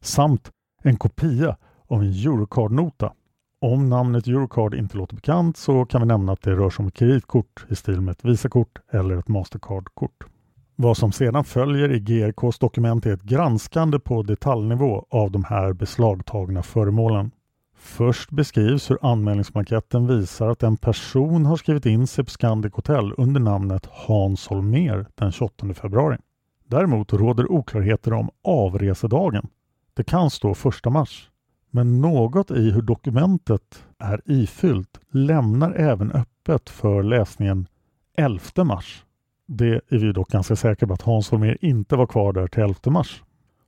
samt 0.01 0.51
en 0.83 0.97
kopia 0.97 1.57
av 1.87 2.01
en 2.01 2.09
Eurocard-nota. 2.09 3.13
Om 3.61 3.89
namnet 3.89 4.27
Eurocard 4.27 4.73
inte 4.73 4.97
låter 4.97 5.15
bekant 5.15 5.57
så 5.57 5.85
kan 5.85 6.01
vi 6.01 6.07
nämna 6.07 6.31
att 6.31 6.41
det 6.41 6.51
rör 6.51 6.69
sig 6.69 6.83
om 6.83 6.87
ett 6.87 6.93
kreditkort 6.93 7.65
i 7.69 7.75
stil 7.75 8.01
med 8.01 8.11
ett 8.11 8.25
Visakort 8.25 8.79
eller 8.91 9.17
ett 9.17 9.27
Mastercard-kort. 9.27 10.30
Vad 10.81 10.97
som 10.97 11.11
sedan 11.11 11.43
följer 11.43 11.91
i 11.91 11.99
GRKs 11.99 12.59
dokument 12.59 13.05
är 13.05 13.13
ett 13.13 13.23
granskande 13.23 13.99
på 13.99 14.23
detaljnivå 14.23 15.05
av 15.09 15.31
de 15.31 15.43
här 15.43 15.73
beslagtagna 15.73 16.63
föremålen. 16.63 17.31
Först 17.75 18.31
beskrivs 18.31 18.91
hur 18.91 18.97
anmälningsblanketten 19.01 20.07
visar 20.07 20.49
att 20.49 20.63
en 20.63 20.77
person 20.77 21.45
har 21.45 21.57
skrivit 21.57 21.85
in 21.85 22.07
sig 22.07 22.23
på 22.23 22.29
Scandic 22.29 22.73
Hotel 22.73 23.13
under 23.17 23.41
namnet 23.41 23.87
Hans 23.91 24.47
Holmer 24.47 25.05
den 25.15 25.31
28 25.31 25.73
februari. 25.73 26.17
Däremot 26.67 27.13
råder 27.13 27.51
oklarheter 27.51 28.13
om 28.13 28.29
avresedagen. 28.43 29.47
Det 29.93 30.03
kan 30.03 30.29
stå 30.29 30.51
1 30.51 30.85
mars. 30.85 31.29
Men 31.71 32.01
något 32.01 32.51
i 32.51 32.71
hur 32.71 32.81
dokumentet 32.81 33.83
är 33.99 34.21
ifyllt 34.25 34.99
lämnar 35.11 35.73
även 35.73 36.11
öppet 36.11 36.69
för 36.69 37.03
läsningen 37.03 37.67
11 38.17 38.63
mars. 38.63 39.05
Det 39.53 39.81
är 39.89 39.97
vi 39.97 40.11
dock 40.11 40.29
ganska 40.29 40.55
säkra 40.55 40.87
på 40.87 40.93
att 40.93 41.01
Hans 41.01 41.31
Holmér 41.31 41.57
inte 41.61 41.95
var 41.95 42.07
kvar 42.07 42.33
där 42.33 42.47
till 42.47 42.63
11 42.63 42.75
mars. 42.85 43.23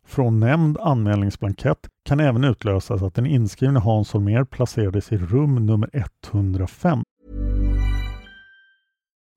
Från 0.06 0.40
nämnd 0.40 0.78
anmälningsblankett 0.78 1.88
kan 2.06 2.20
även 2.20 2.44
utlösas 2.44 3.02
att 3.02 3.16
den 3.16 3.26
inskrivne 3.26 3.80
Hans 3.80 4.14
Holmér 4.14 4.46
placerades 4.46 5.12
i 5.12 5.18
rum 5.18 5.66
nummer 5.66 5.90
105. 5.94 7.04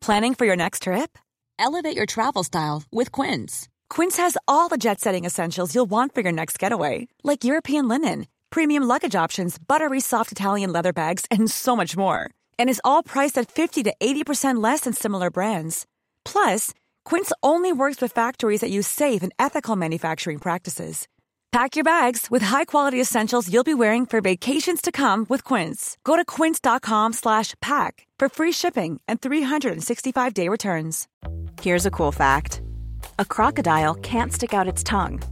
Planning 0.06 0.34
for 0.34 0.46
your 0.46 0.56
next 0.56 0.82
trip? 0.82 1.18
Elevate 1.58 1.96
your 1.96 2.06
travel 2.06 2.44
style 2.44 2.82
with 2.92 3.22
Quince. 3.22 3.68
Quince 3.94 4.22
has 4.22 4.36
all 4.46 4.68
the 4.68 4.76
jet-setting 4.76 5.26
essentials 5.26 5.74
you'll 5.74 5.90
want 5.90 6.14
for 6.14 6.22
your 6.22 6.32
next 6.32 6.62
getaway, 6.62 7.08
like 7.24 7.48
European 7.48 7.88
linen, 7.88 8.26
premium 8.50 8.88
luggage 8.88 9.24
options, 9.24 9.58
buttery 9.58 10.00
soft 10.00 10.32
Italian 10.32 10.72
leather 10.72 10.92
bags, 10.92 11.24
and 11.30 11.50
so 11.50 11.76
much 11.76 11.96
more. 11.96 12.18
And 12.58 12.70
is 12.70 12.80
all 12.84 13.02
priced 13.02 13.40
at 13.42 13.50
50 13.50 13.82
to 13.84 13.94
80% 14.00 14.62
less 14.62 14.80
than 14.80 14.92
similar 14.92 15.30
brands. 15.30 15.86
Plus, 16.26 16.74
Quince 17.04 17.32
only 17.42 17.72
works 17.72 18.02
with 18.02 18.12
factories 18.12 18.60
that 18.60 18.70
use 18.70 18.86
safe 18.86 19.22
and 19.22 19.32
ethical 19.38 19.76
manufacturing 19.76 20.38
practices. 20.38 21.08
Pack 21.52 21.76
your 21.76 21.84
bags 21.84 22.26
with 22.30 22.42
high-quality 22.42 23.00
essentials 23.00 23.50
you'll 23.50 23.64
be 23.64 23.72
wearing 23.72 24.04
for 24.04 24.20
vacations 24.20 24.82
to 24.82 24.92
come 24.92 25.24
with 25.30 25.42
Quince. 25.42 25.96
Go 26.04 26.16
to 26.16 26.24
quince.com/pack 26.24 28.06
for 28.18 28.28
free 28.28 28.52
shipping 28.52 29.00
and 29.08 29.20
365-day 29.20 30.48
returns. 30.50 31.06
Here's 31.62 31.86
a 31.86 31.90
cool 31.90 32.12
fact. 32.12 32.60
A 33.18 33.24
crocodile 33.24 33.94
can't 33.94 34.32
stick 34.32 34.52
out 34.52 34.68
its 34.68 34.82
tongue. 34.82 35.22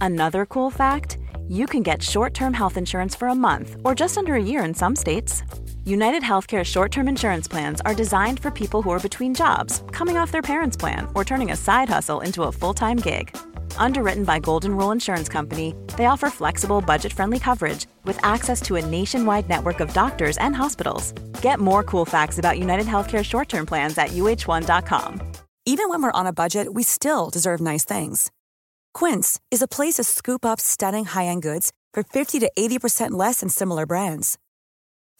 Another 0.00 0.44
cool 0.44 0.70
fact, 0.70 1.16
you 1.48 1.66
can 1.66 1.82
get 1.82 2.02
short-term 2.02 2.54
health 2.54 2.76
insurance 2.76 3.16
for 3.16 3.28
a 3.28 3.34
month 3.34 3.76
or 3.84 3.94
just 3.94 4.18
under 4.18 4.34
a 4.34 4.42
year 4.42 4.64
in 4.64 4.74
some 4.74 4.96
states. 4.96 5.42
United 5.84 6.22
Healthcare 6.22 6.64
short 6.64 6.92
term 6.92 7.08
insurance 7.08 7.48
plans 7.48 7.80
are 7.82 7.94
designed 7.94 8.38
for 8.38 8.50
people 8.50 8.82
who 8.82 8.90
are 8.90 9.00
between 9.00 9.34
jobs, 9.34 9.82
coming 9.92 10.18
off 10.18 10.30
their 10.30 10.42
parents' 10.42 10.76
plan, 10.76 11.08
or 11.14 11.24
turning 11.24 11.50
a 11.50 11.56
side 11.56 11.88
hustle 11.88 12.20
into 12.20 12.44
a 12.44 12.52
full 12.52 12.74
time 12.74 12.98
gig. 12.98 13.36
Underwritten 13.76 14.24
by 14.24 14.38
Golden 14.38 14.76
Rule 14.76 14.90
Insurance 14.92 15.28
Company, 15.28 15.74
they 15.96 16.06
offer 16.06 16.28
flexible, 16.28 16.80
budget 16.80 17.12
friendly 17.12 17.38
coverage 17.38 17.86
with 18.04 18.18
access 18.22 18.60
to 18.62 18.76
a 18.76 18.84
nationwide 18.84 19.48
network 19.48 19.80
of 19.80 19.92
doctors 19.94 20.36
and 20.38 20.54
hospitals. 20.54 21.12
Get 21.40 21.60
more 21.60 21.82
cool 21.82 22.04
facts 22.04 22.38
about 22.38 22.58
United 22.58 22.86
Healthcare 22.86 23.24
short 23.24 23.48
term 23.48 23.66
plans 23.66 23.96
at 23.96 24.10
uh1.com. 24.10 25.20
Even 25.66 25.88
when 25.88 26.02
we're 26.02 26.12
on 26.12 26.26
a 26.26 26.32
budget, 26.32 26.74
we 26.74 26.82
still 26.82 27.30
deserve 27.30 27.60
nice 27.60 27.84
things. 27.84 28.30
Quince 28.92 29.40
is 29.50 29.62
a 29.62 29.68
place 29.68 29.94
to 29.94 30.04
scoop 30.04 30.44
up 30.44 30.60
stunning 30.60 31.06
high 31.06 31.26
end 31.26 31.42
goods 31.42 31.72
for 31.92 32.02
50 32.02 32.38
to 32.40 32.50
80% 32.58 33.12
less 33.12 33.40
than 33.40 33.48
similar 33.48 33.86
brands. 33.86 34.38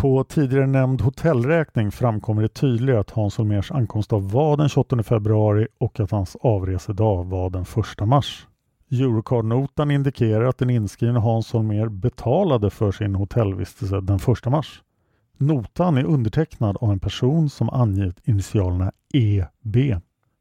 På 0.00 0.24
tidigare 0.24 0.66
nämnd 0.66 1.00
hotellräkning 1.00 1.90
framkommer 1.90 2.42
det 2.42 2.48
tydligare 2.48 3.00
att 3.00 3.10
Hans 3.10 3.38
Holmérs 3.38 3.72
ankomstdag 3.72 4.18
var 4.18 4.56
den 4.56 4.68
28 4.68 5.02
februari 5.02 5.66
och 5.78 6.00
att 6.00 6.10
hans 6.10 6.36
avresedag 6.40 7.24
var 7.24 7.50
den 7.50 7.62
1 7.62 8.08
mars. 8.08 8.46
Eurocard-notan 8.90 9.90
indikerar 9.90 10.44
att 10.44 10.58
den 10.58 10.70
inskrivne 10.70 11.18
Hans 11.18 11.52
Holmér 11.52 11.88
betalade 11.88 12.70
för 12.70 12.92
sin 12.92 13.14
hotellvistelse 13.14 14.00
den 14.00 14.16
1 14.16 14.44
mars. 14.46 14.82
Notan 15.36 15.98
är 15.98 16.04
undertecknad 16.04 16.76
av 16.80 16.92
en 16.92 17.00
person 17.00 17.50
som 17.50 17.70
angivit 17.70 18.28
initialerna 18.28 18.92
EB. 19.12 19.76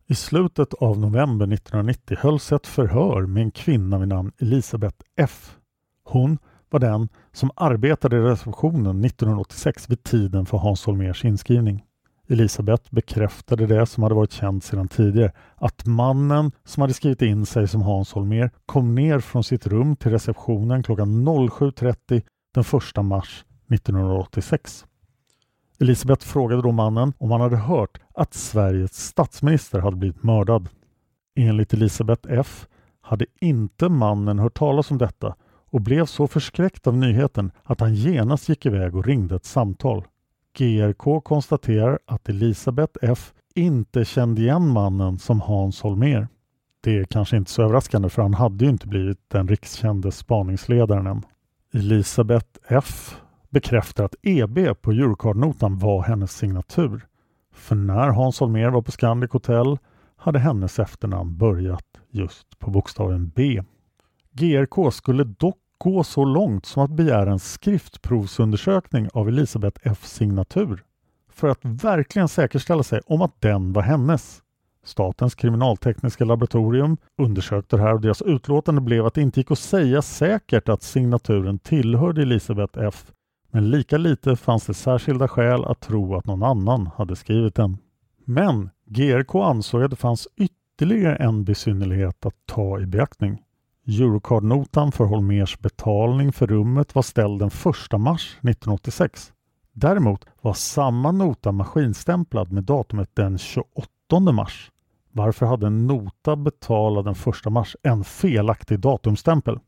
I 0.07 0.16
slutet 0.16 0.74
av 0.74 0.99
november 0.99 1.53
1990 1.53 2.18
hölls 2.20 2.51
ett 2.51 2.68
förhör 2.68 3.26
med 3.26 3.43
en 3.43 3.51
kvinna 3.51 3.99
vid 3.99 4.07
namn 4.07 4.32
Elisabeth 4.38 4.97
F. 5.16 5.55
Hon 6.03 6.38
var 6.70 6.80
den 6.80 7.09
som 7.32 7.51
arbetade 7.55 8.17
i 8.17 8.20
receptionen 8.20 9.05
1986 9.05 9.89
vid 9.89 10.03
tiden 10.03 10.45
för 10.45 10.57
Hans 10.57 10.86
Holmers 10.86 11.26
inskrivning. 11.26 11.84
Elisabeth 12.32 12.84
bekräftade 12.89 13.67
det 13.67 13.86
som 13.86 14.03
hade 14.03 14.15
varit 14.15 14.32
känt 14.32 14.63
sedan 14.63 14.88
tidigare, 14.88 15.32
att 15.55 15.86
mannen 15.86 16.51
som 16.65 16.82
hade 16.82 16.93
skrivit 16.93 17.22
in 17.22 17.45
sig 17.45 17.67
som 17.67 17.82
Hans 17.82 18.13
Holmer 18.13 18.51
kom 18.65 18.95
ner 18.95 19.20
från 19.20 19.43
sitt 19.43 19.67
rum 19.67 19.95
till 19.95 20.11
receptionen 20.11 20.84
klockan 20.84 21.28
07.30 21.28 22.22
den 22.53 22.63
1 22.99 23.05
mars 23.05 23.45
1986. 23.74 24.86
Elisabeth 25.80 26.26
frågade 26.26 26.61
då 26.61 26.72
mannen 26.72 27.13
om 27.17 27.32
han 27.32 27.41
hade 27.41 27.57
hört 27.57 27.99
att 28.13 28.34
Sveriges 28.34 29.05
statsminister 29.05 29.80
hade 29.80 29.97
blivit 29.97 30.24
mördad. 30.24 30.70
Enligt 31.36 31.74
Elisabeth 31.74 32.28
F 32.30 32.67
hade 33.01 33.26
inte 33.41 33.89
mannen 33.89 34.39
hört 34.39 34.57
talas 34.57 34.91
om 34.91 34.97
detta 34.97 35.36
och 35.72 35.82
blev 35.82 36.05
så 36.05 36.28
förskräckt 36.28 36.88
av 36.88 36.97
nyheten 36.97 37.51
att 37.63 37.80
han 37.80 37.95
genast 37.95 38.49
gick 38.49 38.65
iväg 38.65 38.95
och 38.95 39.05
ringde 39.05 39.36
ett 39.36 39.45
samtal. 39.45 40.05
GRK 40.57 41.22
konstaterar 41.24 41.99
att 42.05 42.30
Elisabeth 42.30 42.93
F 43.01 43.34
inte 43.55 44.05
kände 44.05 44.41
igen 44.41 44.67
mannen 44.67 45.20
som 45.20 45.41
Hans 45.41 45.82
Holmer. 45.82 46.28
Det 46.82 46.97
är 46.97 47.03
kanske 47.03 47.38
inte 47.38 47.51
så 47.51 47.63
överraskande 47.63 48.09
för 48.09 48.22
han 48.22 48.34
hade 48.34 48.65
ju 48.65 48.72
inte 48.72 48.88
blivit 48.88 49.20
den 49.28 49.47
rikskände 49.47 50.11
spaningsledaren 50.11 51.07
än. 51.07 51.24
Elisabeth 51.74 52.47
F 52.67 53.15
bekräftar 53.49 54.03
att 54.03 54.15
EB 54.22 54.82
på 54.82 54.91
Eurocard-notan 54.91 55.80
var 55.80 56.03
hennes 56.03 56.32
signatur. 56.32 57.07
För 57.53 57.76
när 57.76 58.09
Hans 58.09 58.39
Holmer 58.39 58.70
var 58.70 58.82
på 58.82 58.91
Scandic 58.91 59.32
Hotel 59.32 59.78
hade 60.15 60.39
hennes 60.39 60.80
efternamn 60.80 61.38
börjat 61.38 61.86
just 62.09 62.59
på 62.59 62.72
bokstaven 62.72 63.32
B. 63.36 63.63
GRK 64.39 64.91
skulle 64.91 65.23
dock 65.23 65.57
gå 65.77 66.03
så 66.03 66.25
långt 66.25 66.65
som 66.65 66.83
att 66.83 66.91
begära 66.91 67.31
en 67.31 67.39
skriftprovsundersökning 67.39 69.07
av 69.13 69.27
Elisabeth 69.27 69.81
F 69.83 70.05
signatur 70.05 70.83
för 71.31 71.47
att 71.47 71.59
verkligen 71.61 72.27
säkerställa 72.27 72.83
sig 72.83 73.01
om 73.05 73.21
att 73.21 73.41
den 73.41 73.73
var 73.73 73.81
hennes. 73.81 74.41
Statens 74.83 75.35
kriminaltekniska 75.35 76.25
laboratorium 76.25 76.97
undersökte 77.17 77.75
det 77.75 77.81
här 77.81 77.93
och 77.93 78.01
deras 78.01 78.21
utlåtande 78.21 78.81
blev 78.81 79.05
att 79.05 79.13
det 79.13 79.21
inte 79.21 79.39
gick 79.39 79.51
att 79.51 79.59
säga 79.59 80.01
säkert 80.01 80.69
att 80.69 80.83
signaturen 80.83 81.59
tillhörde 81.59 82.21
Elisabeth 82.21 82.79
F. 82.79 83.11
Men 83.51 83.69
lika 83.69 83.97
lite 83.97 84.35
fanns 84.35 84.65
det 84.65 84.73
särskilda 84.73 85.27
skäl 85.27 85.65
att 85.65 85.79
tro 85.79 86.15
att 86.15 86.25
någon 86.25 86.43
annan 86.43 86.87
hade 86.97 87.15
skrivit 87.15 87.55
den. 87.55 87.77
Men 88.25 88.69
GRK 88.85 89.35
ansåg 89.35 89.83
att 89.83 89.91
det 89.91 89.95
fanns 89.95 90.27
ytterligare 90.37 91.15
en 91.15 91.43
besynnerlighet 91.43 92.25
att 92.25 92.35
ta 92.45 92.79
i 92.79 92.85
beaktning. 92.85 93.43
Eurocard-notan 93.89 94.91
för 94.91 95.05
Holmers 95.05 95.59
betalning 95.59 96.31
för 96.31 96.47
rummet 96.47 96.95
var 96.95 97.01
ställd 97.01 97.39
den 97.39 97.47
1 97.47 97.99
mars 97.99 98.37
1986. 98.41 99.33
Däremot 99.73 100.25
var 100.41 100.53
samma 100.53 101.11
nota 101.11 101.51
maskinstämplad 101.51 102.51
med 102.51 102.63
datumet 102.63 103.09
den 103.13 103.37
28 103.37 104.19
mars. 104.31 104.71
Varför 105.11 105.45
hade 105.45 105.67
en 105.67 105.87
nota 105.87 106.35
betalad 106.35 107.05
den 107.05 107.15
1 107.45 107.51
mars 107.51 107.75
en 107.83 108.03
felaktig 108.03 108.79
datumstämpel? 108.79 109.59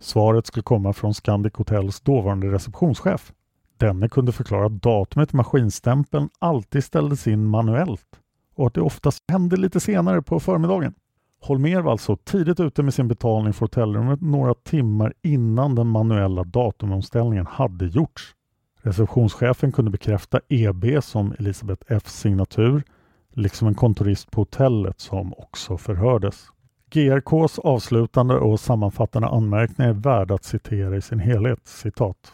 Svaret 0.00 0.46
skulle 0.46 0.62
komma 0.62 0.92
från 0.92 1.14
Scandic 1.14 1.54
Hotels 1.54 2.00
dåvarande 2.00 2.52
receptionschef. 2.52 3.32
Denne 3.76 4.08
kunde 4.08 4.32
förklara 4.32 4.66
att 4.66 4.82
datumet 4.82 5.32
i 5.32 5.36
maskinstämpeln 5.36 6.28
alltid 6.38 6.84
ställdes 6.84 7.26
in 7.26 7.46
manuellt 7.46 8.20
och 8.54 8.66
att 8.66 8.74
det 8.74 8.80
oftast 8.80 9.24
hände 9.28 9.56
lite 9.56 9.80
senare 9.80 10.22
på 10.22 10.40
förmiddagen. 10.40 10.94
Holmer 11.42 11.80
var 11.80 11.92
alltså 11.92 12.16
tidigt 12.16 12.60
ute 12.60 12.82
med 12.82 12.94
sin 12.94 13.08
betalning 13.08 13.52
för 13.52 13.60
hotellrummet 13.60 14.20
några 14.20 14.54
timmar 14.54 15.12
innan 15.22 15.74
den 15.74 15.86
manuella 15.86 16.44
datumomställningen 16.44 17.46
hade 17.46 17.86
gjorts. 17.86 18.34
Receptionschefen 18.82 19.72
kunde 19.72 19.90
bekräfta 19.90 20.40
EB 20.48 21.02
som 21.02 21.34
Elisabeth 21.38 21.82
F 21.88 22.02
signatur, 22.06 22.82
liksom 23.30 23.68
en 23.68 23.74
kontorist 23.74 24.30
på 24.30 24.40
hotellet 24.40 25.00
som 25.00 25.34
också 25.34 25.78
förhördes. 25.78 26.46
GRKs 26.90 27.58
avslutande 27.58 28.34
och 28.34 28.60
sammanfattande 28.60 29.28
anmärkningar 29.28 29.90
är 29.90 29.94
värda 29.94 30.34
att 30.34 30.44
citera 30.44 30.96
i 30.96 31.02
sin 31.02 31.20
helhet. 31.20 31.60
Citat. 31.64 32.32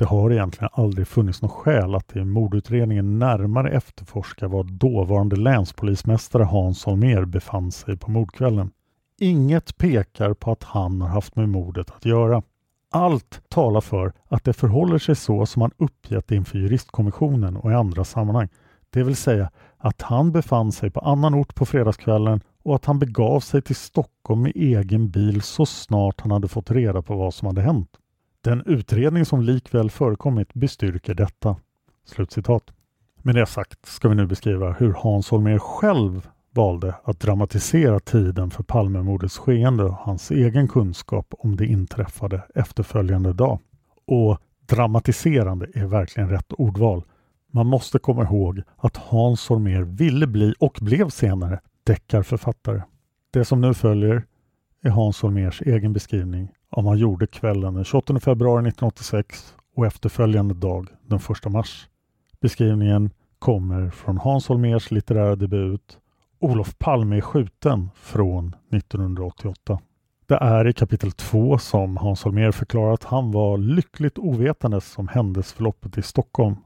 Det 0.00 0.06
har 0.06 0.32
egentligen 0.32 0.70
aldrig 0.72 1.08
funnits 1.08 1.42
något 1.42 1.50
skäl 1.50 1.94
att 1.94 2.16
i 2.16 2.24
mordutredningen 2.24 3.18
närmare 3.18 3.70
efterforska 3.70 4.48
var 4.48 4.64
dåvarande 4.64 5.36
länspolismästare 5.36 6.44
Hans 6.44 6.84
Holmér 6.84 7.24
befann 7.24 7.72
sig 7.72 7.96
på 7.96 8.10
mordkvällen. 8.10 8.70
Inget 9.18 9.78
pekar 9.78 10.34
på 10.34 10.52
att 10.52 10.62
han 10.62 11.00
har 11.00 11.08
haft 11.08 11.36
med 11.36 11.48
mordet 11.48 11.90
att 11.90 12.04
göra. 12.04 12.42
Allt 12.90 13.42
talar 13.48 13.80
för 13.80 14.12
att 14.28 14.44
det 14.44 14.52
förhåller 14.52 14.98
sig 14.98 15.16
så 15.16 15.46
som 15.46 15.62
han 15.62 15.70
uppgett 15.76 16.30
inför 16.30 16.58
juristkommissionen 16.58 17.56
och 17.56 17.70
i 17.70 17.74
andra 17.74 18.04
sammanhang. 18.04 18.48
Det 18.90 19.02
vill 19.02 19.16
säga 19.16 19.50
att 19.78 20.02
han 20.02 20.32
befann 20.32 20.72
sig 20.72 20.90
på 20.90 21.00
annan 21.00 21.34
ort 21.34 21.54
på 21.54 21.66
fredagskvällen 21.66 22.40
och 22.62 22.74
att 22.74 22.84
han 22.84 22.98
begav 22.98 23.40
sig 23.40 23.62
till 23.62 23.76
Stockholm 23.76 24.42
med 24.42 24.52
egen 24.54 25.10
bil 25.10 25.42
så 25.42 25.66
snart 25.66 26.20
han 26.20 26.30
hade 26.30 26.48
fått 26.48 26.70
reda 26.70 27.02
på 27.02 27.16
vad 27.16 27.34
som 27.34 27.46
hade 27.46 27.62
hänt. 27.62 27.99
Den 28.42 28.62
utredning 28.66 29.24
som 29.24 29.42
likväl 29.42 29.90
förekommit 29.90 30.54
bestyrker 30.54 31.14
detta. 31.14 31.56
Slutcitat. 32.04 32.62
Med 33.22 33.34
det 33.34 33.46
sagt 33.46 33.86
ska 33.86 34.08
vi 34.08 34.14
nu 34.14 34.26
beskriva 34.26 34.72
hur 34.72 34.92
Hans 34.92 35.30
Holmér 35.30 35.58
själv 35.58 36.28
valde 36.50 36.94
att 37.04 37.20
dramatisera 37.20 38.00
tiden 38.00 38.50
för 38.50 38.62
Palmemordets 38.62 39.38
skeende 39.38 39.84
och 39.84 39.94
hans 39.94 40.30
egen 40.30 40.68
kunskap 40.68 41.34
om 41.38 41.56
det 41.56 41.66
inträffade 41.66 42.42
efterföljande 42.54 43.32
dag. 43.32 43.58
Och 44.06 44.38
dramatiserande 44.66 45.66
är 45.74 45.86
verkligen 45.86 46.28
rätt 46.28 46.52
ordval. 46.52 47.04
Man 47.52 47.66
måste 47.66 47.98
komma 47.98 48.22
ihåg 48.22 48.62
att 48.76 48.96
Hans 48.96 49.48
Holmér 49.48 49.82
ville 49.82 50.26
bli 50.26 50.54
och 50.58 50.78
blev 50.80 51.08
senare 51.08 51.60
deckarförfattare. 51.84 52.82
Det 53.30 53.44
som 53.44 53.60
nu 53.60 53.74
följer 53.74 54.24
är 54.82 54.90
Hans 54.90 55.22
Holmérs 55.22 55.62
egen 55.62 55.92
beskrivning 55.92 56.48
om 56.70 56.86
han 56.86 56.98
gjorde 56.98 57.26
kvällen 57.26 57.74
den 57.74 57.84
28 57.84 58.20
februari 58.20 58.68
1986 58.68 59.54
och 59.76 59.86
efterföljande 59.86 60.54
dag 60.54 60.88
den 61.02 61.18
1 61.44 61.52
mars. 61.52 61.88
Beskrivningen 62.40 63.10
kommer 63.38 63.90
från 63.90 64.18
Hans 64.18 64.48
Holmérs 64.48 64.90
litterära 64.90 65.36
debut 65.36 65.98
Olof 66.42 66.78
Palme 66.78 67.16
är 67.16 67.20
skjuten 67.20 67.90
från 67.94 68.54
1988. 68.72 69.78
Det 70.26 70.34
är 70.34 70.68
i 70.68 70.72
kapitel 70.72 71.12
2 71.12 71.58
som 71.58 71.96
Hans 71.96 72.24
Holmér 72.24 72.52
förklarar 72.52 72.92
att 72.92 73.04
han 73.04 73.30
var 73.30 73.58
lyckligt 73.58 74.18
ovetandes 74.18 74.98
om 74.98 75.08
händelseförloppet 75.08 75.98
i 75.98 76.02
Stockholm. 76.02 76.56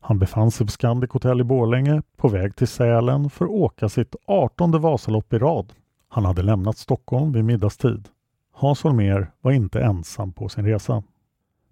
Han 0.00 0.18
befann 0.18 0.50
sig 0.50 0.66
på 0.66 0.72
Scandic 0.72 1.10
Hotel 1.10 1.40
i 1.40 1.44
Borlänge 1.44 2.02
på 2.16 2.28
väg 2.28 2.56
till 2.56 2.68
Sälen 2.68 3.30
för 3.30 3.44
att 3.44 3.50
åka 3.50 3.88
sitt 3.88 4.16
18 4.26 4.80
Vasalopp 4.80 5.32
i 5.32 5.38
rad. 5.38 5.72
Han 6.08 6.24
hade 6.24 6.42
lämnat 6.42 6.78
Stockholm 6.78 7.32
vid 7.32 7.44
middagstid. 7.44 8.08
Hans 8.62 8.82
Holmér 8.82 9.30
var 9.40 9.52
inte 9.52 9.80
ensam 9.80 10.32
på 10.32 10.48
sin 10.48 10.66
resa. 10.66 11.02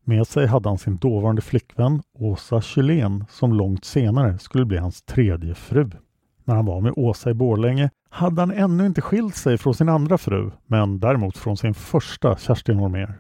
Med 0.05 0.27
sig 0.27 0.47
hade 0.47 0.69
han 0.69 0.79
sin 0.79 0.97
dåvarande 0.97 1.43
flickvän 1.43 2.03
Åsa 2.15 2.61
Kylén 2.61 3.25
som 3.29 3.53
långt 3.53 3.85
senare 3.85 4.39
skulle 4.39 4.65
bli 4.65 4.79
hans 4.79 5.03
tredje 5.03 5.55
fru. 5.55 5.91
När 6.45 6.55
han 6.55 6.67
var 6.67 6.81
med 6.81 6.93
Åsa 6.97 7.31
i 7.31 7.35
Borlänge 7.35 7.91
hade 8.09 8.43
han 8.43 8.51
ännu 8.51 8.87
inte 8.87 9.01
skilt 9.01 9.37
sig 9.37 9.59
från 9.59 9.75
sin 9.75 9.89
andra 9.89 10.19
fru, 10.19 10.51
men 10.67 11.01
däremot 11.01 11.37
från 11.37 11.57
sin 11.57 11.75
första 11.75 12.37
Kerstin 12.37 12.77
Holmér. 12.77 13.15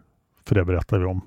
För 0.46 0.54
det 0.54 0.64
berättar 0.64 0.98
vi 0.98 1.04
om. 1.04 1.20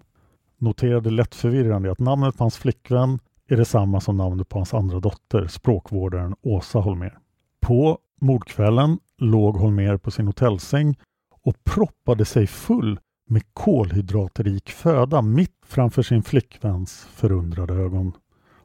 Noterade 0.57 1.09
lätt 1.09 1.35
förvirrande 1.35 1.91
att 1.91 1.99
namnet 1.99 2.37
på 2.37 2.43
hans 2.43 2.57
flickvän 2.57 3.19
är 3.47 3.57
detsamma 3.57 3.99
som 3.99 4.17
namnet 4.17 4.49
på 4.49 4.59
hans 4.59 4.73
andra 4.73 4.99
dotter, 4.99 5.47
språkvårdaren 5.47 6.35
Åsa 6.41 6.79
Holmér. 6.79 7.17
På 7.61 7.97
mordkvällen 8.21 8.99
låg 9.17 9.57
Holmér 9.57 9.97
på 9.97 10.11
sin 10.11 10.27
hotellsäng 10.27 10.95
och 11.43 11.63
proppade 11.63 12.25
sig 12.25 12.47
full 12.47 12.99
med 13.27 13.43
kolhydratrik 13.53 14.69
föda 14.69 15.21
mitt 15.21 15.59
framför 15.65 16.01
sin 16.01 16.23
flickväns 16.23 17.07
förundrade 17.11 17.73
ögon. 17.73 18.13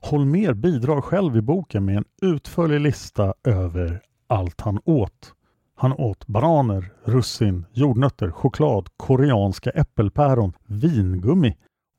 Holmér 0.00 0.54
bidrar 0.54 1.00
själv 1.00 1.36
i 1.36 1.40
boken 1.40 1.84
med 1.84 1.96
en 1.96 2.04
utförlig 2.22 2.80
lista 2.80 3.34
över 3.44 4.00
allt 4.26 4.60
han 4.60 4.80
åt. 4.84 5.34
Han 5.74 5.92
åt 5.92 6.26
bananer, 6.26 6.92
russin, 7.04 7.66
jordnötter, 7.72 8.30
choklad, 8.30 8.88
koreanska 8.96 9.70
äppelpäron, 9.70 10.52
vingummi 10.66 11.56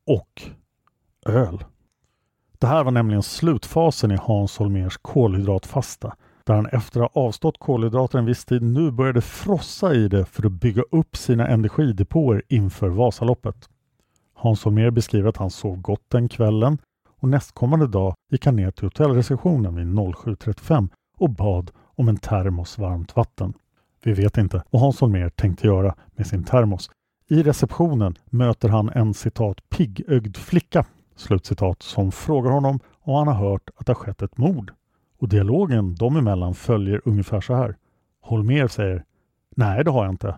och 0.08 0.42
öl. 1.26 1.64
Det 2.60 2.68
här 2.68 2.84
var 2.84 2.92
nämligen 2.92 3.24
slutfasen 3.24 4.12
i 4.12 4.18
Hans 4.22 4.58
Holmérs 4.58 4.98
kolhydratfasta 5.02 6.16
där 6.50 6.56
han 6.56 6.66
efter 6.66 7.02
att 7.02 7.14
ha 7.14 7.22
avstått 7.22 7.60
kolhydrater 7.60 8.20
en 8.20 8.26
viss 8.26 8.46
tid 8.46 8.62
nu 8.62 8.92
började 8.92 9.22
frossa 9.22 9.94
i 9.94 10.08
det 10.08 10.26
för 10.26 10.46
att 10.46 10.52
bygga 10.52 10.84
upp 10.92 11.18
sina 11.18 11.48
energidepåer 11.48 12.44
inför 12.48 12.90
Vasaloppet. 12.90 13.70
Hans 14.34 14.64
Holmér 14.64 14.92
beskriver 14.92 15.30
att 15.30 15.38
han 15.38 15.50
sov 15.50 15.82
gott 15.82 16.04
den 16.08 16.30
kvällen 16.30 16.78
och 17.20 17.30
nästkommande 17.30 17.88
dag 17.88 18.16
gick 18.32 18.46
han 18.46 18.56
ner 18.56 18.72
till 18.72 18.86
hotellreceptionen 18.86 19.76
vid 19.76 19.86
07.35 19.86 20.90
och 21.18 21.30
bad 21.30 21.72
om 21.96 22.10
en 22.10 22.18
termos 22.18 22.78
varmt 22.78 23.16
vatten. 23.16 23.54
Vi 24.04 24.14
vet 24.14 24.38
inte 24.38 24.64
vad 24.70 24.82
Hans 24.82 25.02
Holmér 25.02 25.30
tänkte 25.30 25.68
göra 25.68 25.96
med 26.16 26.28
sin 26.28 26.44
termos. 26.44 26.90
I 27.28 27.44
receptionen 27.44 28.16
möter 28.26 28.70
han 28.70 28.90
en 28.90 29.14
citat 29.14 29.70
piggögd 29.70 30.38
flicka 30.38 30.86
slutcitat 31.16 31.84
som 31.84 32.12
frågar 32.12 32.52
honom 32.52 32.80
om 33.02 33.16
han 33.16 33.28
har 33.28 33.50
hört 33.50 33.70
att 33.76 33.86
det 33.86 33.90
har 33.90 33.96
skett 33.96 34.22
ett 34.22 34.38
mord. 34.38 34.72
Och 35.20 35.30
dialogen 35.30 35.96
dem 35.96 36.18
emellan 36.18 36.56
följer 36.56 37.02
ungefär 37.06 37.42
så 37.42 37.54
här. 37.54 37.76
Holmér 38.22 38.68
säger 38.68 39.04
Nej, 39.56 39.84
det 39.84 39.92
har 39.92 40.06
jag 40.06 40.14
inte. 40.14 40.36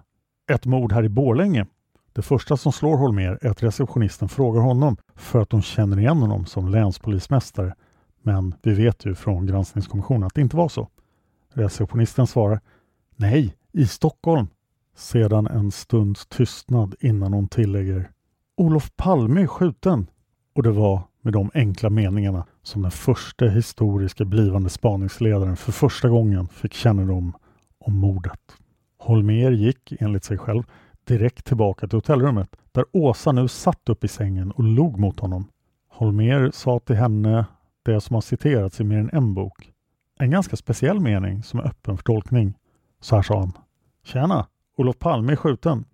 Ett 0.51 0.65
mord 0.65 0.91
här 0.91 1.03
i 1.03 1.09
Borlänge. 1.09 1.65
Det 2.13 2.21
första 2.21 2.57
som 2.57 2.71
slår 2.71 2.97
Holmér 2.97 3.37
är 3.41 3.49
att 3.49 3.63
receptionisten 3.63 4.29
frågar 4.29 4.61
honom 4.61 4.97
för 5.15 5.41
att 5.41 5.49
de 5.49 5.61
känner 5.61 5.99
igen 5.99 6.17
honom 6.17 6.45
som 6.45 6.67
länspolismästare. 6.67 7.75
Men 8.21 8.55
vi 8.61 8.73
vet 8.73 9.05
ju 9.05 9.15
från 9.15 9.45
granskningskommissionen 9.45 10.23
att 10.23 10.35
det 10.35 10.41
inte 10.41 10.57
var 10.57 10.69
så. 10.69 10.89
Receptionisten 11.53 12.27
svarar 12.27 12.61
Nej, 13.15 13.55
i 13.71 13.85
Stockholm. 13.85 14.47
Sedan 14.95 15.47
en 15.47 15.71
stunds 15.71 16.27
tystnad 16.27 16.95
innan 16.99 17.33
hon 17.33 17.47
tillägger 17.47 18.09
Olof 18.57 18.91
Palme 18.95 19.41
är 19.41 19.47
skjuten. 19.47 20.07
Och 20.55 20.63
det 20.63 20.71
var 20.71 21.01
med 21.21 21.33
de 21.33 21.51
enkla 21.53 21.89
meningarna 21.89 22.45
som 22.63 22.81
den 22.81 22.91
första 22.91 23.45
historiska 23.45 24.25
blivande 24.25 24.69
spaningsledaren 24.69 25.57
för 25.57 25.71
första 25.71 26.09
gången 26.09 26.47
fick 26.47 26.73
kännedom 26.73 27.33
om 27.79 27.95
mordet. 27.95 28.39
Holmér 28.97 29.51
gick 29.51 29.93
enligt 29.99 30.23
sig 30.23 30.37
själv 30.37 30.63
direkt 31.03 31.45
tillbaka 31.45 31.87
till 31.87 31.97
hotellrummet 31.97 32.55
där 32.71 32.85
Åsa 32.91 33.31
nu 33.31 33.47
satt 33.47 33.89
upp 33.89 34.03
i 34.03 34.07
sängen 34.07 34.51
och 34.51 34.63
log 34.63 34.99
mot 34.99 35.19
honom. 35.19 35.47
Holmér 35.89 36.51
sa 36.51 36.79
till 36.79 36.95
henne 36.95 37.45
det 37.83 38.01
som 38.01 38.13
har 38.13 38.21
citerats 38.21 38.79
i 38.79 38.83
mer 38.83 38.97
än 38.97 39.09
en 39.13 39.33
bok. 39.33 39.71
En 40.19 40.31
ganska 40.31 40.55
speciell 40.55 40.99
mening 40.99 41.43
som 41.43 41.59
är 41.59 41.67
öppen 41.67 41.97
för 41.97 42.03
tolkning. 42.03 42.57
Så 43.01 43.15
här 43.15 43.23
sa 43.23 43.39
han. 43.39 43.51
Tjena! 44.03 44.47
Olof 44.77 44.99
Palme 44.99 45.31
är 45.31 45.35
skjuten. 45.35 45.85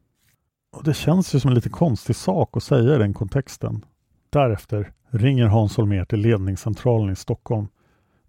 Och 0.72 0.84
Det 0.84 0.93
känns 0.93 1.36
ju 1.36 1.39
som 1.39 1.47
en 1.47 1.55
lite 1.55 1.70
konstig 1.70 2.15
sak 2.15 2.57
att 2.57 2.63
säga 2.63 2.95
i 2.95 2.97
den 2.97 3.13
kontexten. 3.13 3.86
Därefter 4.30 4.93
ringer 5.10 5.45
Hans 5.47 5.78
Holmér 5.78 6.05
till 6.05 6.20
ledningscentralen 6.20 7.10
i 7.10 7.16
Stockholm. 7.16 7.68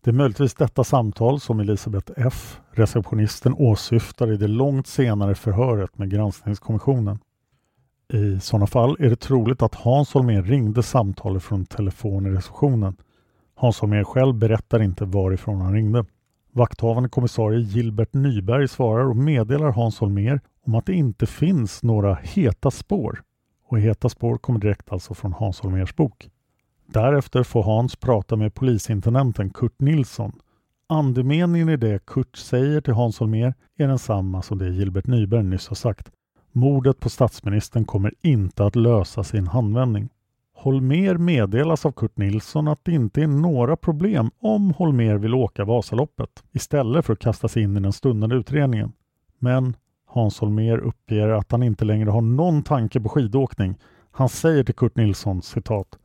Det 0.01 0.11
är 0.11 0.15
möjligtvis 0.15 0.55
detta 0.55 0.85
samtal 0.85 1.41
som 1.41 1.61
Elisabeth 1.61 2.13
F, 2.17 2.61
receptionisten, 2.71 3.55
åsyftar 3.55 4.33
i 4.33 4.37
det 4.37 4.49
långt 4.49 4.87
senare 4.87 5.35
förhöret 5.35 5.99
med 5.99 6.11
granskningskommissionen. 6.11 7.19
I 8.13 8.41
sådana 8.41 8.67
fall 8.67 8.97
är 8.99 9.11
det 9.11 9.17
troligt 9.17 9.63
att 9.63 9.75
Hans 9.75 10.15
Holmér 10.15 10.43
ringde 10.43 10.83
samtalet 10.83 11.43
från 11.43 11.67
telefon 11.67 12.27
i 12.27 12.31
receptionen. 12.31 12.97
Hans 13.55 13.81
Holmér 13.81 14.05
själv 14.05 14.35
berättar 14.35 14.83
inte 14.83 15.05
varifrån 15.05 15.61
han 15.61 15.73
ringde. 15.73 16.05
Vakthavande 16.53 17.09
kommissarie 17.09 17.61
Gilbert 17.61 18.15
Nyberg 18.15 18.69
svarar 18.69 19.05
och 19.05 19.17
meddelar 19.17 19.73
Hans 19.73 20.01
Holmér 20.01 20.41
om 20.67 20.75
att 20.75 20.87
det 20.87 20.95
inte 20.95 21.27
finns 21.27 21.83
några 21.83 22.15
heta 22.15 22.71
spår. 22.71 23.23
Och 23.69 23.81
heta 23.81 24.09
spår 24.09 24.39
kommer 24.39 24.61
direkt 24.61 24.93
alltså 24.93 25.15
från 25.15 25.33
Hans 25.33 25.61
Holmérs 25.61 25.97
bok. 25.97 26.29
Därefter 26.93 27.43
får 27.43 27.63
Hans 27.63 27.97
prata 27.97 28.37
med 28.37 28.55
polisintendenten 28.55 29.51
Kurt 29.51 29.81
Nilsson. 29.81 30.33
Andemeningen 30.89 31.69
i 31.69 31.77
det 31.77 32.07
Kurt 32.07 32.37
säger 32.37 32.81
till 32.81 32.95
Hans 32.95 33.21
Holmér 33.21 33.55
är 33.77 33.89
densamma 33.89 34.43
som 34.43 34.59
det 34.59 34.69
Gilbert 34.69 35.07
Nyberg 35.07 35.43
nyss 35.43 35.69
har 35.69 35.77
sagt. 35.77 36.11
Mordet 36.53 37.01
på 37.01 37.09
statsministern 37.11 37.85
kommer 37.85 38.15
inte 38.23 38.65
att 38.65 38.77
lösas 38.77 39.35
i 39.35 39.39
en 39.39 39.47
handvändning. 39.47 40.09
Holmér 40.57 41.19
meddelas 41.19 41.87
av 41.87 41.93
Kurt 41.93 42.17
Nilsson 42.17 42.69
att 42.69 42.85
det 42.85 42.93
inte 42.93 43.23
är 43.23 43.27
några 43.27 43.77
problem 43.77 44.31
om 44.41 44.71
Holmér 44.71 45.19
vill 45.19 45.35
åka 45.35 45.65
Vasaloppet 45.65 46.31
istället 46.53 47.07
för 47.07 47.13
att 47.13 47.19
kasta 47.19 47.49
sig 47.49 47.63
in 47.63 47.77
i 47.77 47.81
den 47.81 47.93
stundande 47.93 48.37
utredningen. 48.37 48.93
Men 49.39 49.77
Hans 50.07 50.41
Holmér 50.41 50.79
uppger 50.79 51.29
att 51.29 51.53
han 51.53 51.63
inte 51.63 51.85
längre 51.85 52.11
har 52.11 52.21
någon 52.21 52.63
tanke 52.63 53.01
på 53.01 53.09
skidåkning. 53.09 53.75
Han 54.11 54.29
säger 54.29 54.65
till 54.65 54.75
Kurt 54.75 54.97
Nilsson 54.97 55.43
citat 55.43 55.99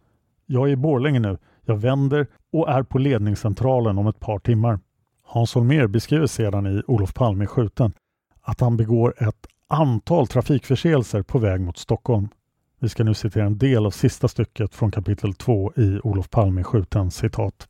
jag 0.53 0.67
är 0.67 0.71
i 0.71 0.75
Borlänge 0.75 1.19
nu. 1.19 1.37
Jag 1.65 1.75
vänder 1.75 2.27
och 2.51 2.69
är 2.69 2.83
på 2.83 2.97
ledningscentralen 2.97 3.97
om 3.97 4.07
ett 4.07 4.19
par 4.19 4.39
timmar. 4.39 4.79
Hans 5.23 5.55
Holmér 5.55 5.87
beskriver 5.87 6.27
sedan 6.27 6.67
i 6.67 6.81
Olof 6.87 7.13
Palme 7.13 7.45
skjuten 7.45 7.93
att 8.41 8.59
han 8.59 8.77
begår 8.77 9.23
ett 9.23 9.47
antal 9.67 10.27
trafikförseelser 10.27 11.21
på 11.21 11.39
väg 11.39 11.61
mot 11.61 11.77
Stockholm. 11.77 12.27
Vi 12.79 12.89
ska 12.89 13.03
nu 13.03 13.13
citera 13.13 13.45
en 13.45 13.57
del 13.57 13.85
av 13.85 13.91
sista 13.91 14.27
stycket 14.27 14.75
från 14.75 14.91
kapitel 14.91 15.33
2 15.33 15.73
i 15.75 15.99
Olof 16.03 16.29
Palme 16.29 16.63
skjuten 16.63 17.11
citat. 17.11 17.67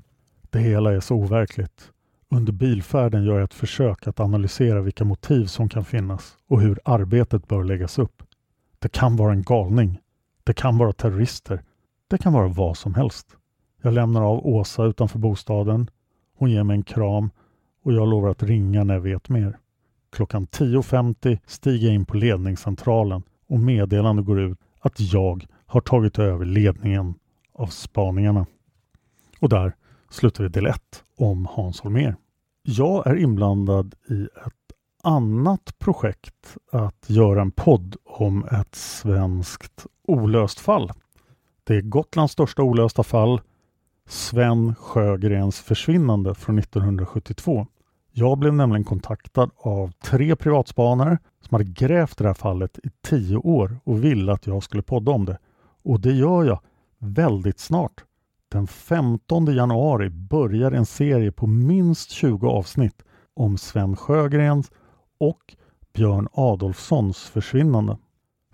Det 0.49 0.59
hela 0.59 0.93
är 0.93 0.99
så 0.99 1.15
overkligt. 1.15 1.91
Under 2.29 2.53
bilfärden 2.53 3.23
gör 3.23 3.33
jag 3.33 3.43
ett 3.43 3.53
försök 3.53 4.07
att 4.07 4.19
analysera 4.19 4.81
vilka 4.81 5.05
motiv 5.05 5.45
som 5.45 5.69
kan 5.69 5.85
finnas 5.85 6.37
och 6.47 6.61
hur 6.61 6.79
arbetet 6.85 7.47
bör 7.47 7.63
läggas 7.63 7.99
upp. 7.99 8.23
Det 8.79 8.91
kan 8.91 9.15
vara 9.15 9.33
en 9.33 9.43
galning. 9.43 9.99
Det 10.43 10.53
kan 10.53 10.77
vara 10.77 10.93
terrorister. 10.93 11.63
Det 12.13 12.17
kan 12.17 12.33
vara 12.33 12.47
vad 12.47 12.77
som 12.77 12.95
helst. 12.95 13.37
Jag 13.81 13.93
lämnar 13.93 14.21
av 14.21 14.47
Åsa 14.47 14.83
utanför 14.83 15.19
bostaden. 15.19 15.89
Hon 16.37 16.51
ger 16.51 16.63
mig 16.63 16.75
en 16.75 16.83
kram 16.83 17.29
och 17.83 17.93
jag 17.93 18.07
lovar 18.07 18.29
att 18.29 18.43
ringa 18.43 18.83
när 18.83 18.93
jag 18.93 19.01
vet 19.01 19.29
mer. 19.29 19.57
Klockan 20.11 20.47
10.50 20.47 21.39
stiger 21.45 21.87
jag 21.87 21.95
in 21.95 22.05
på 22.05 22.17
ledningscentralen 22.17 23.23
och 23.47 23.59
meddelande 23.59 24.23
går 24.23 24.39
ut 24.39 24.57
att 24.79 24.99
jag 24.99 25.45
har 25.65 25.81
tagit 25.81 26.19
över 26.19 26.45
ledningen 26.45 27.13
av 27.53 27.67
spaningarna. 27.67 28.45
Och 29.39 29.49
där 29.49 29.75
slutar 30.09 30.43
vi 30.43 30.49
del 30.49 30.65
1 30.65 30.81
om 31.17 31.47
Hans 31.51 31.81
Holmér. 31.81 32.15
Jag 32.63 33.07
är 33.07 33.15
inblandad 33.15 33.95
i 34.09 34.23
ett 34.23 34.77
annat 35.03 35.79
projekt 35.79 36.57
att 36.71 37.09
göra 37.09 37.41
en 37.41 37.51
podd 37.51 37.95
om 38.05 38.45
ett 38.45 38.75
svenskt 38.75 39.85
olöst 40.07 40.59
fall. 40.59 40.91
Det 41.65 41.75
är 41.75 41.81
Gotlands 41.81 42.33
största 42.33 42.63
olösta 42.63 43.03
fall, 43.03 43.41
Sven 44.07 44.75
Sjögrens 44.75 45.59
försvinnande 45.59 46.35
från 46.35 46.59
1972. 46.59 47.67
Jag 48.11 48.37
blev 48.37 48.53
nämligen 48.53 48.83
kontaktad 48.83 49.49
av 49.57 49.91
tre 49.91 50.35
privatspanare 50.35 51.17
som 51.41 51.55
hade 51.55 51.71
grävt 51.71 52.17
det 52.17 52.27
här 52.27 52.33
fallet 52.33 52.79
i 52.83 52.89
tio 53.01 53.37
år 53.37 53.77
och 53.83 54.03
ville 54.03 54.33
att 54.33 54.47
jag 54.47 54.63
skulle 54.63 54.83
podda 54.83 55.11
om 55.11 55.25
det. 55.25 55.39
Och 55.83 55.99
det 55.99 56.11
gör 56.13 56.43
jag 56.43 56.59
väldigt 56.99 57.59
snart. 57.59 58.03
Den 58.51 58.67
15 58.67 59.45
januari 59.45 60.09
börjar 60.09 60.71
en 60.71 60.85
serie 60.85 61.31
på 61.31 61.47
minst 61.47 62.11
20 62.11 62.47
avsnitt 62.47 63.03
om 63.33 63.57
Sven 63.57 63.95
Sjögrens 63.95 64.71
och 65.19 65.55
Björn 65.93 66.27
Adolfssons 66.33 67.23
försvinnande. 67.23 67.97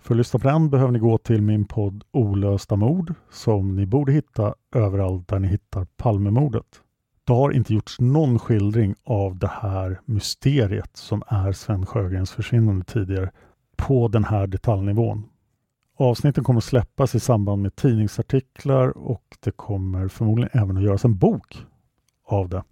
För 0.00 0.14
att 0.14 0.18
lyssna 0.18 0.38
på 0.38 0.48
den 0.48 0.70
behöver 0.70 0.92
ni 0.92 0.98
gå 0.98 1.18
till 1.18 1.42
min 1.42 1.64
podd 1.64 2.04
Olösta 2.10 2.76
mord 2.76 3.14
som 3.30 3.76
ni 3.76 3.86
borde 3.86 4.12
hitta 4.12 4.54
överallt 4.74 5.28
där 5.28 5.38
ni 5.38 5.48
hittar 5.48 5.84
Palmemordet. 5.96 6.66
Det 7.24 7.32
har 7.32 7.50
inte 7.50 7.74
gjorts 7.74 8.00
någon 8.00 8.38
skildring 8.38 8.94
av 9.04 9.38
det 9.38 9.50
här 9.52 10.00
mysteriet 10.04 10.96
som 10.96 11.22
är 11.26 11.52
Sven 11.52 11.86
Sjögrens 11.86 12.30
försvinnande 12.30 12.84
tidigare 12.84 13.30
på 13.76 14.08
den 14.08 14.24
här 14.24 14.46
detaljnivån. 14.46 15.24
Avsnitten 15.96 16.44
kommer 16.44 16.58
att 16.58 16.64
släppas 16.64 17.14
i 17.14 17.20
samband 17.20 17.62
med 17.62 17.76
tidningsartiklar 17.76 18.98
och 18.98 19.24
det 19.40 19.50
kommer 19.50 20.08
förmodligen 20.08 20.50
även 20.62 20.76
att 20.76 20.82
göras 20.82 21.04
en 21.04 21.18
bok 21.18 21.66
av 22.24 22.48
det. 22.48 22.62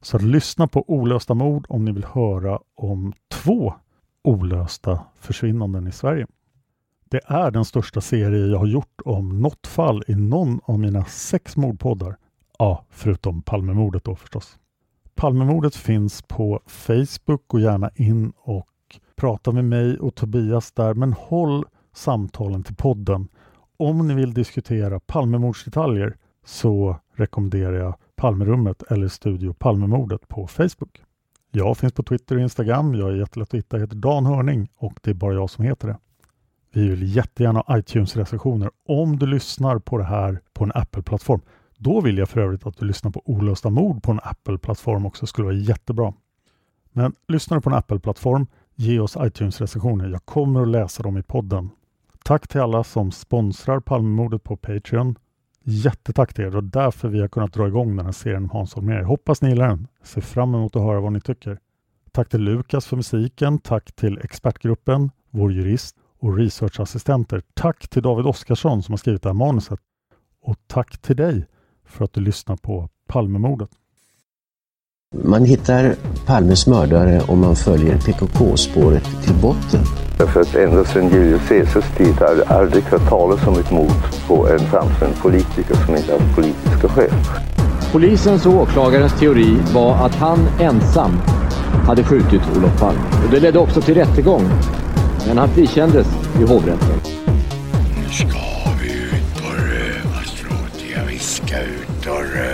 Så 0.00 0.18
lyssna 0.18 0.68
på 0.68 0.84
Olösta 0.90 1.34
mord 1.34 1.66
om 1.68 1.84
ni 1.84 1.92
vill 1.92 2.04
höra 2.04 2.58
om 2.74 3.12
två 3.30 3.74
olösta 4.24 5.00
försvinnanden 5.20 5.86
i 5.86 5.92
Sverige. 5.92 6.26
Det 7.08 7.20
är 7.26 7.50
den 7.50 7.64
största 7.64 8.00
serie 8.00 8.46
jag 8.46 8.58
har 8.58 8.66
gjort 8.66 9.00
om 9.04 9.40
något 9.40 9.66
fall 9.66 10.02
i 10.06 10.14
någon 10.14 10.60
av 10.64 10.78
mina 10.78 11.04
sex 11.04 11.56
mordpoddar. 11.56 12.16
Ja, 12.58 12.84
förutom 12.90 13.42
Palmemordet 13.42 14.04
då 14.04 14.16
förstås. 14.16 14.58
Palmemordet 15.14 15.76
finns 15.76 16.22
på 16.22 16.60
Facebook. 16.66 17.42
Gå 17.46 17.60
gärna 17.60 17.90
in 17.94 18.32
och 18.36 18.68
prata 19.16 19.52
med 19.52 19.64
mig 19.64 19.98
och 19.98 20.14
Tobias 20.14 20.72
där, 20.72 20.94
men 20.94 21.12
håll 21.12 21.64
samtalen 21.94 22.62
till 22.62 22.76
podden. 22.76 23.28
Om 23.76 24.08
ni 24.08 24.14
vill 24.14 24.34
diskutera 24.34 25.00
Palmemordsdetaljer 25.00 26.16
så 26.44 26.96
rekommenderar 27.14 27.72
jag 27.72 27.94
Palmerummet 28.16 28.82
eller 28.82 29.08
Studio 29.08 29.52
Palmemordet 29.52 30.28
på 30.28 30.46
Facebook. 30.46 31.02
Jag 31.50 31.76
finns 31.76 31.92
på 31.92 32.02
Twitter 32.02 32.36
och 32.36 32.42
Instagram. 32.42 32.94
Jag 32.94 33.10
är 33.10 33.16
jättelätt 33.16 33.48
att 33.48 33.58
hitta. 33.58 33.76
Jag 33.76 33.80
heter 33.80 33.96
Dan 33.96 34.26
Hörning 34.26 34.68
och 34.76 35.00
det 35.02 35.10
är 35.10 35.14
bara 35.14 35.34
jag 35.34 35.50
som 35.50 35.64
heter 35.64 35.88
det. 35.88 35.96
Vi 36.74 36.88
vill 36.88 37.16
jättegärna 37.16 37.62
ha 37.66 37.78
iTunes-recensioner 37.78 38.70
om 38.88 39.18
du 39.18 39.26
lyssnar 39.26 39.78
på 39.78 39.98
det 39.98 40.04
här 40.04 40.40
på 40.52 40.64
en 40.64 40.72
Apple-plattform. 40.74 41.40
Då 41.76 42.00
vill 42.00 42.18
jag 42.18 42.28
för 42.28 42.40
övrigt 42.40 42.66
att 42.66 42.76
du 42.76 42.86
lyssnar 42.86 43.10
på 43.10 43.22
Olösta 43.24 43.70
mord 43.70 44.02
på 44.02 44.12
en 44.12 44.20
Apple-plattform 44.22 45.06
också. 45.06 45.22
Det 45.22 45.26
skulle 45.26 45.44
vara 45.44 45.56
jättebra. 45.56 46.14
Men 46.92 47.14
lyssnar 47.28 47.56
du 47.56 47.60
på 47.60 47.70
en 47.70 47.76
Apple-plattform, 47.76 48.46
ge 48.74 48.98
oss 48.98 49.16
iTunes-recensioner. 49.16 50.08
Jag 50.08 50.24
kommer 50.24 50.62
att 50.62 50.68
läsa 50.68 51.02
dem 51.02 51.18
i 51.18 51.22
podden. 51.22 51.70
Tack 52.24 52.48
till 52.48 52.60
alla 52.60 52.84
som 52.84 53.12
sponsrar 53.12 53.80
Palmemordet 53.80 54.44
på 54.44 54.56
Patreon. 54.56 55.18
Jättetack 55.64 56.34
till 56.34 56.44
er. 56.44 56.50
Det 56.50 56.58
är 56.58 56.62
därför 56.62 57.08
vi 57.08 57.20
har 57.20 57.28
kunnat 57.28 57.52
dra 57.52 57.68
igång 57.68 57.96
den 57.96 58.06
här 58.06 58.12
serien 58.12 58.42
om 58.42 58.50
Hans 58.50 58.74
Holmér. 58.74 59.02
Hoppas 59.02 59.42
ni 59.42 59.48
gillar 59.48 59.68
den. 59.68 59.86
Ser 60.02 60.20
fram 60.20 60.54
emot 60.54 60.76
att 60.76 60.82
höra 60.82 61.00
vad 61.00 61.12
ni 61.12 61.20
tycker. 61.20 61.58
Tack 62.12 62.28
till 62.28 62.40
Lukas 62.40 62.86
för 62.86 62.96
musiken. 62.96 63.58
Tack 63.58 63.92
till 63.92 64.18
expertgruppen, 64.18 65.10
vår 65.30 65.52
jurist 65.52 65.96
och 66.24 66.36
researchassistenter. 66.36 67.42
Tack 67.54 67.88
till 67.88 68.02
David 68.02 68.26
Oskarsson 68.26 68.82
som 68.82 68.92
har 68.92 68.96
skrivit 68.96 69.22
det 69.22 69.28
här 69.28 69.34
manuset. 69.34 69.78
Och 70.42 70.56
tack 70.66 70.98
till 70.98 71.16
dig 71.16 71.46
för 71.86 72.04
att 72.04 72.12
du 72.12 72.20
lyssnar 72.20 72.56
på 72.56 72.88
Palmemordet. 73.08 73.68
Man 75.24 75.44
hittar 75.44 75.94
Palmes 76.26 76.66
mördare 76.66 77.22
om 77.28 77.40
man 77.40 77.56
följer 77.56 77.98
PKK-spåret 77.98 79.04
till 79.24 79.34
botten. 79.42 79.80
Därför 80.18 80.40
att 80.40 80.54
ända 80.54 80.84
sedan 80.84 81.08
Julius 81.08 81.48
Caesars 81.48 81.96
tid 81.96 82.14
har 82.14 82.36
det 82.36 82.44
aldrig 82.44 82.84
hört 82.84 83.08
talas 83.08 83.46
om 83.46 83.54
ett 83.54 83.70
mord 83.70 84.26
på 84.28 84.48
en 84.48 84.58
framstående 84.58 85.16
politiker 85.16 85.74
som 85.74 85.96
inte 85.96 86.12
haft 86.12 86.34
politiska 86.34 86.88
skäl. 86.88 87.12
Polisens 87.92 88.46
och 88.46 88.54
åklagarens 88.54 89.20
teori 89.20 89.56
var 89.74 90.06
att 90.06 90.14
han 90.14 90.38
ensam 90.60 91.12
hade 91.86 92.04
skjutit 92.04 92.42
Olof 92.56 92.80
Palme. 92.80 93.00
Och 93.24 93.30
det 93.30 93.40
ledde 93.40 93.58
också 93.58 93.80
till 93.80 93.94
rättegång. 93.94 94.42
Men 95.26 95.38
han 95.38 95.48
frikändes 95.48 96.06
i 96.40 96.42
hovrätten. 96.42 97.00
Nu 97.96 98.12
ska 98.12 98.38
vi 98.82 98.92
ut 98.92 99.42
på 99.42 99.48
rövarstråt. 99.48 100.84
jag 100.96 101.06
viskar 101.06 101.62
ut 101.62 102.06
och 102.06 102.34
röva. 102.34 102.53